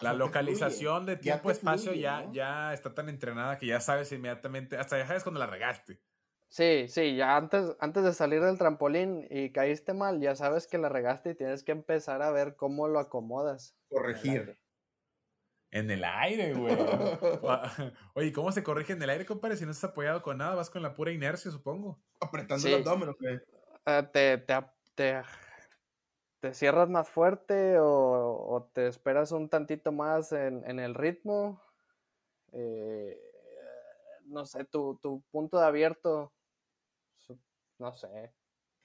O 0.00 0.04
la 0.04 0.12
localización 0.14 1.06
de 1.06 1.16
ya 1.16 1.22
tiempo-espacio 1.22 1.92
ya, 1.94 2.24
¿no? 2.24 2.32
ya 2.32 2.72
está 2.74 2.94
tan 2.94 3.08
entrenada 3.08 3.58
que 3.58 3.66
ya 3.66 3.80
sabes 3.80 4.12
inmediatamente, 4.12 4.76
hasta 4.76 4.98
ya 4.98 5.06
sabes 5.06 5.22
cuando 5.24 5.40
la 5.40 5.46
regaste. 5.46 6.00
Sí, 6.48 6.88
sí, 6.88 7.14
ya 7.14 7.36
antes, 7.36 7.76
antes 7.78 8.04
de 8.04 8.12
salir 8.14 8.40
del 8.42 8.56
trampolín 8.56 9.26
y 9.30 9.52
caíste 9.52 9.92
mal, 9.92 10.20
ya 10.20 10.34
sabes 10.34 10.66
que 10.66 10.78
la 10.78 10.88
regaste 10.88 11.30
y 11.30 11.34
tienes 11.34 11.62
que 11.62 11.72
empezar 11.72 12.22
a 12.22 12.30
ver 12.30 12.56
cómo 12.56 12.88
lo 12.88 12.98
acomodas. 12.98 13.76
Corregir. 13.90 14.58
En 15.70 15.90
el 15.90 16.02
aire, 16.02 16.54
güey. 16.54 16.74
Gua- 16.74 17.92
Oye, 18.14 18.32
¿cómo 18.32 18.50
se 18.52 18.62
corrige 18.62 18.94
en 18.94 19.02
el 19.02 19.10
aire, 19.10 19.26
compadre? 19.26 19.56
Si 19.58 19.66
no 19.66 19.72
estás 19.72 19.90
apoyado 19.90 20.22
con 20.22 20.38
nada, 20.38 20.54
vas 20.54 20.70
con 20.70 20.82
la 20.82 20.94
pura 20.94 21.12
inercia, 21.12 21.50
supongo. 21.50 21.98
Apretando 22.20 22.62
Sí. 22.62 22.72
el 22.72 22.80
abdomen, 22.80 23.10
¿o 23.10 23.14
qué? 23.16 23.40
Ah, 23.84 24.08
te, 24.10 24.38
te, 24.38 24.54
te, 24.94 25.22
te 26.40 26.54
cierras 26.54 26.88
más 26.88 27.10
fuerte 27.10 27.78
o, 27.78 27.86
o 27.86 28.70
te 28.72 28.86
esperas 28.86 29.32
un 29.32 29.50
tantito 29.50 29.92
más 29.92 30.32
en, 30.32 30.64
en 30.68 30.78
el 30.78 30.94
ritmo. 30.94 31.60
Eh, 32.52 33.20
no 34.24 34.46
sé, 34.46 34.64
tu, 34.64 34.98
tu 35.02 35.22
punto 35.30 35.58
de 35.58 35.66
abierto, 35.66 36.32
no 37.78 37.92
sé. 37.92 38.32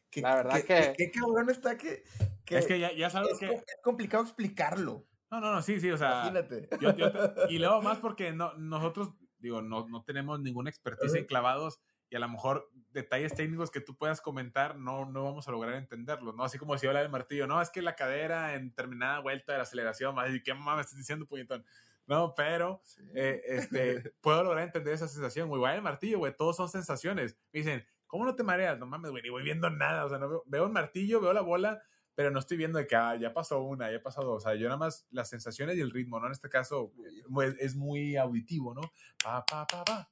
¿Qué- 0.10 0.22
La 0.22 0.36
verdad 0.36 0.56
qué- 0.62 0.66
que- 0.66 0.94
Qué, 0.98 1.12
qué 1.12 1.20
cabrón 1.20 1.50
está 1.50 1.78
que... 1.78 2.04
que 2.46 2.58
Es 2.58 2.68
que 2.68 2.80
ya, 2.80 2.92
ya 2.94 3.10
sabes 3.10 3.34
es, 3.34 3.40
que... 3.40 3.46
es 3.54 3.64
complicado 3.84 4.24
explicarlo. 4.24 5.08
No, 5.32 5.40
no, 5.40 5.52
no, 5.52 5.62
sí, 5.64 5.80
sí, 5.80 5.90
o 5.90 5.98
sea... 5.98 6.28
Imagínate. 6.28 6.70
yo- 6.80 6.96
yo 6.96 7.12
te- 7.12 7.54
y 7.54 7.58
luego 7.60 7.82
más 7.82 7.98
porque 8.00 8.32
no, 8.32 8.54
nosotros, 8.54 9.14
digo, 9.40 9.62
no, 9.62 9.88
no 9.88 10.04
tenemos 10.04 10.40
ninguna 10.40 10.70
expertise 10.70 11.16
en 11.16 11.26
clavados 11.26 11.82
y 12.10 12.16
a 12.16 12.20
lo 12.20 12.30
mejor 12.30 12.70
detalles 12.92 13.34
técnicos 13.34 13.72
que 13.72 13.82
tú 13.82 13.98
puedas 13.98 14.22
comentar 14.22 14.78
no, 14.78 15.06
no 15.06 15.24
vamos 15.24 15.48
a 15.48 15.52
lograr 15.52 15.74
entenderlos, 15.74 16.36
¿no? 16.36 16.44
Así 16.44 16.60
como 16.60 16.78
si 16.78 16.86
habla 16.86 17.00
del 17.02 17.10
martillo, 17.10 17.48
no, 17.48 17.60
es 17.60 17.72
que 17.72 17.82
la 17.82 17.96
cadera 17.96 18.54
en 18.54 18.70
determinada 18.70 19.20
vuelta 19.20 19.54
de 19.54 19.58
la 19.58 19.64
aceleración, 19.64 20.14
más 20.14 20.30
y 20.32 20.44
qué 20.44 20.54
mamá 20.54 20.76
me 20.76 20.82
estás 20.82 20.98
diciendo, 21.00 21.26
puñetón. 21.26 21.66
No, 22.06 22.36
pero 22.36 22.82
Sí. 22.84 23.02
eh, 23.16 23.42
este, 23.48 24.14
puedo 24.22 24.44
lograr 24.44 24.64
entender 24.64 24.94
esa 24.94 25.08
sensación, 25.08 25.48
güey. 25.50 25.58
Igual 25.58 25.76
el 25.78 25.82
martillo, 25.82 26.20
güey, 26.20 26.36
todos 26.38 26.56
son 26.56 26.70
sensaciones. 26.70 27.36
Me 27.52 27.62
dicen, 27.62 27.84
¿cómo 28.14 28.26
no 28.26 28.36
te 28.36 28.44
mareas? 28.44 28.78
No 28.78 28.86
mames, 28.86 29.10
güey, 29.10 29.24
ni 29.24 29.30
voy 29.30 29.42
viendo 29.42 29.72
nada. 29.72 30.06
O 30.06 30.10
sea, 30.10 30.20
no 30.20 30.30
veo, 30.30 30.44
veo 30.46 30.66
el 30.68 30.72
martillo, 30.72 31.20
veo 31.20 31.34
la 31.34 31.42
bola, 31.42 31.82
pero 32.14 32.30
no 32.30 32.38
estoy 32.38 32.58
viendo 32.58 32.78
de 32.78 32.86
que 32.86 32.96
ah, 32.96 33.16
ya 33.16 33.34
pasó 33.34 33.64
una, 33.64 33.92
ya 33.92 34.04
pasó 34.04 34.22
dos. 34.22 34.38
O 34.38 34.40
sea, 34.40 34.54
yo 34.54 34.68
nada 34.68 34.78
más 34.78 35.08
las 35.10 35.30
sensaciones 35.30 35.78
y 35.78 35.82
el 35.82 35.90
ritmo, 35.90 36.20
¿no? 36.20 36.28
En 36.28 36.32
este 36.32 36.48
caso 36.48 36.94
pues, 37.32 37.56
es 37.60 37.76
muy 37.76 38.16
auditivo, 38.16 38.76
¿no? 38.76 38.82
Pa, 39.24 39.44
pa, 39.44 39.66
pa, 39.66 39.84
pa. 39.84 40.12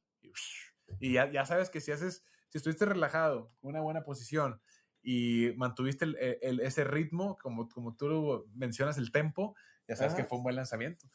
Y, 1.00 1.14
ya, 1.14 1.30
ya 1.30 1.46
sabes 1.46 1.70
que 1.70 1.80
si 1.80 1.92
haces, 1.92 2.26
si 2.50 2.58
estuviste 2.58 2.88
relajado, 2.88 3.54
con 3.60 3.70
una 3.70 3.82
buena 3.82 4.04
posición 4.04 4.60
y 5.04 5.52
mantuviste 5.58 6.06
el- 6.06 6.18
el- 6.42 6.60
ese 6.62 6.84
ritmo, 6.84 7.38
como, 7.38 7.70
como 7.70 7.96
tú 7.96 8.48
mencionas, 8.56 8.98
el 8.98 9.12
tempo, 9.12 9.56
ya 9.88 9.96
sabes 9.96 10.14
Ajá. 10.14 10.24
que 10.24 10.28
fue 10.28 10.40
un 10.40 10.44
buen 10.44 10.56
lanzamiento. 10.56 11.08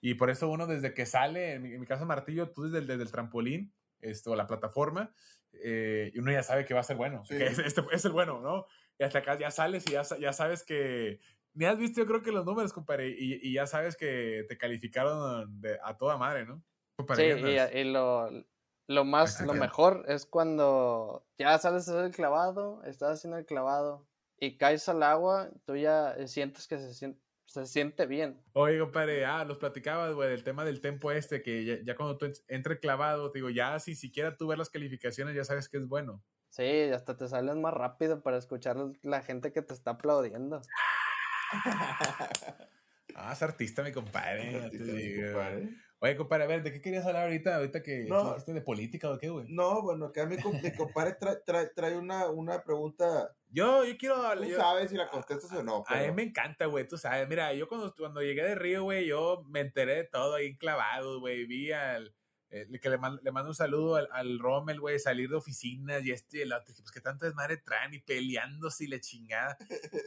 Y 0.00 0.14
por 0.14 0.28
eso 0.28 0.50
uno 0.50 0.66
desde 0.66 0.92
que 0.92 1.06
sale, 1.06 1.52
en 1.52 1.62
mi, 1.62 1.72
en 1.74 1.78
mi 1.78 1.86
caso 1.86 2.04
martillo, 2.04 2.50
tú 2.50 2.64
desde 2.64 2.78
el, 2.78 2.88
desde 2.88 3.04
el 3.04 3.12
trampolín, 3.12 3.72
esto, 4.00 4.34
la 4.34 4.48
plataforma, 4.48 5.14
eh, 5.54 6.10
y 6.14 6.18
uno 6.18 6.32
ya 6.32 6.42
sabe 6.42 6.64
que 6.64 6.74
va 6.74 6.80
a 6.80 6.84
ser 6.84 6.96
bueno, 6.96 7.24
Sí. 7.24 7.36
que 7.36 7.46
es, 7.46 7.58
este 7.58 7.82
es 7.92 8.04
el 8.04 8.12
bueno, 8.12 8.40
¿no? 8.40 8.66
Y 8.98 9.04
hasta 9.04 9.18
acá 9.20 9.38
ya 9.38 9.50
sales 9.50 9.84
y 9.88 9.92
ya, 9.92 10.02
ya 10.20 10.32
sabes 10.32 10.62
que, 10.64 11.20
ni 11.54 11.64
has 11.66 11.78
visto 11.78 12.00
yo 12.00 12.06
creo 12.06 12.22
que 12.22 12.32
los 12.32 12.44
números, 12.44 12.72
compadre, 12.72 13.08
y, 13.08 13.38
y 13.42 13.52
ya 13.54 13.66
sabes 13.66 13.96
que 13.96 14.44
te 14.48 14.56
calificaron 14.58 15.60
de- 15.60 15.78
a 15.84 15.96
toda 15.96 16.16
madre, 16.16 16.46
¿no? 16.46 16.62
Compadre, 16.96 17.34
Sí, 17.36 17.76
y, 17.76 17.78
y 17.80 17.84
lo, 17.92 18.28
lo 18.88 19.04
más, 19.04 19.40
lo 19.40 19.54
mejor 19.54 20.04
es 20.08 20.26
cuando 20.26 21.26
ya 21.38 21.56
sales 21.58 21.88
a 21.88 21.92
hacer 21.92 22.04
el 22.06 22.14
clavado, 22.14 22.82
estás 22.84 23.18
haciendo 23.18 23.38
el 23.38 23.46
clavado 23.46 24.06
y 24.38 24.56
caes 24.56 24.88
al 24.88 25.02
agua, 25.02 25.50
tú 25.64 25.76
ya 25.76 26.16
sientes 26.26 26.66
que 26.66 26.78
se 26.78 26.92
siente, 26.94 27.21
se 27.46 27.66
siente 27.66 28.06
bien. 28.06 28.40
Oye, 28.54 28.78
compadre, 28.78 29.24
ah, 29.26 29.44
los 29.44 29.58
platicabas, 29.58 30.14
güey, 30.14 30.30
del 30.30 30.42
tema 30.44 30.64
del 30.64 30.80
tempo 30.80 31.10
este, 31.12 31.42
que 31.42 31.64
ya, 31.64 31.76
ya 31.84 31.96
cuando 31.96 32.16
tú 32.18 32.26
en- 32.26 32.32
entre 32.48 32.78
clavado, 32.78 33.30
te 33.30 33.38
digo, 33.38 33.50
ya 33.50 33.78
si 33.80 33.94
siquiera 33.94 34.36
tú 34.36 34.46
ves 34.48 34.58
las 34.58 34.70
calificaciones, 34.70 35.34
ya 35.34 35.44
sabes 35.44 35.68
que 35.68 35.76
es 35.78 35.86
bueno. 35.86 36.22
Sí, 36.50 36.90
hasta 36.92 37.16
te 37.16 37.28
sales 37.28 37.56
más 37.56 37.72
rápido 37.74 38.22
para 38.22 38.36
escuchar 38.38 38.76
la 39.02 39.22
gente 39.22 39.52
que 39.52 39.62
te 39.62 39.74
está 39.74 39.92
aplaudiendo. 39.92 40.60
Ah, 43.14 43.32
es 43.34 43.42
artista, 43.42 43.82
mi 43.82 43.92
compadre. 43.92 44.56
Artista, 44.56 44.92
mi. 44.92 45.76
Oye, 45.98 46.16
compadre, 46.16 46.44
a 46.44 46.46
ver, 46.46 46.62
¿de 46.62 46.72
qué 46.72 46.80
querías 46.80 47.04
hablar 47.04 47.24
ahorita? 47.24 47.56
Ahorita 47.56 47.82
que 47.82 48.06
No. 48.08 48.36
de 48.38 48.60
política 48.62 49.10
o 49.10 49.18
qué, 49.18 49.28
güey. 49.28 49.46
No, 49.50 49.82
bueno, 49.82 50.06
acá 50.06 50.24
mi 50.26 50.36
compadre 50.38 51.14
trae, 51.20 51.36
trae, 51.44 51.66
trae 51.68 51.96
una, 51.98 52.28
una 52.30 52.62
pregunta. 52.64 53.36
Yo, 53.52 53.84
yo 53.84 53.96
quiero 53.98 54.16
Tú 54.36 54.44
yo- 54.44 54.56
sabes 54.56 54.90
si 54.90 54.96
la 54.96 55.08
contestas 55.08 55.52
o 55.52 55.62
no. 55.62 55.84
A 55.86 55.94
mí 55.94 56.00
pero- 56.00 56.14
me 56.14 56.22
encanta, 56.22 56.66
güey, 56.66 56.86
tú 56.88 56.96
sabes. 56.96 57.28
Mira, 57.28 57.52
yo 57.54 57.68
cuando, 57.68 57.94
cuando 57.94 58.22
llegué 58.22 58.42
de 58.42 58.54
Río, 58.54 58.82
güey, 58.84 59.06
yo 59.06 59.44
me 59.48 59.60
enteré 59.60 59.94
de 59.96 60.04
todo 60.04 60.34
ahí 60.34 60.56
clavado, 60.56 61.20
güey. 61.20 61.44
Vi 61.44 61.70
al. 61.72 62.14
eh, 62.54 62.66
que 62.82 62.90
le, 62.90 62.98
man- 62.98 63.18
le 63.22 63.32
mando 63.32 63.48
un 63.50 63.54
saludo 63.54 63.96
al, 63.96 64.08
al 64.12 64.38
Rommel, 64.38 64.78
güey, 64.80 64.98
salir 64.98 65.28
de 65.30 65.36
oficinas 65.36 66.04
y 66.04 66.10
este 66.12 66.38
y 66.38 66.40
el 66.42 66.52
otro. 66.52 66.74
Pues 66.76 66.90
que 66.90 67.00
tanto 67.00 67.24
desmadre 67.24 67.56
traen 67.58 67.94
y 67.94 67.98
peleándose 67.98 68.84
y 68.84 68.88
la 68.88 69.00
chingada. 69.00 69.56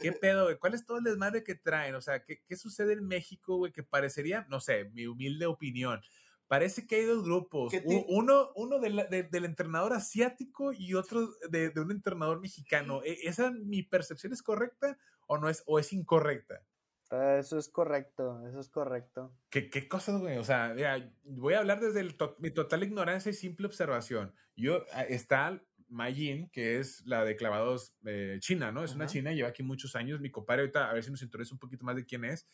¿Qué 0.00 0.12
pedo, 0.20 0.44
güey? 0.44 0.56
¿Cuál 0.56 0.74
es 0.74 0.84
todo 0.86 0.98
el 0.98 1.04
desmadre 1.04 1.42
que 1.42 1.54
traen? 1.56 1.94
O 1.96 2.00
sea, 2.00 2.22
¿qué, 2.22 2.42
qué 2.46 2.56
sucede 2.56 2.92
en 2.92 3.04
México, 3.06 3.56
güey? 3.56 3.72
Que 3.72 3.82
parecería, 3.82 4.46
no 4.48 4.60
sé, 4.60 4.84
mi 4.92 5.06
humilde 5.06 5.46
opinión. 5.46 6.00
Parece 6.48 6.86
que 6.86 6.96
hay 6.96 7.04
dos 7.04 7.24
grupos. 7.24 7.72
¿Qué 7.72 7.82
U- 7.84 7.88
ti- 7.88 8.04
Uno, 8.08 8.50
uno 8.54 8.78
de 8.78 8.90
la- 8.90 9.04
de- 9.04 9.24
del 9.24 9.44
entrenador 9.44 9.92
asiático 9.92 10.72
y 10.72 10.94
otro 10.94 11.28
de, 11.50 11.70
de 11.70 11.80
un 11.80 11.90
entrenador 11.90 12.40
mexicano. 12.40 13.02
¿E- 13.04 13.18
¿Esa 13.24 13.50
mi 13.50 13.82
percepción 13.82 14.32
es 14.32 14.42
correcta 14.42 14.98
o 15.26 15.38
no 15.38 15.48
es, 15.48 15.62
o 15.66 15.78
es 15.78 15.92
incorrecta? 15.92 16.62
Ah, 17.10 17.36
Eso 17.38 17.56
es 17.58 17.68
correcto, 17.68 18.46
eso 18.48 18.58
es 18.60 18.68
correcto. 18.68 19.32
¿Qué, 19.50 19.70
qué 19.70 19.88
cosas, 19.88 20.20
güey? 20.20 20.38
O 20.38 20.44
sea, 20.44 20.72
mira, 20.74 21.12
voy 21.24 21.54
a 21.54 21.58
hablar 21.60 21.80
desde 21.80 22.00
el 22.00 22.16
to- 22.16 22.36
mi 22.40 22.50
total 22.50 22.82
ignorancia 22.82 23.30
y 23.30 23.34
simple 23.34 23.66
observación. 23.66 24.34
Yo, 24.56 24.84
ah, 24.92 25.02
está 25.04 25.62
Mayin, 25.88 26.48
que 26.50 26.78
es 26.80 27.06
la 27.06 27.24
de 27.24 27.36
clavados 27.36 27.94
eh, 28.04 28.38
china, 28.40 28.72
¿no? 28.72 28.82
Es 28.82 28.94
una 28.96 29.06
china, 29.06 29.32
lleva 29.32 29.50
aquí 29.50 29.62
muchos 29.62 29.94
años. 29.94 30.20
Mi 30.20 30.30
compadre, 30.32 30.62
ahorita 30.62 30.90
a 30.90 30.94
ver 30.94 31.04
si 31.04 31.10
nos 31.12 31.22
interesa 31.22 31.54
un 31.54 31.60
poquito 31.60 31.84
más 31.84 31.94
de 31.94 32.04
quién 32.04 32.24
es. 32.24 32.48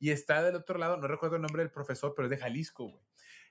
Y 0.00 0.10
está 0.10 0.42
del 0.42 0.54
otro 0.54 0.78
lado, 0.78 0.96
no 0.96 1.06
recuerdo 1.08 1.36
el 1.36 1.42
nombre 1.42 1.62
del 1.62 1.70
profesor, 1.72 2.14
pero 2.16 2.26
es 2.26 2.30
de 2.30 2.38
Jalisco, 2.38 2.84
güey. 2.88 3.04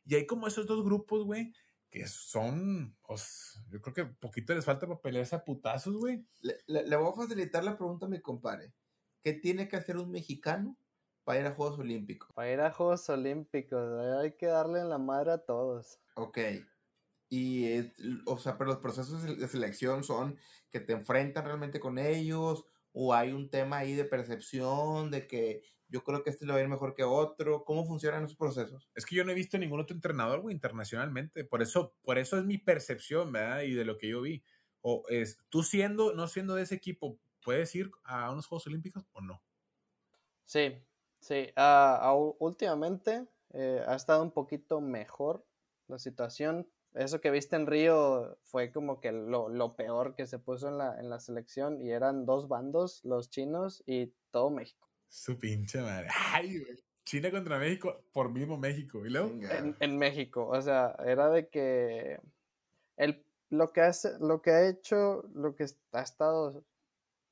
Y 0.08 0.15
hay 0.15 0.26
como 0.26 0.48
esos 0.48 0.65
dos 0.65 0.84
grupos, 0.84 1.26
güey, 1.26 1.54
que 1.89 2.08
son, 2.08 2.98
pues, 3.06 3.62
yo 3.70 3.82
creo 3.82 3.93
que 3.93 4.06
poquito 4.06 4.54
les 4.56 4.65
falta 4.65 4.88
para 4.88 5.02
pelearse 5.02 5.36
a 5.36 5.43
putazos, 5.43 5.96
güey. 5.98 6.26
Le, 6.41 6.58
le- 6.67 6.88
le 6.88 6.96
voy 6.96 7.10
a 7.12 7.15
facilitar 7.15 7.63
la 7.63 7.78
pregunta 7.78 8.06
a 8.06 8.10
mi 8.10 8.22
compadre. 8.22 8.74
¿Qué 9.22 9.34
tiene 9.34 9.67
que 9.67 9.76
hacer 9.78 9.98
un 9.98 10.10
mexicano 10.12 10.78
para 11.24 11.39
ir 11.41 11.46
a 11.46 11.54
Juegos 11.54 11.80
Olímpicos? 11.80 12.30
Para 12.34 12.52
ir 12.52 12.60
a 12.62 12.72
Juegos 12.72 13.10
Olímpicos 13.10 13.82
eh, 14.06 14.17
hay 14.22 14.38
que 14.38 14.46
darle 14.48 14.80
en 14.80 14.89
la 14.89 14.98
madre 14.98 15.32
a 15.34 15.38
todos. 15.39 16.00
Ok. 16.15 16.38
Y, 17.30 17.66
es- 17.66 17.91
o 18.26 18.38
sea, 18.38 18.58
pero 18.58 18.70
los 18.70 18.80
procesos 18.80 19.24
de 19.24 19.47
selección 19.47 20.03
son 20.03 20.38
que 20.70 20.80
te 20.80 20.93
enfrentan 20.93 21.45
realmente 21.45 21.80
con 21.80 21.97
ellos 21.97 22.66
o 22.93 23.14
hay 23.14 23.32
un 23.34 23.49
tema 23.49 23.78
ahí 23.80 23.93
de 23.93 24.05
percepción 24.05 25.12
de 25.12 25.28
que 25.28 25.64
yo 25.89 26.03
creo 26.03 26.23
que 26.23 26.29
este 26.29 26.45
le 26.45 26.53
va 26.53 26.59
a 26.59 26.61
ir 26.61 26.67
mejor 26.67 26.93
que 26.93 27.03
otro. 27.03 27.63
¿Cómo 27.63 27.85
funcionan 27.85 28.23
esos 28.23 28.35
procesos? 28.35 28.89
Es 28.95 29.05
que 29.05 29.15
yo 29.15 29.23
no 29.23 29.31
he 29.31 29.35
visto 29.35 29.57
ningún 29.57 29.79
otro 29.79 29.95
entrenador, 29.95 30.41
güey, 30.41 30.53
internacionalmente. 30.53 31.45
Por 31.45 31.61
eso, 31.61 31.93
por 32.03 32.17
eso 32.17 32.38
es 32.38 32.45
mi 32.45 32.57
percepción, 32.57 33.31
¿verdad? 33.31 33.61
Y 33.61 33.73
de 33.73 33.85
lo 33.85 33.97
que 33.97 34.09
yo 34.09 34.21
vi. 34.21 34.43
O 34.81 35.03
es, 35.09 35.39
tú 35.49 35.63
siendo, 35.63 36.13
no 36.13 36.27
siendo 36.27 36.55
de 36.55 36.63
ese 36.63 36.75
equipo, 36.75 37.19
¿puedes 37.43 37.73
ir 37.75 37.91
a 38.03 38.31
unos 38.31 38.47
Juegos 38.47 38.67
Olímpicos 38.67 39.05
o 39.13 39.21
no? 39.21 39.41
Sí, 40.45 40.75
sí. 41.19 41.51
ah, 41.55 42.13
últimamente 42.39 43.27
eh, 43.53 43.83
ha 43.88 43.95
estado 43.95 44.21
un 44.23 44.31
poquito 44.31 44.81
mejor 44.81 45.45
la 45.88 45.99
situación. 45.99 46.69
Eso 46.93 47.21
que 47.21 47.31
viste 47.31 47.55
en 47.55 47.67
Río 47.67 48.38
fue 48.43 48.71
como 48.71 48.99
que 48.99 49.11
lo, 49.11 49.49
lo 49.49 49.75
peor 49.75 50.15
que 50.15 50.25
se 50.25 50.39
puso 50.39 50.67
en 50.67 50.77
la, 50.77 50.99
en 50.99 51.09
la 51.09 51.19
selección 51.19 51.81
y 51.81 51.91
eran 51.91 52.25
dos 52.25 52.47
bandos, 52.47 53.03
los 53.03 53.29
chinos 53.29 53.83
y 53.85 54.13
todo 54.31 54.49
México. 54.49 54.86
Su 55.08 55.38
pinche 55.38 55.82
madre. 55.82 56.08
Ay, 56.34 56.60
güey. 56.60 56.78
China 57.08 57.32
contra 57.32 57.58
México 57.58 58.03
por 58.12 58.30
mismo 58.30 58.58
México. 58.58 59.05
¿Y 59.05 59.10
luego? 59.10 59.32
En, 59.80 59.97
México. 59.97 60.45
O 60.47 60.62
sea, 60.62 60.93
era 61.05 61.30
de 61.30 61.47
que 61.47 62.20
el, 62.97 63.24
lo, 63.49 63.72
que 63.72 63.80
hace, 63.80 64.20
lo 64.20 64.41
que 64.41 64.51
ha 64.51 64.68
hecho, 64.68 65.24
lo 65.34 65.55
que 65.55 65.66
ha 65.93 66.01
estado 66.01 66.66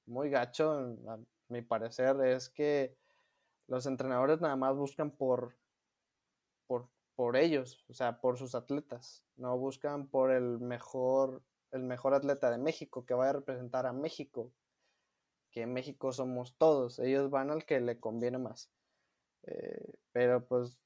muy 0.06 0.30
gacho, 0.30 0.72
a 1.10 1.20
mi 1.50 1.62
parecer, 1.62 2.16
es 2.26 2.48
que 2.48 2.96
los 3.68 3.86
entrenadores 3.86 4.40
nada 4.40 4.56
más 4.56 4.78
buscan 4.78 5.12
por, 5.12 5.58
por, 6.68 6.88
por 7.16 7.36
ellos, 7.36 7.84
o 7.90 7.94
sea, 7.94 8.22
por 8.22 8.38
sus 8.38 8.56
atletas. 8.56 9.24
No 9.36 9.58
buscan 9.58 10.08
por 10.08 10.32
el 10.32 10.60
mejor, 10.60 11.42
el 11.72 11.84
mejor 11.84 12.14
atleta 12.14 12.50
de 12.50 12.60
México 12.60 13.06
que 13.06 13.14
vaya 13.14 13.32
a 13.32 13.34
representar 13.34 13.86
a 13.86 13.92
México. 13.92 14.54
Que 15.56 15.62
en 15.62 15.74
México 15.74 16.12
somos 16.12 16.58
todos. 16.58 17.00
Ellos 17.00 17.32
van 17.32 17.50
al 17.50 17.66
que 17.66 17.80
le 17.80 17.98
conviene 17.98 18.38
más. 18.38 18.70
Eh, 19.44 19.94
pero 20.12 20.46
pues 20.46 20.78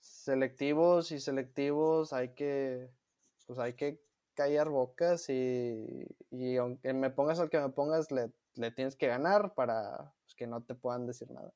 selectivos 0.00 1.12
y 1.12 1.20
selectivos 1.20 2.12
hay 2.12 2.34
que 2.34 2.90
pues 3.46 3.58
hay 3.60 3.74
que 3.74 4.00
callar 4.34 4.68
bocas 4.70 5.28
y, 5.28 6.06
y 6.30 6.56
aunque 6.56 6.92
me 6.92 7.10
pongas 7.10 7.38
al 7.38 7.48
que 7.48 7.60
me 7.60 7.68
pongas 7.68 8.10
le, 8.10 8.32
le 8.54 8.72
tienes 8.72 8.96
que 8.96 9.06
ganar 9.06 9.54
para 9.54 10.14
pues, 10.24 10.34
que 10.34 10.46
no 10.48 10.64
te 10.64 10.74
puedan 10.74 11.06
decir 11.06 11.30
nada. 11.30 11.52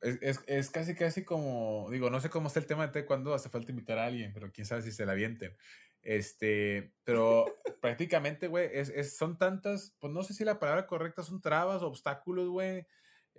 Es, 0.00 0.18
es, 0.22 0.40
es, 0.46 0.70
casi, 0.70 0.94
casi 0.94 1.24
como, 1.24 1.88
digo, 1.90 2.08
no 2.08 2.20
sé 2.20 2.30
cómo 2.30 2.46
está 2.46 2.60
el 2.60 2.66
tema 2.66 2.86
de 2.86 3.04
cuando 3.04 3.34
hace 3.34 3.48
falta 3.48 3.72
invitar 3.72 3.98
a 3.98 4.06
alguien, 4.06 4.32
pero 4.32 4.52
quién 4.52 4.64
sabe 4.66 4.82
si 4.82 4.92
se 4.92 5.04
la 5.04 5.12
avienten. 5.12 5.56
Este, 6.02 6.92
pero 7.04 7.46
prácticamente, 7.80 8.48
güey, 8.48 8.70
es, 8.72 8.88
es, 8.88 9.16
son 9.16 9.36
tantas, 9.36 9.94
pues 9.98 10.12
no 10.12 10.22
sé 10.22 10.34
si 10.34 10.44
la 10.44 10.58
palabra 10.58 10.86
correcta 10.86 11.22
son 11.22 11.40
trabas, 11.40 11.82
obstáculos, 11.82 12.48
güey, 12.48 12.86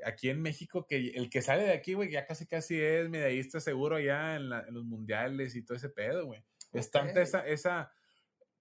aquí 0.06 0.30
en 0.30 0.42
México, 0.42 0.86
que 0.86 1.10
el 1.10 1.30
que 1.30 1.42
sale 1.42 1.64
de 1.64 1.74
aquí, 1.74 1.94
güey, 1.94 2.10
ya 2.12 2.26
casi 2.26 2.46
casi 2.46 2.80
es 2.80 3.10
medallista 3.10 3.60
seguro 3.60 3.96
allá 3.96 4.36
en, 4.36 4.52
en 4.52 4.74
los 4.74 4.84
mundiales 4.84 5.56
y 5.56 5.64
todo 5.64 5.78
ese 5.78 5.90
pedo, 5.90 6.26
güey. 6.26 6.44
Es 6.72 6.92
tanta 6.92 7.22
esa, 7.22 7.46
esa, 7.48 7.92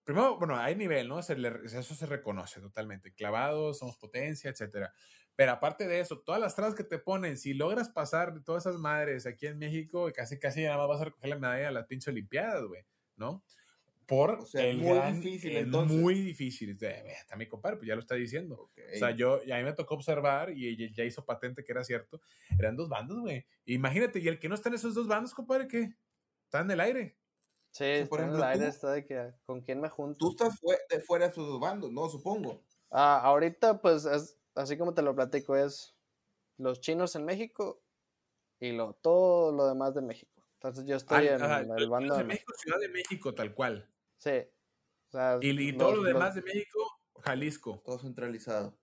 primero, 0.05 0.39
bueno, 0.39 0.57
hay 0.57 0.75
nivel, 0.75 1.09
¿no? 1.09 1.23
Se 1.23 1.37
eso 1.65 1.95
se 1.95 2.07
reconoce 2.07 2.61
totalmente. 2.61 3.13
Clavados, 3.13 3.79
somos 3.79 3.99
potencia, 3.99 4.51
etcétera. 4.51 4.93
Pero 5.37 5.53
aparte 5.53 5.87
de 5.87 6.01
eso, 6.01 6.19
todas 6.21 6.41
las 6.41 6.57
trabas 6.57 6.75
que 6.75 6.83
te 6.83 6.99
ponen, 6.99 7.37
si 7.37 7.55
logras 7.55 7.91
pasar 7.91 8.35
de 8.35 8.41
todas 8.41 8.67
esas 8.67 8.81
madres 8.81 9.27
aquí 9.27 9.47
en 9.47 9.59
México, 9.59 10.11
casi 10.15 10.39
casi 10.39 10.65
nada 10.65 10.79
más 10.79 10.89
vas 10.89 11.01
a 11.03 11.05
recoger 11.05 11.29
la 11.29 11.39
medalla 11.39 11.69
a 11.69 11.73
las 11.73 11.87
pinches 11.87 12.09
Olimpiadas, 12.09 12.65
güey, 12.65 12.85
¿no? 13.17 13.45
Por 14.09 14.31
o 14.31 14.47
sea, 14.47 14.65
el 14.65 14.79
muy 14.79 14.99
difícil, 15.13 15.55
entonces. 15.55 15.99
Muy 15.99 16.15
difícil. 16.15 16.71
Está 16.71 17.37
mi 17.37 17.47
compadre, 17.47 17.77
pues 17.77 17.89
ya 17.89 17.95
lo 17.95 18.01
está 18.01 18.15
diciendo. 18.15 18.71
O 18.95 18.97
sea, 18.99 19.11
yo, 19.11 19.41
y 19.45 19.53
a 19.53 19.59
mí 19.59 19.65
me 19.65 19.75
tocó 19.75 19.97
observar 19.97 20.51
y 20.51 20.91
ya 20.95 21.05
hizo 21.05 21.27
patente 21.27 21.63
que 21.63 21.73
era 21.73 21.85
cierto. 21.85 22.19
Eran 22.59 22.75
dos 22.75 22.89
bandos, 22.89 23.21
güey. 23.21 23.45
Imagínate, 23.67 24.19
y 24.21 24.29
el 24.29 24.39
que 24.39 24.49
no 24.49 24.55
está 24.55 24.71
en 24.71 24.77
esos 24.77 24.95
dos 24.95 25.07
bandos, 25.07 25.35
compadre, 25.35 25.69
¿qué? 25.69 25.95
Está 26.47 26.61
en 26.61 26.71
el 26.71 26.81
aire. 26.81 27.19
Sí, 27.71 28.07
por 28.09 28.21
ejemplo, 28.21 28.39
en 28.39 28.45
el 28.45 28.51
aire 28.55 28.69
está 28.69 28.93
de 28.93 29.05
que 29.05 29.35
con 29.45 29.61
quién 29.61 29.79
me 29.79 29.91
junto. 29.91 30.17
Tú 30.17 30.31
estás 30.31 30.59
de 30.89 31.01
fuera 31.01 31.27
de 31.27 31.33
esos 31.33 31.47
dos 31.47 31.61
bandos, 31.61 31.93
¿no? 31.93 32.09
Supongo. 32.09 32.63
Ah, 32.91 33.21
ahorita, 33.23 33.83
pues, 33.83 34.07
es, 34.07 34.41
así 34.55 34.79
como 34.79 34.95
te 34.95 35.03
lo 35.03 35.15
platico, 35.15 35.55
es 35.55 35.95
los 36.57 36.81
chinos 36.81 37.15
en 37.15 37.27
México 37.27 37.83
y 38.59 38.73
lo, 38.73 38.95
todo 38.95 39.53
lo 39.53 39.69
demás 39.69 39.95
de 39.95 40.01
México. 40.01 40.33
Entonces 40.55 40.87
yo 40.87 40.97
estoy 40.97 41.29
en, 41.29 41.43
el 41.43 41.91
bando 41.91 42.17
de 42.17 42.25
México, 42.25 42.55
Ciudad 42.57 42.81
de 42.81 42.89
México, 42.89 43.35
tal 43.35 43.55
cual. 43.55 43.87
Sí. 44.19 44.31
y, 45.41 45.73
todo 45.77 45.97
lo 45.97 46.03
demás 46.03 46.35
de 46.35 46.43
México, 46.43 46.79
Jalisco. 47.21 47.83
Todo 47.85 47.99
centralizado. 47.99 48.79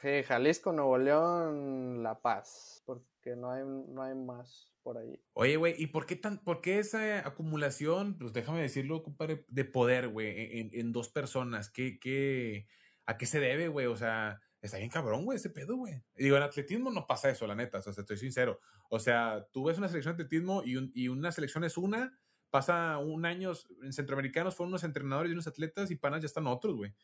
Sí, 0.00 0.22
Jalisco, 0.22 0.72
Nuevo 0.72 0.96
León, 0.96 2.02
La 2.02 2.20
Paz, 2.20 2.82
porque 2.86 3.36
no 3.36 3.50
hay, 3.50 3.64
no 3.64 4.02
hay 4.02 4.14
más 4.14 4.72
por 4.82 4.96
ahí. 4.96 5.20
Oye, 5.34 5.56
güey, 5.56 5.74
¿y 5.76 5.88
por 5.88 6.06
qué, 6.06 6.16
tan, 6.16 6.38
por 6.38 6.60
qué 6.60 6.78
esa 6.78 7.26
acumulación, 7.26 8.16
pues 8.16 8.32
déjame 8.32 8.62
decirlo, 8.62 9.02
compadre, 9.02 9.44
de 9.48 9.64
poder, 9.64 10.08
güey, 10.08 10.60
en, 10.60 10.70
en, 10.72 10.92
dos 10.92 11.08
personas? 11.08 11.68
¿Qué, 11.68 11.98
qué, 11.98 12.68
¿A 13.06 13.18
qué 13.18 13.26
se 13.26 13.40
debe, 13.40 13.68
güey? 13.68 13.86
O 13.86 13.96
sea, 13.96 14.40
está 14.62 14.78
bien 14.78 14.90
cabrón, 14.90 15.24
güey, 15.24 15.36
ese 15.36 15.50
pedo, 15.50 15.76
güey. 15.76 16.00
Digo, 16.14 16.36
en 16.36 16.44
atletismo 16.44 16.90
no 16.90 17.06
pasa 17.06 17.28
eso, 17.28 17.46
la 17.46 17.56
neta, 17.56 17.78
o 17.78 17.82
sea, 17.82 17.90
estoy 17.90 18.16
sincero. 18.16 18.60
O 18.88 19.00
sea, 19.00 19.46
tú 19.52 19.64
ves 19.64 19.78
una 19.78 19.88
selección 19.88 20.16
de 20.16 20.22
atletismo 20.22 20.62
y, 20.64 20.90
y 20.94 21.08
una 21.08 21.32
selección 21.32 21.64
es 21.64 21.76
una, 21.76 22.16
pasa 22.50 22.98
un 22.98 23.26
año, 23.26 23.52
en 23.82 23.92
centroamericanos 23.92 24.54
fueron 24.54 24.72
unos 24.72 24.84
entrenadores 24.84 25.30
y 25.30 25.32
unos 25.32 25.46
atletas 25.46 25.90
y 25.90 25.96
panas 25.96 26.20
ya 26.20 26.26
están 26.26 26.46
otros, 26.46 26.76
güey. 26.76 26.94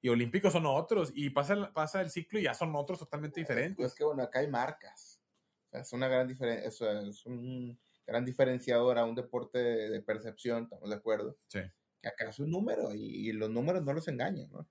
Y 0.00 0.08
olímpicos 0.08 0.52
son 0.52 0.66
otros, 0.66 1.10
y 1.14 1.30
pasa, 1.30 1.72
pasa 1.72 2.00
el 2.00 2.10
ciclo 2.10 2.38
y 2.38 2.44
ya 2.44 2.54
son 2.54 2.74
otros 2.76 3.00
totalmente 3.00 3.40
diferentes. 3.40 3.84
Es 3.84 3.94
que, 3.94 4.04
bueno, 4.04 4.22
acá 4.22 4.38
hay 4.40 4.48
marcas. 4.48 5.20
es 5.72 5.92
una 5.92 6.06
gran 6.06 6.28
diferencia, 6.28 7.02
es 7.02 7.26
un 7.26 7.78
gran 8.06 8.24
diferenciador 8.24 8.98
a 8.98 9.04
un 9.04 9.14
deporte 9.14 9.58
de, 9.58 10.00
percepción, 10.00 10.64
estamos 10.64 10.88
de 10.88 10.96
acuerdo. 10.96 11.36
Sí. 11.48 11.60
Que 12.00 12.08
acá 12.08 12.28
es 12.28 12.38
un 12.38 12.50
número 12.50 12.94
y, 12.94 13.28
y 13.28 13.32
los 13.32 13.50
números 13.50 13.84
no 13.84 13.92
los 13.92 14.06
engañan, 14.06 14.48
¿no? 14.50 14.68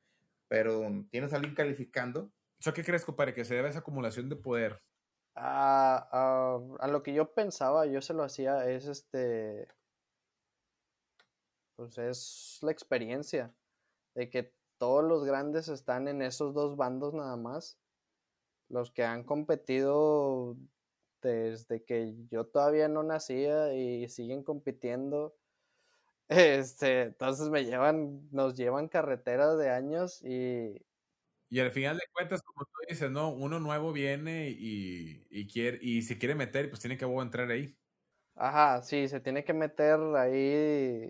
pero 0.47 0.81
tienes 1.11 1.33
a 1.33 1.37
alguien 1.37 1.55
calificando. 1.55 2.31
¿Eso 2.59 2.73
qué 2.73 2.83
crees, 2.83 3.05
compadre? 3.05 3.33
Que 3.33 3.45
se 3.45 3.55
debe 3.55 3.67
a 3.67 3.71
esa 3.71 3.79
acumulación 3.79 4.29
de 4.29 4.35
poder. 4.35 4.81
A, 5.35 6.57
a, 6.79 6.87
lo 6.87 7.03
que 7.03 7.13
yo 7.13 7.33
pensaba, 7.33 7.85
yo 7.85 8.01
se 8.01 8.13
lo 8.13 8.23
hacía, 8.23 8.67
es 8.69 8.87
este. 8.87 9.67
Pues 11.77 11.97
es 11.99 12.59
la 12.61 12.71
experiencia 12.71 13.55
de 14.15 14.29
que 14.29 14.53
todos 14.77 15.03
los 15.03 15.23
grandes 15.23 15.69
están 15.69 16.07
en 16.09 16.21
esos 16.21 16.53
dos 16.53 16.75
bandos 16.75 17.13
nada 17.13 17.37
más. 17.37 17.79
Los 18.69 18.91
que 18.91 19.05
han 19.05 19.23
competido 19.23 20.57
desde 21.21 21.83
que 21.85 22.15
yo 22.29 22.47
todavía 22.47 22.89
no 22.89 23.03
nacía 23.03 23.73
y 23.73 24.09
siguen 24.09 24.43
compitiendo 24.43 25.37
este, 26.29 27.03
entonces 27.03 27.49
me 27.49 27.63
llevan, 27.63 28.29
nos 28.31 28.55
llevan 28.55 28.89
carreteras 28.89 29.57
de 29.57 29.69
años 29.69 30.21
y... 30.23 30.85
Y 31.49 31.59
al 31.61 31.71
final 31.71 31.97
de 31.97 32.03
cuentas, 32.11 32.41
como 32.41 32.65
tú 32.65 32.71
dices, 32.89 33.09
¿no? 33.09 33.29
Uno 33.29 33.59
nuevo 33.61 33.93
viene 33.93 34.49
y, 34.49 35.25
y 35.29 35.47
quiere, 35.47 35.79
y 35.81 36.01
se 36.01 36.17
quiere 36.17 36.35
meter, 36.35 36.69
pues 36.69 36.81
tiene 36.81 36.97
que 36.97 37.05
entrar 37.05 37.49
ahí. 37.49 37.77
Ajá, 38.35 38.81
sí, 38.83 39.07
se 39.07 39.19
tiene 39.19 39.43
que 39.43 39.53
meter 39.53 39.99
ahí, 40.15 41.09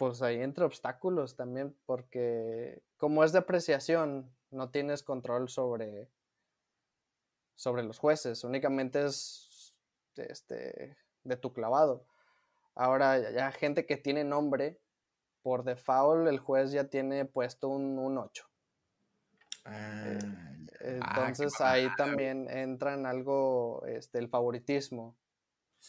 pues 0.00 0.22
ahí 0.22 0.40
entre 0.40 0.64
obstáculos 0.64 1.36
también, 1.36 1.76
porque 1.84 2.82
como 2.96 3.22
es 3.22 3.32
de 3.32 3.40
apreciación, 3.40 4.34
no 4.50 4.70
tienes 4.70 5.02
control 5.02 5.50
sobre, 5.50 6.08
sobre 7.54 7.82
los 7.82 7.98
jueces, 7.98 8.42
únicamente 8.42 9.04
es 9.04 9.74
este, 10.16 10.96
de 11.22 11.36
tu 11.36 11.52
clavado. 11.52 12.06
Ahora 12.74 13.30
ya 13.30 13.52
gente 13.52 13.84
que 13.84 13.98
tiene 13.98 14.24
nombre, 14.24 14.80
por 15.42 15.64
default 15.64 16.28
el 16.28 16.38
juez 16.38 16.72
ya 16.72 16.84
tiene 16.84 17.26
puesto 17.26 17.68
un, 17.68 17.98
un 17.98 18.16
8. 18.16 18.48
Ah, 19.66 20.18
eh, 20.80 20.98
ah, 21.02 21.26
entonces 21.28 21.60
ahí 21.60 21.94
también 21.98 22.48
entra 22.48 22.94
en 22.94 23.04
algo 23.04 23.84
este, 23.86 24.18
el 24.18 24.30
favoritismo. 24.30 25.18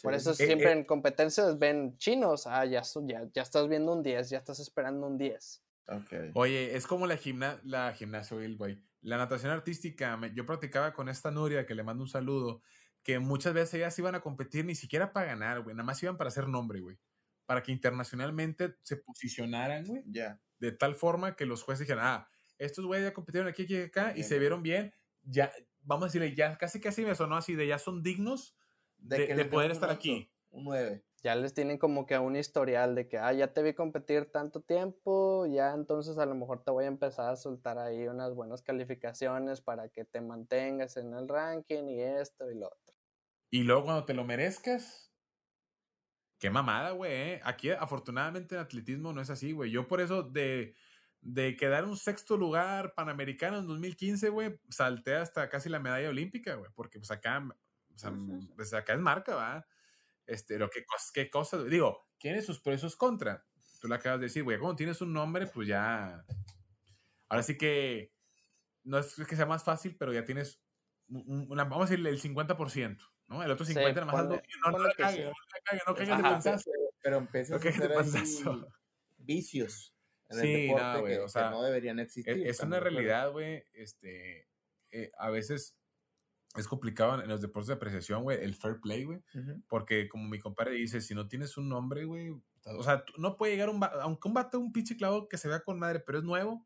Por 0.01 0.13
eso 0.13 0.31
eh, 0.31 0.35
siempre 0.35 0.69
eh 0.69 0.73
en 0.73 0.83
competencias 0.85 1.59
ven 1.59 1.97
chinos, 1.97 2.47
ah, 2.47 2.65
ya, 2.65 2.81
ya, 3.03 3.29
ya, 3.33 3.41
estás 3.41 3.67
viendo 3.67 3.93
un 3.93 4.01
10, 4.01 4.29
ya 4.29 4.37
estás 4.37 4.59
esperando 4.59 5.07
un 5.07 5.17
10. 5.17 5.63
Okay. 5.87 6.31
Oye, 6.33 6.75
es 6.75 6.87
como 6.87 7.07
la, 7.07 7.17
gimna 7.17 7.59
la 7.63 7.93
gimnasia, 7.93 8.37
güey. 8.57 8.81
La 9.01 9.17
natación 9.17 9.51
artística, 9.51 10.19
yo 10.33 10.45
practicaba 10.45 10.93
con 10.93 11.09
esta 11.09 11.31
Nuria, 11.31 11.65
que 11.65 11.75
le 11.75 11.83
mando 11.83 12.03
un 12.03 12.09
saludo, 12.09 12.61
que 13.03 13.19
muchas 13.19 13.53
veces 13.53 13.73
ellas 13.75 13.97
iban 13.99 14.15
a 14.15 14.21
competir 14.21 14.63
ni 14.63 14.75
siquiera 14.75 15.11
para 15.11 15.27
ganar, 15.27 15.61
güey, 15.61 15.75
nada 15.75 15.85
más 15.85 16.01
iban 16.03 16.17
para 16.17 16.29
hacer 16.29 16.47
nombre, 16.47 16.79
güey. 16.79 16.97
Para 17.45 17.63
que 17.63 17.71
internacionalmente 17.71 18.75
se 18.83 18.97
posicionaran, 18.97 19.85
güey. 19.85 20.03
Ya. 20.05 20.39
De 20.59 20.71
tal 20.71 20.95
forma 20.95 21.35
que 21.35 21.45
los 21.45 21.63
jueces 21.63 21.87
dijeran, 21.87 22.05
ah, 22.05 22.29
estos 22.57 22.85
güeyes 22.85 23.07
ya 23.07 23.13
compitieron 23.13 23.49
aquí, 23.49 23.63
aquí, 23.63 23.81
acá, 23.81 24.13
y 24.15 24.23
se 24.23 24.37
vieron 24.37 24.61
bien, 24.61 24.93
ya, 25.23 25.51
vamos 25.81 26.03
a 26.03 26.07
decirle, 26.07 26.35
ya 26.35 26.57
casi 26.57 26.79
casi 26.79 27.03
me 27.03 27.15
sonó 27.15 27.35
así, 27.35 27.55
de 27.55 27.67
ya 27.67 27.79
son 27.79 28.03
dignos 28.03 28.55
de, 29.01 29.45
poder 29.45 29.71
estar 29.71 29.89
aquí. 29.89 30.31
Un 30.49 30.65
9. 30.65 31.03
Ya 31.23 31.35
les 31.35 31.53
tienen 31.53 31.77
como 31.77 32.07
que 32.07 32.17
un 32.17 32.35
historial 32.35 32.95
de 32.95 33.07
que, 33.07 33.17
ah, 33.17 33.31
ya 33.31 33.53
te 33.53 33.61
vi 33.61 33.73
competir 33.73 34.31
tanto 34.31 34.61
tiempo, 34.61 35.45
ya 35.45 35.73
entonces 35.73 36.17
a 36.17 36.25
lo 36.25 36.33
mejor 36.33 36.63
te 36.63 36.71
voy 36.71 36.85
a 36.85 36.87
empezar 36.87 37.29
a 37.29 37.35
soltar 37.35 37.77
ahí 37.77 38.07
unas 38.07 38.33
buenas 38.33 38.63
calificaciones 38.63 39.61
para 39.61 39.89
que 39.89 40.03
te 40.03 40.19
mantengas 40.19 40.97
en 40.97 41.13
el 41.13 41.27
ranking 41.27 41.89
y 41.89 42.01
esto 42.01 42.49
y 42.49 42.55
lo 42.55 42.67
otro. 42.67 42.95
Y 43.51 43.63
luego 43.63 43.83
cuando 43.83 44.05
te 44.05 44.15
lo 44.15 44.23
merezcas, 44.23 45.11
qué 46.39 46.49
mamada, 46.49 46.91
güey. 46.91 47.11
¿eh? 47.11 47.41
Aquí 47.43 47.69
afortunadamente 47.69 48.55
en 48.55 48.61
atletismo 48.61 49.13
no 49.13 49.21
es 49.21 49.29
así, 49.29 49.51
güey. 49.51 49.69
Yo 49.69 49.87
por 49.87 50.01
eso 50.01 50.23
de, 50.23 50.73
de 51.21 51.55
quedar 51.55 51.85
un 51.85 51.97
sexto 51.97 52.35
lugar 52.35 52.95
panamericano 52.95 53.59
en 53.59 53.67
2015, 53.67 54.29
güey, 54.29 54.59
salté 54.69 55.15
hasta 55.15 55.49
casi 55.49 55.69
la 55.69 55.79
medalla 55.79 56.09
olímpica, 56.09 56.55
güey, 56.55 56.71
porque 56.73 56.97
pues 56.97 57.11
acá, 57.11 57.47
o 57.95 57.97
sea, 57.97 58.13
pues 58.55 58.73
acá 58.73 58.93
es 58.93 58.99
marca, 58.99 59.35
¿va? 59.35 59.65
Este, 60.25 60.57
lo 60.57 60.69
que 60.69 60.83
qué 61.13 61.29
cosas, 61.29 61.65
digo, 61.69 62.07
tiene 62.17 62.41
sus 62.41 62.59
pros 62.59 62.77
y 62.77 62.79
sus 62.79 62.95
contras. 62.95 63.41
Tú 63.79 63.87
lo 63.87 63.95
acabas 63.95 64.19
de 64.19 64.27
decir, 64.27 64.43
güey, 64.43 64.59
cuando 64.59 64.75
tienes 64.75 65.01
un 65.01 65.11
nombre, 65.13 65.47
pues 65.47 65.67
ya. 65.67 66.23
Ahora 67.29 67.43
sí 67.43 67.57
que 67.57 68.13
no 68.83 68.97
es 68.99 69.15
que 69.15 69.35
sea 69.35 69.45
más 69.45 69.63
fácil, 69.63 69.95
pero 69.97 70.13
ya 70.13 70.23
tienes 70.25 70.61
vamos 71.07 71.77
a 71.77 71.81
decirle 71.81 72.09
el 72.09 72.21
50%, 72.21 72.97
¿no? 73.27 73.43
El 73.43 73.51
otro 73.51 73.65
50% 73.65 73.99
Sí, 73.99 74.05
más 74.05 74.15
algo. 74.15 74.35
ponle- 74.35 74.43
No, 74.63 74.71
no 74.71 74.77
ponle 74.77 74.87
la 74.87 74.93
cague, 74.95 75.23
no 75.25 75.29
la 75.31 75.61
cague, 75.63 75.81
no 75.87 75.95
caigas 75.95 76.17
de 76.17 76.23
panzazo. 76.23 76.71
Pero 77.01 77.17
empiezas 77.17 77.49
No 77.51 77.55
a 77.55 77.69
hacer 77.69 77.91
ahí 77.91 78.61
vicios 79.17 79.93
en 80.29 80.39
Sí, 80.39 80.47
el 80.53 80.61
deporte 80.67 80.83
no, 80.83 80.99
güey, 81.01 81.13
que, 81.15 81.19
o 81.19 81.27
sea, 81.27 81.43
que 81.43 81.49
no 81.49 81.63
deberían 81.63 81.99
existir. 81.99 82.33
Es, 82.33 82.41
es 82.43 82.49
estamos 82.51 82.71
una 82.71 82.79
realidad, 82.79 83.31
güey. 83.31 83.65
Este, 83.73 84.47
eh, 84.91 85.11
a 85.17 85.29
veces 85.29 85.75
es 86.55 86.67
complicado 86.67 87.21
en 87.21 87.29
los 87.29 87.41
deportes 87.41 87.67
de 87.67 87.73
apreciación, 87.75 88.23
güey, 88.23 88.43
el 88.43 88.55
fair 88.55 88.79
play, 88.81 89.05
güey. 89.05 89.21
Porque 89.67 90.09
como 90.09 90.27
mi 90.27 90.39
compadre 90.39 90.73
dice, 90.73 91.01
si 91.01 91.15
no 91.15 91.27
tienes 91.27 91.57
un 91.57 91.69
nombre, 91.69 92.05
güey, 92.05 92.29
o 92.65 92.83
sea, 92.83 93.03
no 93.17 93.37
puede 93.37 93.53
llegar 93.53 93.69
un 93.69 93.81
aunque 94.01 94.27
un 94.27 94.33
vato, 94.33 94.59
un 94.59 94.71
pinche 94.71 94.97
clavo 94.97 95.27
que 95.27 95.37
se 95.37 95.47
vea 95.47 95.61
con 95.61 95.79
madre, 95.79 95.99
pero 95.99 96.19
es 96.19 96.23
nuevo, 96.23 96.65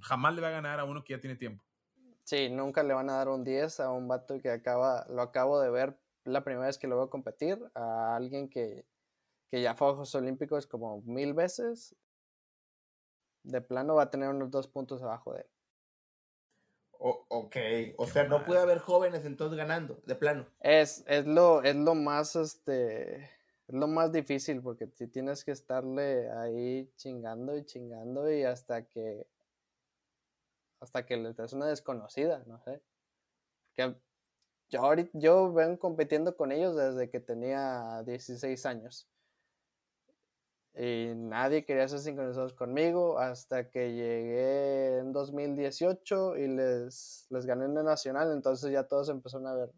jamás 0.00 0.34
le 0.34 0.42
va 0.42 0.48
a 0.48 0.52
ganar 0.52 0.80
a 0.80 0.84
uno 0.84 1.04
que 1.04 1.12
ya 1.12 1.20
tiene 1.20 1.36
tiempo. 1.36 1.64
Sí, 2.24 2.50
nunca 2.50 2.82
le 2.82 2.94
van 2.94 3.08
a 3.10 3.14
dar 3.14 3.28
un 3.28 3.44
10 3.44 3.80
a 3.80 3.90
un 3.90 4.06
vato 4.06 4.38
que 4.38 4.50
acaba, 4.50 5.06
lo 5.08 5.22
acabo 5.22 5.60
de 5.60 5.70
ver 5.70 5.98
la 6.24 6.44
primera 6.44 6.66
vez 6.66 6.78
que 6.78 6.86
lo 6.86 6.96
veo 6.96 7.10
competir, 7.10 7.58
a 7.74 8.14
alguien 8.16 8.48
que, 8.50 8.86
que 9.50 9.62
ya 9.62 9.74
fue 9.74 9.88
a 9.88 9.90
Juegos 9.90 10.14
Olímpicos 10.14 10.66
como 10.66 11.00
mil 11.02 11.32
veces. 11.32 11.96
De 13.44 13.62
plano 13.62 13.94
va 13.94 14.04
a 14.04 14.10
tener 14.10 14.28
unos 14.28 14.50
dos 14.50 14.68
puntos 14.68 15.02
abajo 15.02 15.32
de 15.32 15.40
él. 15.40 15.46
O- 16.98 17.24
ok, 17.28 17.56
o 17.96 18.04
Qué 18.04 18.10
sea, 18.10 18.24
no 18.24 18.44
puede 18.44 18.60
haber 18.60 18.78
jóvenes 18.78 19.24
entonces 19.24 19.56
ganando, 19.56 20.00
de 20.06 20.14
plano. 20.14 20.46
Es, 20.60 21.04
es 21.06 21.26
lo, 21.26 21.62
es 21.62 21.76
lo 21.76 21.94
más, 21.94 22.34
este, 22.36 23.22
es 23.22 23.74
lo 23.74 23.86
más 23.86 24.12
difícil 24.12 24.60
porque 24.60 24.88
si 24.94 25.06
tienes 25.06 25.44
que 25.44 25.52
estarle 25.52 26.30
ahí 26.30 26.90
chingando 26.96 27.56
y 27.56 27.64
chingando 27.64 28.30
y 28.32 28.42
hasta 28.42 28.82
que, 28.82 29.26
hasta 30.80 31.06
que 31.06 31.16
le 31.16 31.32
des 31.32 31.52
una 31.52 31.66
desconocida, 31.66 32.42
no 32.46 32.60
sé. 32.60 32.80
Que 33.76 33.94
yo 34.70 34.80
ahorita, 34.80 35.10
yo 35.14 35.52
vengo 35.52 35.78
compitiendo 35.78 36.36
con 36.36 36.52
ellos 36.52 36.76
desde 36.76 37.08
que 37.08 37.20
tenía 37.20 38.02
16 38.04 38.66
años. 38.66 39.08
Y 40.74 41.12
nadie 41.14 41.64
quería 41.64 41.88
ser 41.88 41.98
sincronizados 41.98 42.52
conmigo 42.52 43.18
hasta 43.18 43.68
que 43.70 43.92
llegué 43.94 44.98
en 44.98 45.12
2018 45.12 46.36
y 46.36 46.46
les, 46.48 47.26
les 47.30 47.46
gané 47.46 47.64
en 47.64 47.76
el 47.76 47.84
nacional. 47.84 48.30
Entonces 48.32 48.70
ya 48.70 48.84
todos 48.84 49.08
empezaron 49.08 49.46
a 49.48 49.54
ver, 49.54 49.72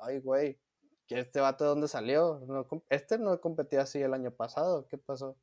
ay, 0.00 0.20
güey, 0.20 0.60
¿que 1.06 1.18
este 1.18 1.40
vato 1.40 1.64
de 1.64 1.70
dónde 1.70 1.88
salió? 1.88 2.40
No 2.46 2.66
este 2.88 3.18
no 3.18 3.40
competía 3.40 3.82
así 3.82 4.00
el 4.00 4.14
año 4.14 4.30
pasado, 4.30 4.86
¿qué 4.86 4.98
pasó? 4.98 5.36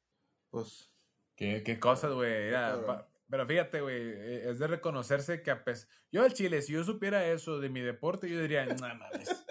Pues, 0.49 0.89
Qué, 1.35 1.63
qué 1.63 1.77
cosas, 1.77 2.13
güey. 2.13 2.51
Pa- 2.53 3.09
Pero 3.29 3.45
fíjate, 3.45 3.81
güey, 3.81 3.97
eh, 3.97 4.49
es 4.49 4.59
de 4.59 4.67
reconocerse 4.67 5.41
que 5.41 5.51
a 5.51 5.65
pesar... 5.65 5.89
Yo 6.09 6.23
al 6.23 6.31
Chile, 6.33 6.61
si 6.61 6.71
yo 6.71 6.83
supiera 6.85 7.25
eso 7.25 7.59
de 7.59 7.67
mi 7.67 7.81
deporte, 7.81 8.29
yo 8.29 8.39
diría, 8.39 8.65
no 8.65 8.75
mames, 8.77 9.45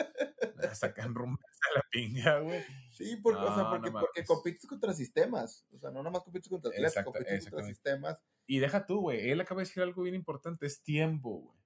sacan 0.74 1.14
rumbo 1.14 1.40
a 1.42 1.78
la 1.78 1.84
pinga, 1.90 2.38
güey. 2.40 2.62
sí, 2.90 3.16
porque, 3.22 3.40
o 3.40 3.54
sea, 3.54 3.64
No, 3.64 3.70
porque, 3.70 3.90
no 3.90 4.00
porque 4.00 4.24
compites 4.24 4.66
contra 4.66 4.92
sistemas. 4.92 5.66
O 5.74 5.78
sea, 5.78 5.90
no 5.90 6.02
nomás 6.02 6.22
compites 6.22 6.48
contra 6.48 6.70
atletas, 6.70 7.04
compites 7.04 7.44
contra 7.50 7.66
sistemas. 7.66 8.18
Y 8.46 8.58
deja 8.58 8.86
tú, 8.86 9.00
güey, 9.00 9.30
él 9.30 9.40
acaba 9.40 9.60
de 9.62 9.66
decir 9.66 9.82
algo 9.82 10.02
bien 10.02 10.14
importante, 10.14 10.66
es 10.66 10.82
tiempo, 10.82 11.30
güey. 11.40 11.58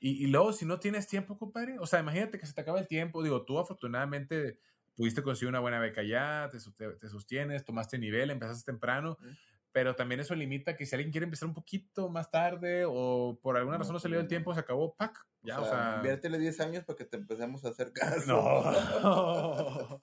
Y, 0.00 0.24
y 0.24 0.26
luego, 0.28 0.52
si 0.52 0.64
no 0.64 0.78
tienes 0.78 1.06
tiempo, 1.08 1.36
compadre, 1.38 1.78
o 1.80 1.86
sea, 1.86 2.00
imagínate 2.00 2.38
que 2.38 2.46
se 2.46 2.52
te 2.52 2.60
acaba 2.60 2.78
el 2.78 2.86
tiempo, 2.86 3.22
digo, 3.22 3.44
tú 3.44 3.58
afortunadamente 3.58 4.58
pudiste 4.94 5.22
conseguir 5.22 5.48
una 5.48 5.60
buena 5.60 5.80
beca 5.80 6.02
ya, 6.02 6.48
te, 6.52 6.58
te- 6.76 6.96
te 6.96 7.08
sostienes, 7.08 7.64
tomaste 7.64 7.98
nivel, 7.98 8.30
empezaste 8.30 8.70
temprano, 8.70 9.16
Ujú. 9.20 9.28
Pero 9.72 9.94
también 9.96 10.20
eso 10.20 10.34
limita 10.34 10.76
que 10.76 10.86
si 10.86 10.94
alguien 10.96 11.12
quiere 11.12 11.24
empezar 11.24 11.48
un 11.48 11.54
poquito 11.54 12.08
más 12.10 12.30
tarde 12.30 12.84
o 12.86 13.38
por 13.42 13.56
alguna 13.56 13.78
No, 13.78 13.78
razón 13.78 13.94
no 13.94 14.00
pues 14.00 14.02
salió 14.02 14.18
ya 14.18 14.20
el 14.20 14.28
tiempo, 14.28 14.54
se 14.54 14.60
acabó, 14.60 14.94
pac, 14.96 15.26
ya, 15.42 15.60
o 15.60 15.62
o 15.62 15.64
sea, 15.64 15.78
sea... 15.78 15.94
inviértele 15.94 16.38
10 16.38 16.60
años 16.60 16.84
para 16.84 16.96
que 16.96 17.04
te 17.04 17.16
empecemos 17.16 17.64
a 17.64 17.68
hacer 17.70 17.92
caso. 17.92 18.26
No. 18.26 20.02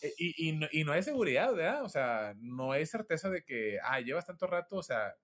E- 0.00 0.14
y, 0.18 0.48
y 0.48 0.52
no. 0.52 0.66
y 0.72 0.84
no 0.84 0.92
hay 0.92 1.02
seguridad, 1.02 1.52
¿verdad? 1.54 1.84
O 1.84 1.88
sea, 1.88 2.34
no 2.38 2.72
hay 2.72 2.86
certeza 2.86 3.30
de 3.30 3.44
que, 3.44 3.78
ah, 3.82 4.00
llevas 4.00 4.26
tanto 4.26 4.46
rato, 4.46 4.76
o 4.76 4.82
sea, 4.82 5.14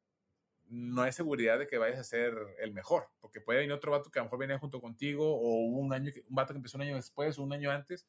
no 0.66 1.02
hay 1.02 1.12
seguridad 1.12 1.58
de 1.58 1.66
que 1.68 1.78
vayas 1.78 1.98
a 2.00 2.04
ser 2.04 2.34
el 2.60 2.72
mejor, 2.72 3.10
porque 3.20 3.40
puede 3.40 3.60
venir 3.60 3.72
otro 3.74 3.92
vato 3.92 4.10
que 4.10 4.18
a 4.20 4.22
lo 4.22 4.26
mejor 4.26 4.40
viene 4.40 4.58
junto 4.58 4.80
contigo, 4.80 5.36
o 5.40 5.66
un 5.66 5.92
año, 5.94 6.12
que- 6.12 6.22
un 6.28 6.34
vato 6.36 6.54
que 6.54 6.58
empezó 6.58 6.78
un 6.78 6.82
año 6.84 6.96
después, 6.96 7.38
o 7.38 7.44
un 7.44 7.52
año 7.54 7.70
antes, 7.72 8.08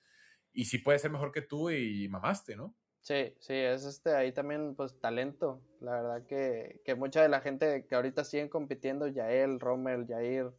y 0.53 0.65
sí 0.65 0.79
puede 0.79 0.99
ser 0.99 1.11
mejor 1.11 1.31
que 1.31 1.41
tú 1.43 1.71
y 1.71 2.09
mamaste, 2.09 2.55
¿no? 2.57 2.75
Sí, 3.01 3.33
sí, 3.39 3.53
es 3.53 3.85
este 3.85 4.13
ahí 4.13 4.31
también 4.31 4.75
pues 4.75 4.99
talento. 4.99 5.61
La 5.79 6.01
verdad 6.01 6.25
que, 6.27 6.81
que 6.83 6.95
mucha 6.95 7.21
de 7.21 7.29
la 7.29 7.41
gente 7.41 7.85
que 7.87 7.95
ahorita 7.95 8.23
siguen 8.23 8.49
compitiendo, 8.49 9.07
Yael, 9.07 9.59
Rommel, 9.59 10.05
Jair, 10.05 10.51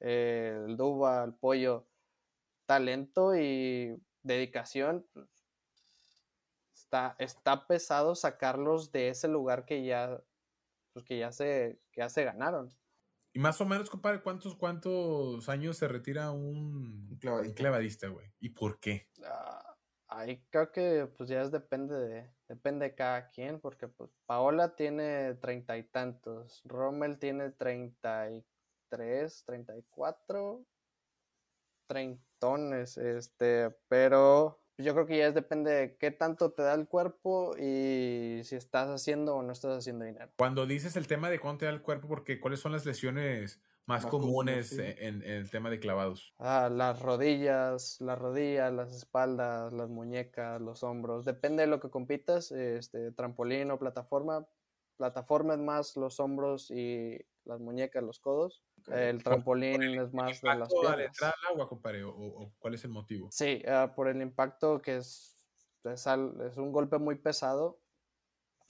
eh, 0.00 0.60
el 0.66 0.76
Duba, 0.76 1.24
el 1.24 1.34
Pollo, 1.34 1.86
talento 2.66 3.36
y 3.36 3.96
dedicación, 4.22 5.06
está, 6.74 7.14
está 7.18 7.66
pesado 7.66 8.14
sacarlos 8.14 8.92
de 8.92 9.08
ese 9.08 9.28
lugar 9.28 9.64
que 9.64 9.84
ya, 9.84 10.20
pues, 10.92 11.04
que 11.04 11.18
ya 11.18 11.32
se, 11.32 11.80
que 11.92 12.00
ya 12.00 12.08
se 12.08 12.24
ganaron. 12.24 12.74
Y 13.32 13.38
más 13.38 13.60
o 13.62 13.64
menos, 13.64 13.88
compadre, 13.88 14.20
¿cuántos, 14.20 14.56
cuántos 14.56 15.48
años 15.48 15.78
se 15.78 15.88
retira 15.88 16.32
un, 16.32 17.08
un 17.22 17.52
clavadista, 17.54 18.08
güey? 18.08 18.26
¿Y 18.40 18.50
por 18.50 18.78
qué? 18.78 19.08
Ah, 19.24 19.71
ahí 20.16 20.44
creo 20.50 20.72
que 20.72 21.06
pues 21.16 21.28
ya 21.28 21.42
es 21.42 21.50
depende 21.50 21.96
de, 21.96 22.30
depende 22.48 22.86
de 22.86 22.94
cada 22.94 23.30
quien, 23.30 23.60
porque 23.60 23.88
pues 23.88 24.10
Paola 24.26 24.74
tiene 24.74 25.34
treinta 25.34 25.76
y 25.76 25.84
tantos, 25.84 26.62
Rommel 26.64 27.18
tiene 27.18 27.50
treinta 27.50 28.30
y 28.30 28.44
tres, 28.88 29.44
treinta 29.44 29.76
y 29.76 29.82
cuatro, 29.90 30.64
treintones, 31.86 32.96
este, 32.98 33.70
pero 33.88 34.62
yo 34.78 34.94
creo 34.94 35.06
que 35.06 35.18
ya 35.18 35.26
es 35.26 35.34
depende 35.34 35.70
de 35.70 35.96
qué 35.96 36.10
tanto 36.10 36.52
te 36.52 36.62
da 36.62 36.74
el 36.74 36.88
cuerpo 36.88 37.56
y 37.58 38.42
si 38.44 38.56
estás 38.56 38.88
haciendo 38.88 39.36
o 39.36 39.42
no 39.42 39.52
estás 39.52 39.78
haciendo 39.78 40.04
dinero. 40.04 40.30
Cuando 40.36 40.66
dices 40.66 40.96
el 40.96 41.06
tema 41.06 41.30
de 41.30 41.38
cuánto 41.38 41.60
te 41.60 41.66
da 41.66 41.72
el 41.72 41.82
cuerpo, 41.82 42.08
porque 42.08 42.40
¿cuáles 42.40 42.60
son 42.60 42.72
las 42.72 42.84
lesiones 42.84 43.60
más, 43.86 44.04
Más 44.04 44.10
comunes, 44.10 44.70
comunes, 44.70 44.96
sí. 44.96 45.04
en, 45.04 45.22
en 45.22 45.30
el 45.30 45.50
tema 45.50 45.68
de 45.70 45.80
clavados? 45.80 46.34
Ah, 46.38 46.68
las 46.70 47.00
rodillas, 47.00 48.00
las 48.00 48.18
rodillas, 48.18 48.72
las 48.72 48.92
espaldas, 48.94 49.72
las 49.72 49.88
muñecas, 49.88 50.60
los 50.60 50.82
hombros. 50.82 51.24
Depende 51.24 51.62
de 51.62 51.66
lo 51.66 51.80
que 51.80 51.90
compitas, 51.90 52.52
este, 52.52 53.10
trampolín 53.12 53.70
o 53.70 53.78
plataforma. 53.78 54.46
Plataforma 54.96 55.54
es 55.54 55.60
más 55.60 55.96
los 55.96 56.20
hombros 56.20 56.70
y 56.70 57.18
las 57.44 57.58
muñecas, 57.58 58.04
los 58.04 58.20
codos. 58.20 58.62
Ok. 58.82 58.88
El 58.94 59.22
trampolín 59.22 59.82
es 59.82 60.12
más 60.12 60.40
de 60.40 60.48
las 60.48 60.72
¿Impacto 60.72 60.88
al 60.88 60.94
piernas. 60.96 61.06
entrar 61.06 61.34
al 61.40 61.52
agua, 61.52 61.68
compadre? 61.68 62.04
¿O, 62.04 62.10
o 62.12 62.52
cuál 62.60 62.74
es 62.74 62.84
el 62.84 62.90
motivo? 62.90 63.28
Sí, 63.32 63.62
ah, 63.66 63.92
por 63.96 64.06
el 64.08 64.22
impacto 64.22 64.80
que 64.80 64.98
es, 64.98 65.36
es, 65.84 66.06
al- 66.06 66.40
es 66.42 66.56
un 66.56 66.70
golpe 66.70 66.98
muy 66.98 67.16
pesado. 67.16 67.80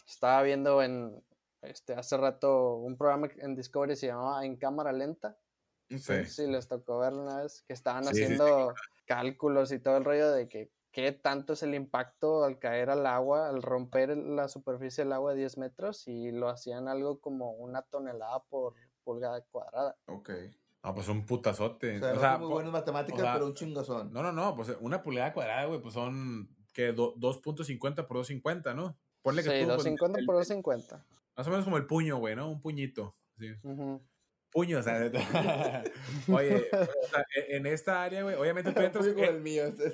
Estaba 0.09 0.43
viendo 0.43 0.83
en 0.83 1.23
este 1.63 1.95
hace 1.95 2.17
rato 2.17 2.77
un 2.77 2.97
programa 2.97 3.29
en 3.39 3.55
Discovery 3.55 3.97
se 3.97 4.09
llamaba 4.09 4.45
En 4.45 4.57
cámara 4.57 4.93
lenta. 4.93 5.37
Sí. 5.89 6.25
Sí, 6.27 6.47
les 6.47 6.69
tocó 6.69 6.99
verlo 6.99 7.23
una 7.23 7.43
vez, 7.43 7.63
que 7.67 7.75
estaban 7.75 8.05
Sí, 8.05 8.11
sí, 8.11 8.17
sí, 8.17 8.23
haciendo 8.25 8.75
cálculos 9.07 9.73
y 9.73 9.79
todo 9.79 9.97
el 9.99 10.05
rollo 10.05 10.31
de 10.33 10.49
que 10.49 10.71
qué 10.91 11.13
tanto 11.13 11.53
es 11.53 11.63
el 11.63 11.75
impacto 11.75 12.45
al 12.45 12.59
caer 12.59 12.89
al 12.91 13.07
agua, 13.07 13.49
al 13.49 13.63
romper 13.63 14.17
la 14.17 14.49
superficie 14.49 15.05
del 15.05 15.13
agua 15.13 15.33
de 15.33 15.39
10 15.41 15.59
metros 15.59 16.07
y 16.09 16.31
lo 16.31 16.49
hacían 16.49 16.89
algo 16.89 17.19
como 17.21 17.53
una 17.53 17.83
tonelada 17.83 18.43
por 18.45 18.75
pulgada 19.05 19.43
cuadrada. 19.51 19.97
Ok. 20.07 20.31
Ah, 20.83 20.95
pues 20.95 21.09
un 21.09 21.25
putazote. 21.27 21.97
O 21.97 22.01
sea, 22.01 22.11
O 22.11 22.15
no 22.15 22.21
sea, 22.21 22.31
son 22.33 22.41
muy 22.41 22.49
po- 22.49 22.55
buenas 22.55 22.73
matemáticas, 22.73 23.21
o 23.21 23.23
sea, 23.23 23.33
pero 23.35 23.47
un 23.47 23.55
chingazón. 23.55 24.13
No, 24.13 24.23
no, 24.23 24.33
no, 24.33 24.57
pues 24.57 24.75
una 24.81 25.03
pulgada 25.03 25.33
cuadrada, 25.35 25.67
güey, 25.67 25.81
pues 25.81 25.95
son 25.95 26.49
que 26.73 26.93
do- 26.93 27.15
2.50 27.17 28.07
por 28.07 28.17
2.50, 28.19 28.75
¿no? 28.75 28.97
Ponle 29.23 29.43
que 29.43 29.51
Sí, 29.51 29.61
tú, 29.61 29.67
pues, 29.67 29.77
250 29.77 30.19
el- 30.21 30.27
por 30.27 30.37
250. 30.37 31.05
Más 31.37 31.47
o 31.47 31.51
menos 31.51 31.65
como 31.65 31.77
el 31.77 31.87
puño, 31.87 32.19
güey, 32.19 32.37
¿no? 32.37 32.51
Un 32.51 32.61
puñito. 32.61 33.17
Sí. 33.39 33.49
Puño, 34.51 34.79
o 34.81 34.83
sea. 34.83 35.11
Oye, 36.29 36.69
o 36.73 37.09
sea, 37.09 37.25
e- 37.35 37.57
en 37.57 37.67
esta 37.67 38.03
área, 38.03 38.23
güey, 38.23 38.35
obviamente 38.37 38.73
tú 38.73 38.81
entras. 38.83 39.05
Fui 39.07 39.15
como 39.15 39.27
el 39.27 39.41
mío. 39.41 39.65
Este, 39.65 39.87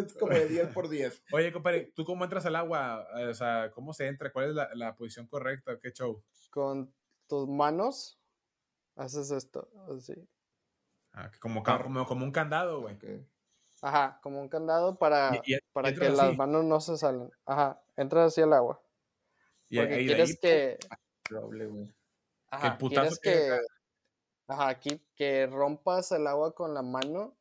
es 0.00 0.14
como 0.14 0.32
de 0.32 0.46
10 0.46 0.68
por 0.68 0.88
10. 0.88 1.22
Oye, 1.32 1.52
compadre, 1.52 1.92
¿tú 1.96 2.04
cómo 2.04 2.22
entras 2.24 2.46
al 2.46 2.54
agua? 2.56 3.04
Eh, 3.16 3.26
O 3.26 3.34
sea, 3.34 3.70
¿cómo 3.72 3.92
se 3.92 4.06
entra? 4.06 4.32
¿Cuál 4.32 4.50
es 4.50 4.54
la, 4.54 4.70
la 4.74 4.94
posición 4.94 5.26
correcta? 5.26 5.78
¿Qué 5.80 5.90
show? 5.92 6.22
Con 6.50 6.94
tus 7.26 7.48
manos 7.48 8.20
haces 8.96 9.30
esto, 9.32 9.68
así. 9.96 10.14
Ah, 11.12 11.30
que 11.32 11.38
como, 11.40 11.62
ca- 11.64 11.82
como, 11.82 12.06
como 12.06 12.24
un 12.24 12.30
candado, 12.32 12.82
güey. 12.82 12.96
Ajá, 13.82 14.20
como 14.22 14.40
un 14.40 14.48
candado 14.48 14.98
para, 14.98 15.40
Y- 15.44 15.54
y- 15.54 15.58
para 15.72 15.92
que 15.92 16.10
las 16.10 16.36
manos 16.36 16.64
no 16.64 16.80
se 16.80 16.96
salen. 16.96 17.30
Ajá, 17.44 17.82
entras 17.96 18.28
así 18.28 18.40
al 18.42 18.52
agua. 18.52 18.80
Y 19.70 19.78
Porque 19.78 19.94
ahí 19.94 20.00
de 20.00 20.06
quieres 20.06 20.30
ahí, 20.30 20.36
que, 20.36 20.78
Doble, 21.30 21.66
güey. 21.66 21.94
ajá, 22.50 22.76
putazo 22.76 23.16
que, 23.22 23.56
ajá, 24.48 24.68
aquí, 24.68 25.00
que 25.14 25.46
rompas 25.46 26.10
el 26.10 26.26
agua 26.26 26.54
con 26.54 26.74
la 26.74 26.82
mano 26.82 27.36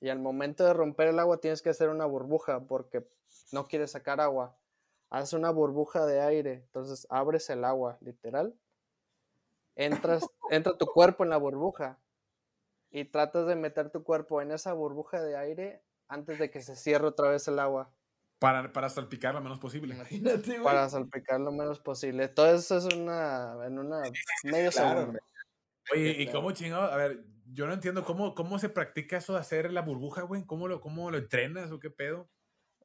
y 0.00 0.08
al 0.08 0.18
momento 0.18 0.64
de 0.64 0.72
romper 0.72 1.08
el 1.08 1.18
agua 1.18 1.38
tienes 1.38 1.60
que 1.60 1.68
hacer 1.68 1.90
una 1.90 2.06
burbuja 2.06 2.60
porque 2.60 3.06
no 3.52 3.68
quieres 3.68 3.90
sacar 3.90 4.20
agua. 4.20 4.56
Haz 5.10 5.34
una 5.34 5.50
burbuja 5.50 6.06
de 6.06 6.22
aire, 6.22 6.54
entonces 6.54 7.06
abres 7.10 7.48
el 7.50 7.64
agua, 7.64 7.98
literal. 8.00 8.58
Entras, 9.76 10.26
entra 10.50 10.76
tu 10.78 10.86
cuerpo 10.86 11.24
en 11.24 11.30
la 11.30 11.36
burbuja 11.36 11.98
y 12.90 13.04
tratas 13.04 13.46
de 13.46 13.54
meter 13.54 13.90
tu 13.90 14.02
cuerpo 14.02 14.40
en 14.40 14.50
esa 14.50 14.72
burbuja 14.72 15.20
de 15.20 15.36
aire 15.36 15.82
antes 16.08 16.38
de 16.38 16.50
que 16.50 16.62
se 16.62 16.74
cierre 16.74 17.06
otra 17.06 17.28
vez 17.28 17.46
el 17.48 17.58
agua. 17.58 17.90
Para, 18.44 18.72
para 18.72 18.90
salpicar 18.90 19.34
lo 19.34 19.40
menos 19.40 19.58
posible. 19.58 19.94
Imagínate, 19.94 20.50
güey. 20.50 20.62
Para 20.62 20.88
salpicar 20.90 21.40
lo 21.40 21.50
menos 21.50 21.80
posible. 21.80 22.28
Todo 22.28 22.54
eso 22.54 22.76
es 22.76 22.84
una, 22.84 23.56
en 23.64 23.78
una 23.78 24.02
medio 24.42 24.70
claro, 24.70 25.00
segundo. 25.00 25.20
Oye, 25.92 26.10
¿y 26.22 26.26
cómo 26.28 26.52
chingado? 26.52 26.92
A 26.92 26.96
ver, 26.96 27.24
yo 27.46 27.66
no 27.66 27.72
entiendo 27.72 28.04
cómo, 28.04 28.34
cómo 28.34 28.58
se 28.58 28.68
practica 28.68 29.16
eso 29.16 29.32
de 29.32 29.38
hacer 29.38 29.72
la 29.72 29.80
burbuja, 29.80 30.22
güey. 30.22 30.44
¿Cómo 30.44 30.68
lo, 30.68 30.82
¿Cómo 30.82 31.10
lo 31.10 31.16
entrenas 31.16 31.70
o 31.72 31.80
qué 31.80 31.88
pedo? 31.88 32.28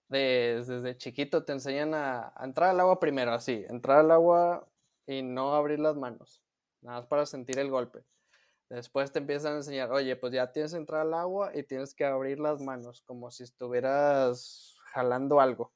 Des- 0.08 0.68
desde 0.68 0.98
chiquito 0.98 1.44
te 1.44 1.52
enseñan 1.52 1.94
a, 1.94 2.34
a 2.36 2.46
entrar 2.46 2.70
al 2.70 2.80
agua 2.80 3.00
primero, 3.00 3.32
así, 3.34 3.66
entrar 3.68 4.00
al 4.00 4.12
agua 4.12 4.66
y 5.06 5.22
no 5.22 5.56
abrir 5.56 5.80
las 5.80 5.96
manos, 5.96 6.42
nada 6.82 7.00
más 7.00 7.08
para 7.08 7.26
sentir 7.26 7.60
el 7.60 7.70
golpe. 7.70 8.06
Después 8.70 9.12
te 9.12 9.20
empiezan 9.20 9.54
a 9.54 9.58
enseñar, 9.58 9.92
oye, 9.92 10.16
pues 10.16 10.34
ya 10.34 10.52
tienes 10.52 10.72
que 10.72 10.78
entrar 10.78 11.02
al 11.02 11.14
agua 11.14 11.52
y 11.54 11.64
tienes 11.64 11.94
que 11.94 12.06
abrir 12.06 12.40
las 12.40 12.62
manos, 12.62 13.04
como 13.06 13.30
si 13.30 13.44
estuvieras 13.44 14.79
jalando 14.94 15.40
algo. 15.40 15.72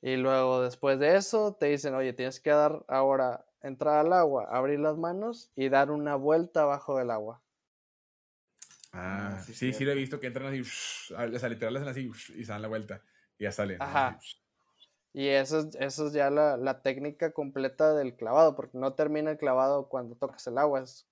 Y 0.00 0.16
luego 0.16 0.60
después 0.62 0.98
de 0.98 1.14
eso 1.16 1.54
te 1.54 1.66
dicen, 1.66 1.94
oye, 1.94 2.12
tienes 2.12 2.40
que 2.40 2.50
dar 2.50 2.84
ahora, 2.88 3.46
entrar 3.62 4.04
al 4.04 4.12
agua, 4.12 4.48
abrir 4.50 4.80
las 4.80 4.96
manos 4.96 5.52
y 5.54 5.68
dar 5.68 5.90
una 5.92 6.16
vuelta 6.16 6.62
abajo 6.62 6.96
del 6.98 7.10
agua. 7.12 7.42
Ah, 8.92 9.38
Ah, 9.38 9.42
sí, 9.44 9.54
sí, 9.54 9.72
sí, 9.72 9.84
lo 9.84 9.92
he 9.92 9.94
visto 9.94 10.18
que 10.18 10.28
entran 10.28 10.46
así, 10.46 10.60
o 11.14 11.38
sea, 11.38 11.48
literal 11.48 11.76
hacen 11.76 11.88
así 11.88 12.10
y 12.36 12.44
se 12.44 12.52
dan 12.52 12.62
la 12.62 12.68
vuelta 12.68 13.02
y 13.38 13.44
ya 13.44 13.52
salen. 13.52 13.80
Ajá. 13.80 14.18
Así, 14.18 14.36
Y 15.14 15.28
eso 15.28 15.60
es, 15.60 15.74
eso 15.76 16.06
es 16.08 16.12
ya 16.12 16.30
la, 16.30 16.56
la 16.56 16.82
técnica 16.82 17.32
completa 17.32 17.94
del 17.94 18.16
clavado, 18.16 18.54
porque 18.56 18.78
no 18.78 18.94
termina 18.94 19.32
el 19.32 19.38
clavado 19.38 19.88
cuando 19.88 20.16
tocas 20.16 20.46
el 20.46 20.58
agua, 20.58 20.82
es 20.82 21.08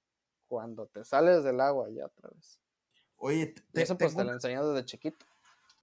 cuando 0.49 0.87
te 0.87 1.05
sales 1.05 1.45
del 1.45 1.61
agua 1.61 1.89
ya 1.91 2.07
otra 2.07 2.31
vez. 2.31 2.61
Oye, 3.16 3.54
te- 3.72 3.82
eso 3.82 3.96
pues 3.96 4.10
tengo, 4.10 4.20
te 4.22 4.26
lo 4.26 4.32
enseñan 4.34 4.74
desde 4.74 4.84
chiquito. 4.84 5.24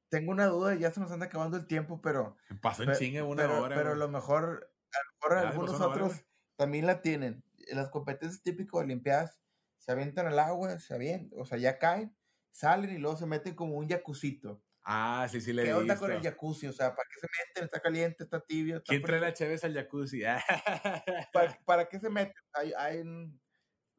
tengo 0.09 0.31
una 0.31 0.45
duda, 0.47 0.75
ya 0.75 0.91
se 0.91 0.99
nos 0.99 1.11
anda 1.11 1.25
acabando 1.25 1.57
el 1.57 1.65
tiempo, 1.67 2.01
pero, 2.01 2.37
Pasó 2.61 2.83
en 2.83 2.93
chinga 2.93 3.23
una 3.23 3.43
pero, 3.43 3.61
hora. 3.63 3.75
pero 3.75 3.91
a 3.93 3.95
lo 3.95 4.07
mejor, 4.09 4.71
a 4.91 4.97
lo 5.03 5.13
mejor 5.31 5.37
algunos 5.47 5.75
una 5.75 5.87
hora, 5.87 6.03
otros 6.05 6.25
también 6.55 6.85
la 6.85 7.01
tienen. 7.01 7.43
En 7.67 7.77
las 7.77 7.89
competencias 7.89 8.41
típicas 8.43 8.73
de 8.73 8.85
Olimpiadas 8.85 9.39
se 9.77 9.91
avientan 9.91 10.27
al 10.27 10.37
agua, 10.39 10.79
se 10.79 10.93
avientan, 10.93 11.39
o 11.39 11.45
sea, 11.45 11.57
ya 11.57 11.79
caen, 11.79 12.15
salen 12.51 12.91
y 12.91 12.97
luego 12.99 13.17
se 13.17 13.25
meten 13.25 13.55
como 13.55 13.75
un 13.77 13.87
jacuzito. 13.89 14.61
Ah, 14.85 15.27
sí, 15.31 15.39
sí 15.41 15.53
le 15.53 15.61
he 15.63 15.65
¿Qué 15.65 15.73
onda 15.73 15.97
con 15.97 16.11
el 16.11 16.17
visto. 16.17 16.29
jacuzzi? 16.31 16.67
O 16.67 16.73
sea, 16.73 16.93
¿para 16.93 17.07
qué 17.09 17.19
se 17.19 17.27
meten? 17.27 17.63
¿Está 17.65 17.79
caliente? 17.81 18.23
¿Está 18.25 18.41
tibio? 18.41 18.77
¿Está 18.77 18.89
¿Quién 18.91 19.01
trae 19.01 19.17
frío? 19.17 19.29
la 19.29 19.33
Chévez 19.33 19.63
al 19.63 19.73
jacuzzi? 19.73 20.21
¿Para, 20.21 20.43
para 21.65 21.89
qué 21.89 21.99
se 21.99 22.09
meten? 22.09 22.35
Hay, 22.53 22.73
hay 22.77 22.99
un- 22.99 23.41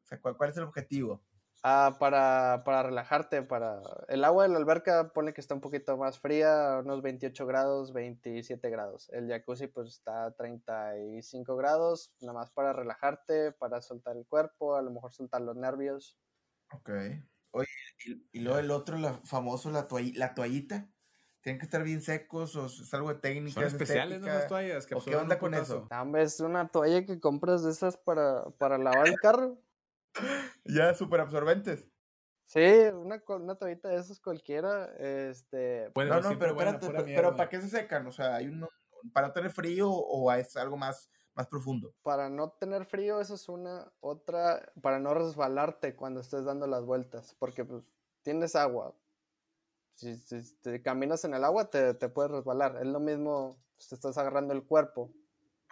o 0.03 0.07
sea, 0.07 0.21
¿cuál, 0.21 0.37
cuál 0.37 0.51
es 0.51 0.57
el 0.57 0.63
objetivo? 0.63 1.25
Ah, 1.67 1.95
para, 1.97 2.61
para 2.63 2.83
relajarte, 2.83 3.41
para... 3.41 3.81
El 4.07 4.23
agua 4.23 4.43
de 4.43 4.49
la 4.49 4.57
alberca 4.57 5.11
pone 5.13 5.33
que 5.33 5.41
está 5.41 5.55
un 5.55 5.61
poquito 5.61 5.97
más 5.97 6.19
fría, 6.19 6.81
unos 6.83 7.01
28 7.01 7.47
grados, 7.47 7.91
27 7.91 8.69
grados. 8.69 9.09
El 9.11 9.27
jacuzzi 9.27 9.65
pues 9.65 9.87
está 9.89 10.25
a 10.25 10.31
35 10.35 11.55
grados, 11.55 12.13
nada 12.21 12.33
más 12.33 12.51
para 12.51 12.71
relajarte, 12.71 13.51
para 13.51 13.81
soltar 13.81 14.15
el 14.15 14.27
cuerpo, 14.27 14.75
a 14.75 14.83
lo 14.83 14.91
mejor 14.91 15.11
soltar 15.11 15.41
los 15.41 15.55
nervios. 15.55 16.19
Ok. 16.71 16.91
Oye, 17.49 17.67
y, 18.05 18.27
y 18.31 18.41
luego 18.41 18.59
el 18.59 18.69
otro, 18.69 18.99
la, 18.99 19.13
famoso, 19.23 19.71
la, 19.71 19.87
toall- 19.87 20.13
la 20.15 20.35
toallita. 20.35 20.87
¿Tienen 21.41 21.57
que 21.59 21.65
estar 21.65 21.81
bien 21.81 22.01
secos 22.03 22.55
o 22.55 22.67
es 22.67 22.93
algo 22.93 23.09
de 23.11 23.19
técnica? 23.21 23.53
Son 23.55 23.63
es 23.63 23.73
especiales, 23.73 24.21
¿no? 24.21 24.27
Las 24.27 24.47
toallas. 24.47 24.85
Que 24.85 24.93
¿O 24.93 24.97
qué 24.97 25.11
absorben 25.11 25.19
onda 25.21 25.39
con 25.39 25.51
putazo. 25.51 25.87
eso? 25.89 26.01
Hombre, 26.01 26.21
es 26.21 26.39
una 26.39 26.67
toalla 26.67 27.05
que 27.05 27.19
compras 27.19 27.63
de 27.63 27.71
esas 27.71 27.97
para, 27.97 28.45
para 28.59 28.77
lavar 28.77 29.07
el 29.07 29.15
carro. 29.19 29.57
Ya, 30.65 30.93
súper 30.93 31.21
absorbentes. 31.21 31.87
Sí, 32.47 32.59
una, 32.93 33.21
una 33.27 33.55
toallita 33.55 33.89
de 33.89 33.97
esas 33.97 34.19
cualquiera, 34.19 34.93
este, 34.97 35.89
Bueno, 35.95 36.21
No, 36.21 36.29
no, 36.31 36.39
pero 36.39 36.53
buena, 36.53 36.71
espérate, 36.71 37.15
pero. 37.15 37.35
¿para 37.35 37.49
qué 37.49 37.59
se 37.61 37.69
secan? 37.69 38.05
O 38.07 38.11
sea, 38.11 38.35
¿hay 38.35 38.47
uno 38.47 38.69
para 39.13 39.27
no 39.27 39.33
tener 39.33 39.51
frío 39.51 39.89
o 39.91 40.31
es 40.31 40.55
algo 40.55 40.77
más, 40.77 41.09
más 41.33 41.47
profundo? 41.47 41.93
para 42.03 42.29
no 42.29 42.51
tener 42.51 42.85
frío, 42.85 43.19
esa 43.19 43.33
es 43.33 43.49
una, 43.49 43.91
otra, 43.99 44.71
para 44.81 44.99
no 44.99 45.13
resbalarte 45.13 45.95
cuando 45.95 46.19
estés 46.21 46.45
dando 46.45 46.67
las 46.67 46.85
vueltas, 46.85 47.35
porque 47.39 47.65
pues 47.65 47.83
tienes 48.21 48.55
agua. 48.55 48.95
Si, 49.95 50.15
si 50.17 50.55
te 50.61 50.81
caminas 50.81 51.23
en 51.25 51.33
el 51.33 51.43
agua, 51.43 51.69
te, 51.69 51.93
te 51.93 52.09
puedes 52.09 52.31
resbalar. 52.31 52.77
Es 52.77 52.85
lo 52.87 52.99
mismo, 52.99 53.57
pues, 53.75 53.89
te 53.89 53.95
estás 53.95 54.17
agarrando 54.17 54.53
el 54.53 54.65
cuerpo. 54.65 55.11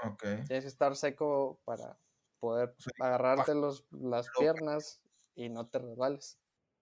Ok. 0.03 0.23
Tienes 0.47 0.63
que 0.63 0.67
estar 0.67 0.95
seco 0.95 1.59
para 1.65 1.97
poder 2.43 2.75
agarrarte 2.99 3.55
los, 3.55 3.87
las 3.91 4.27
piernas 4.37 5.01
y 5.33 5.47
no 5.47 5.65
te 5.69 5.79
resbales. 5.79 6.37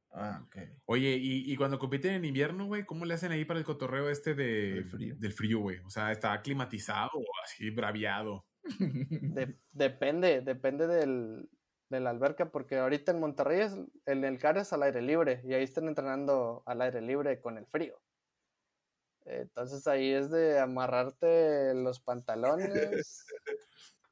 Ah, 0.10 0.42
ok. 0.44 0.58
Oye, 0.86 1.18
y, 1.22 1.54
y 1.54 1.56
cuando 1.56 1.78
compiten 1.78 2.14
en 2.14 2.26
invierno, 2.26 2.66
güey, 2.66 2.84
¿cómo 2.84 3.06
le 3.06 3.14
hacen 3.14 3.32
ahí 3.32 3.46
para 3.46 3.60
el 3.60 3.66
cotorreo 3.66 4.10
este 4.10 4.34
de, 4.34 4.74
Del 4.74 4.86
frío. 4.86 5.16
del 5.20 5.34
frío, 5.34 5.60
güey? 5.60 5.78
O 5.86 5.90
sea, 5.92 6.12
¿está 6.12 6.42
climatizado 6.42 7.12
o 7.14 7.26
así 7.46 7.70
braviado? 7.70 8.44
De- 8.80 9.56
depende, 9.72 10.42
depende 10.42 10.88
del, 10.88 11.48
de 11.90 12.00
la 12.00 12.10
alberca, 12.10 12.52
porque 12.52 12.80
ahorita 12.80 13.12
en 13.12 13.20
Monterrey 13.20 13.62
es, 13.62 13.78
en 14.08 14.26
el 14.26 14.40
CAR 14.40 14.58
es 14.58 14.74
al 14.74 14.82
aire 14.82 15.04
libre 15.04 15.42
y 15.46 15.54
ahí 15.54 15.64
están 15.64 15.88
entrenando 15.88 16.64
al 16.66 16.82
aire 16.82 17.02
libre 17.02 17.40
con 17.40 17.60
el 17.60 17.68
frío. 17.68 18.02
Entonces 19.26 19.86
ahí 19.86 20.12
es 20.12 20.32
de 20.32 20.60
amarrarte 20.60 21.76
los 21.76 22.00
pantalones 22.04 23.24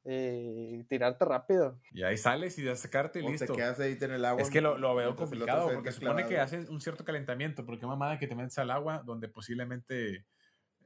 y 0.04 0.82
tirarte 0.84 1.24
rápido. 1.24 1.78
Y 1.92 2.02
ahí 2.02 2.16
sales 2.16 2.58
y 2.58 2.64
ya 2.64 2.76
sacarte 2.76 3.20
y 3.20 3.22
O 3.22 3.26
te 3.26 3.32
listo. 3.32 3.54
quedas 3.54 3.80
ahí 3.80 3.98
en 4.00 4.10
el 4.12 4.24
agua. 4.24 4.42
Es 4.42 4.50
que 4.50 4.60
lo, 4.60 4.78
lo 4.78 4.94
veo 4.94 5.10
el 5.10 5.16
complicado 5.16 5.72
porque 5.74 5.92
supone 5.92 6.26
que 6.26 6.38
haces 6.38 6.68
un 6.68 6.80
cierto 6.80 7.04
calentamiento, 7.04 7.66
porque 7.66 7.86
mamada 7.86 8.18
que 8.18 8.26
te 8.26 8.34
metes 8.34 8.58
al 8.58 8.70
agua 8.70 9.02
donde 9.04 9.28
posiblemente 9.28 10.26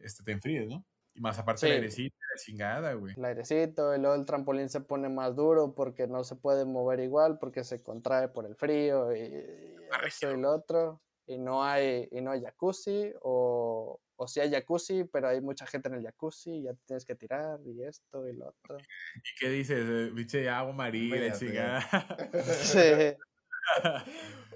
este, 0.01 0.25
te 0.25 0.33
enfríes, 0.33 0.69
¿no? 0.69 0.87
Y 1.15 1.21
más 1.21 1.39
aparte 1.39 1.67
el 1.67 1.73
Sí. 1.73 1.75
airecito, 1.75 2.17
la 2.35 2.43
chingada, 2.43 2.95
güey. 2.95 3.15
El 3.17 3.25
airecito 3.25 3.95
y 3.95 4.01
luego 4.01 4.17
el 4.17 4.25
trampolín 4.27 4.69
se 4.69 4.81
pone 4.81 5.09
más 5.09 5.37
duro 5.37 5.75
porque 5.75 6.09
no 6.09 6.25
se 6.25 6.35
puede 6.37 6.65
mover 6.65 6.99
igual, 7.01 7.39
porque 7.39 7.63
se 7.63 7.83
contrae 7.83 8.29
por 8.29 8.45
el 8.47 8.57
frío 8.57 9.15
y, 9.15 9.21
y 9.21 9.77
eso 10.07 10.31
y 10.33 10.37
lo 10.37 10.53
otro. 10.53 11.04
Y 11.27 11.39
no 11.39 11.65
hay, 11.65 12.09
y 12.11 12.21
no 12.21 12.33
hay 12.33 12.43
jacuzzi, 12.43 13.13
o, 13.23 13.99
o 14.17 14.29
sí 14.29 14.41
hay 14.41 14.51
jacuzzi, 14.51 15.05
pero 15.05 15.29
hay 15.29 15.41
mucha 15.41 15.67
gente 15.67 15.89
en 15.89 15.95
el 15.95 16.03
jacuzzi 16.05 16.51
y 16.51 16.63
ya 16.65 16.75
te 16.75 16.81
tienes 16.87 17.05
que 17.07 17.15
tirar 17.15 17.59
y 17.67 17.83
esto 17.83 18.29
y 18.29 18.35
lo 18.35 18.49
otro. 18.49 18.77
¿Y 18.79 19.41
qué 19.41 19.49
dices? 19.49 19.85
Eh, 19.89 20.13
Pinche 20.15 20.49
agua 20.51 20.73
amarilla, 20.73 21.33
chingada. 21.33 21.81
Sí. 22.63 23.17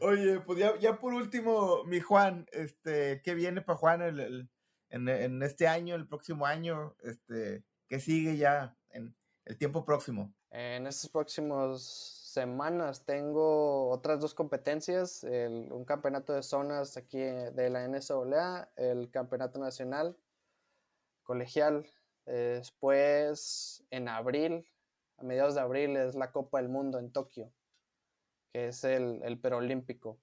Oye, 0.00 0.40
pues 0.40 0.58
ya, 0.58 0.78
ya 0.78 0.98
por 0.98 1.14
último, 1.14 1.82
mi 1.84 2.00
Juan, 2.00 2.46
este, 2.52 3.20
¿qué 3.22 3.34
viene 3.34 3.62
para 3.62 3.78
Juan 3.78 4.02
el- 4.02 4.20
el- 4.20 4.50
en, 4.90 5.08
en 5.08 5.42
este 5.42 5.66
año, 5.66 5.94
el 5.94 6.06
próximo 6.06 6.46
año? 6.46 6.94
Este, 7.02 7.64
¿qué 7.88 8.00
sigue 8.00 8.36
ya 8.36 8.76
en 8.90 9.16
el 9.46 9.56
tiempo 9.58 9.84
próximo? 9.84 10.34
En 10.50 10.86
estas 10.86 11.10
próximas 11.10 12.17
semanas 12.41 13.05
tengo 13.05 13.89
otras 13.91 14.20
dos 14.20 14.34
competencias, 14.34 15.24
el- 15.24 15.72
un 15.72 15.84
campeonato 15.84 16.32
de 16.32 16.43
zonas 16.43 16.97
aquí 16.97 17.18
eh, 17.20 17.51
de 17.53 17.70
la 17.70 17.84
NSAA, 17.84 18.70
el 18.76 19.11
campeonato 19.11 19.59
nacional 19.59 20.16
colegial. 21.22 21.86
Después, 22.26 23.84
en 23.91 24.09
abril, 24.09 24.66
a 25.16 25.22
mediados 25.24 25.55
de 25.55 25.61
abril, 25.62 25.97
es 25.97 26.14
la 26.14 26.30
Copa 26.30 26.61
del 26.61 26.68
Mundo 26.68 26.99
en 26.99 27.11
Tokio, 27.11 27.51
que 28.53 28.68
es 28.68 28.84
el, 28.84 29.22
el 29.22 29.39
perolímpico. 29.41 30.18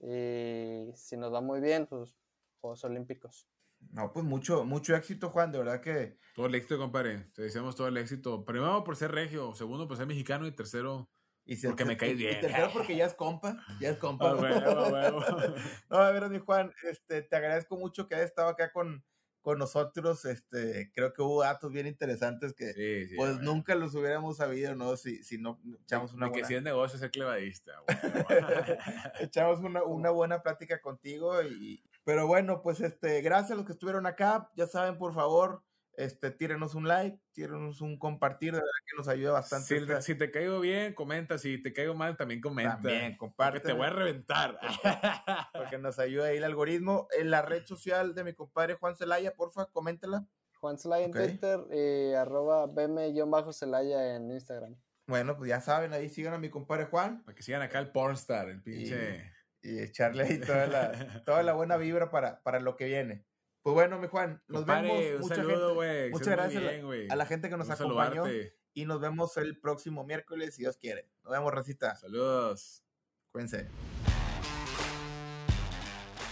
Y 0.00 0.90
si 0.94 1.16
nos 1.18 1.32
va 1.32 1.40
muy 1.42 1.60
bien, 1.60 1.86
pues 1.86 2.16
Juegos 2.60 2.82
Olímpicos. 2.84 3.46
No, 3.92 4.12
pues 4.12 4.24
mucho, 4.24 4.64
mucho 4.64 4.94
éxito, 4.96 5.30
Juan, 5.30 5.52
de 5.52 5.58
verdad 5.58 5.80
que 5.80 6.18
Todo 6.34 6.46
el 6.46 6.54
éxito, 6.54 6.78
compadre. 6.78 7.30
Te 7.34 7.42
deseamos 7.42 7.76
todo 7.76 7.88
el 7.88 7.96
éxito. 7.96 8.44
Primero 8.44 8.82
por 8.84 8.96
ser 8.96 9.12
regio, 9.12 9.54
segundo 9.54 9.86
por 9.88 9.96
ser 9.96 10.06
mexicano 10.06 10.46
y 10.46 10.52
tercero. 10.52 11.08
Y 11.52 11.56
si- 11.56 11.66
Porque 11.66 11.84
me 11.84 11.96
caes 11.96 12.12
y- 12.12 12.14
y 12.22 12.26
bien. 12.26 12.40
tercero 12.40 12.70
porque 12.72 12.94
ya 12.96 13.06
es 13.06 13.14
compa, 13.14 13.56
ya 13.80 13.90
es 13.90 13.96
compa. 13.98 14.34
No, 15.90 15.96
a 15.98 16.10
ver, 16.12 16.28
mi 16.30 16.38
Juan, 16.38 16.72
este, 16.88 17.22
te 17.22 17.36
agradezco 17.36 17.76
mucho 17.76 18.06
que 18.06 18.14
hayas 18.14 18.26
estado 18.28 18.48
acá 18.48 18.70
con, 18.72 19.04
con 19.42 19.58
nosotros. 19.58 20.24
Este, 20.26 20.90
creo 20.94 21.12
que 21.12 21.22
hubo 21.22 21.42
datos 21.42 21.72
bien 21.72 21.86
interesantes 21.86 22.52
que 22.54 22.72
Sí, 22.72 23.08
sí. 23.08 23.16
pues 23.16 23.40
nunca 23.40 23.74
los 23.74 23.94
hubiéramos 23.94 24.36
sabido, 24.36 24.74
¿no? 24.76 24.96
Si, 24.96 25.22
si 25.24 25.38
no 25.38 25.60
echamos 25.82 26.12
una 26.12 26.26
que 26.26 26.32
buena, 26.32 26.46
si 26.48 26.54
es 26.54 26.62
negocio 26.62 26.98
ser 26.98 27.10
clevadista. 27.10 27.72
echamos 29.20 29.60
una, 29.60 29.82
una 29.82 30.10
buena 30.10 30.42
plática 30.42 30.80
contigo. 30.80 31.42
Y, 31.42 31.82
pero 32.04 32.26
bueno, 32.26 32.62
pues 32.62 32.80
este, 32.80 33.20
gracias 33.22 33.52
a 33.52 33.54
los 33.56 33.66
que 33.66 33.72
estuvieron 33.72 34.06
acá. 34.06 34.50
Ya 34.56 34.66
saben, 34.66 34.98
por 34.98 35.14
favor, 35.14 35.62
este, 35.94 36.30
tírenos 36.30 36.74
un 36.74 36.88
like, 36.88 37.20
tírenos 37.32 37.80
un 37.80 37.98
compartir, 37.98 38.52
de 38.52 38.58
verdad 38.58 38.70
que 38.86 38.96
nos 38.96 39.08
ayuda 39.08 39.32
bastante. 39.32 39.66
si, 39.66 39.74
esta- 39.74 39.96
te, 39.96 40.02
si 40.02 40.14
te 40.14 40.30
caigo 40.30 40.60
bien, 40.60 40.94
comenta. 40.94 41.38
Si 41.38 41.60
te 41.62 41.72
caigo 41.72 41.94
mal, 41.94 42.16
también 42.16 42.40
comenta. 42.40 42.74
También, 42.74 43.00
Porque 43.00 43.18
comparte. 43.18 43.60
te 43.60 43.72
voy 43.72 43.86
a 43.86 43.90
reventar. 43.90 44.58
Porque 45.54 45.78
nos 45.78 45.98
ayuda 45.98 46.26
ahí 46.26 46.38
el 46.38 46.44
algoritmo. 46.44 47.08
En 47.18 47.30
la 47.30 47.42
red 47.42 47.64
social 47.66 48.14
de 48.14 48.24
mi 48.24 48.32
compadre 48.34 48.74
Juan 48.74 48.96
Celaya, 48.96 49.34
porfa, 49.34 49.66
coméntala. 49.66 50.26
Juan 50.60 50.78
Celaya 50.78 51.06
en. 51.06 51.12
Twitter 51.12 51.60
y 51.72 52.14
arroba 52.14 52.66
bm-celaya 52.66 54.16
en 54.16 54.30
Instagram. 54.30 54.76
Bueno, 55.06 55.36
pues 55.36 55.48
ya 55.48 55.60
saben, 55.60 55.92
ahí 55.92 56.08
sigan 56.08 56.34
a 56.34 56.38
mi 56.38 56.50
compadre 56.50 56.84
Juan. 56.84 57.24
Para 57.24 57.34
que 57.34 57.42
sigan 57.42 57.62
acá 57.62 57.78
el 57.80 57.90
pornstar, 57.90 58.48
el 58.48 58.62
pinche. 58.62 59.32
Y, 59.62 59.78
echarle 59.80 60.24
ahí 60.24 60.38
toda 60.38 60.66
la, 60.66 61.22
toda 61.24 61.42
la 61.42 61.52
buena 61.52 61.76
vibra 61.76 62.10
para, 62.10 62.42
para 62.42 62.60
lo 62.60 62.76
que 62.76 62.86
viene. 62.86 63.26
Pues 63.62 63.74
bueno, 63.74 63.98
mi 63.98 64.08
Juan, 64.08 64.42
nos 64.48 64.64
vemos. 64.64 64.98
Un 65.16 65.20
mucha 65.20 65.34
saludo, 65.36 65.80
gente, 65.80 66.10
muchas 66.10 66.28
gracias 66.28 66.62
a, 67.10 67.16
la, 67.16 67.26
gente 67.26 67.50
que 67.50 67.56
nos 67.56 67.68
acompañó. 67.68 68.24
Y 68.72 68.86
nos 68.86 69.00
vemos 69.00 69.36
el 69.36 69.58
próximo 69.58 70.04
miércoles, 70.04 70.54
si 70.54 70.62
Dios 70.62 70.76
quiere. 70.76 71.10
Nos 71.24 71.32
vemos, 71.32 71.52
Racita. 71.52 71.94
Saludos. 71.96 72.84
Cuídense. 73.32 73.68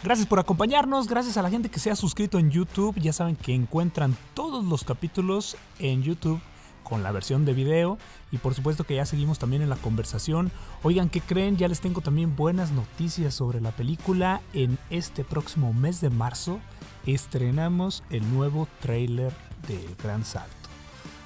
Gracias 0.04 0.28
por 0.28 0.38
acompañarnos, 0.38 1.08
gracias 1.08 1.36
a 1.36 1.42
la 1.42 1.50
gente 1.50 1.68
que 1.68 1.80
se 1.80 1.90
ha 1.90 1.96
suscrito 1.96 2.38
en 2.38 2.50
YouTube. 2.50 2.94
Ya 3.00 3.12
saben 3.12 3.34
que 3.34 3.52
encuentran 3.52 4.16
todos 4.32 4.64
los 4.64 4.84
capítulos 4.84 5.56
en 5.80 6.02
YouTube 6.02 6.40
con 6.88 7.02
la 7.02 7.12
versión 7.12 7.44
de 7.44 7.52
video 7.52 7.98
y 8.30 8.38
por 8.38 8.54
supuesto 8.54 8.84
que 8.84 8.96
ya 8.96 9.06
seguimos 9.06 9.38
también 9.38 9.62
en 9.62 9.68
la 9.68 9.76
conversación. 9.76 10.50
Oigan, 10.82 11.08
¿qué 11.08 11.20
creen? 11.20 11.56
Ya 11.56 11.68
les 11.68 11.80
tengo 11.80 12.00
también 12.00 12.34
buenas 12.34 12.70
noticias 12.72 13.34
sobre 13.34 13.60
la 13.60 13.72
película. 13.72 14.40
En 14.52 14.78
este 14.90 15.24
próximo 15.24 15.72
mes 15.72 16.00
de 16.00 16.10
marzo 16.10 16.60
estrenamos 17.06 18.02
el 18.10 18.30
nuevo 18.32 18.68
trailer 18.80 19.32
del 19.66 19.94
Gran 20.02 20.24
Salto. 20.24 20.56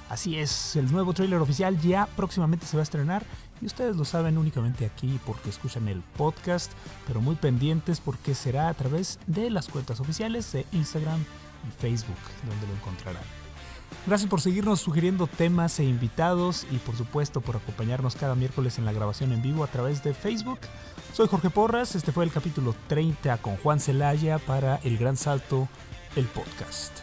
Así 0.09 0.37
es, 0.37 0.75
el 0.75 0.91
nuevo 0.91 1.13
trailer 1.13 1.39
oficial 1.39 1.79
ya 1.79 2.07
próximamente 2.15 2.65
se 2.65 2.77
va 2.77 2.81
a 2.81 2.83
estrenar 2.83 3.25
y 3.61 3.65
ustedes 3.65 3.95
lo 3.95 4.05
saben 4.05 4.37
únicamente 4.37 4.85
aquí 4.85 5.19
porque 5.25 5.49
escuchan 5.49 5.87
el 5.87 6.01
podcast, 6.17 6.71
pero 7.07 7.21
muy 7.21 7.35
pendientes 7.35 7.99
porque 7.99 8.35
será 8.35 8.67
a 8.67 8.73
través 8.73 9.17
de 9.25 9.49
las 9.49 9.69
cuentas 9.69 9.99
oficiales 9.99 10.51
de 10.51 10.65
Instagram 10.71 11.21
y 11.67 11.81
Facebook 11.81 12.19
donde 12.47 12.67
lo 12.67 12.73
encontrarán. 12.73 13.42
Gracias 14.05 14.29
por 14.29 14.41
seguirnos 14.41 14.81
sugiriendo 14.81 15.27
temas 15.27 15.79
e 15.79 15.85
invitados 15.85 16.67
y 16.71 16.77
por 16.77 16.95
supuesto 16.95 17.41
por 17.41 17.55
acompañarnos 17.55 18.15
cada 18.15 18.35
miércoles 18.35 18.77
en 18.77 18.85
la 18.85 18.91
grabación 18.91 19.31
en 19.31 19.41
vivo 19.41 19.63
a 19.63 19.67
través 19.67 20.03
de 20.03 20.13
Facebook. 20.13 20.59
Soy 21.13 21.27
Jorge 21.27 21.49
Porras, 21.49 21.95
este 21.95 22.11
fue 22.11 22.25
el 22.25 22.31
capítulo 22.31 22.75
30 22.87 23.37
con 23.37 23.55
Juan 23.57 23.79
Celaya 23.79 24.39
para 24.39 24.77
El 24.83 24.97
Gran 24.97 25.15
Salto, 25.15 25.69
el 26.15 26.25
podcast. 26.25 26.99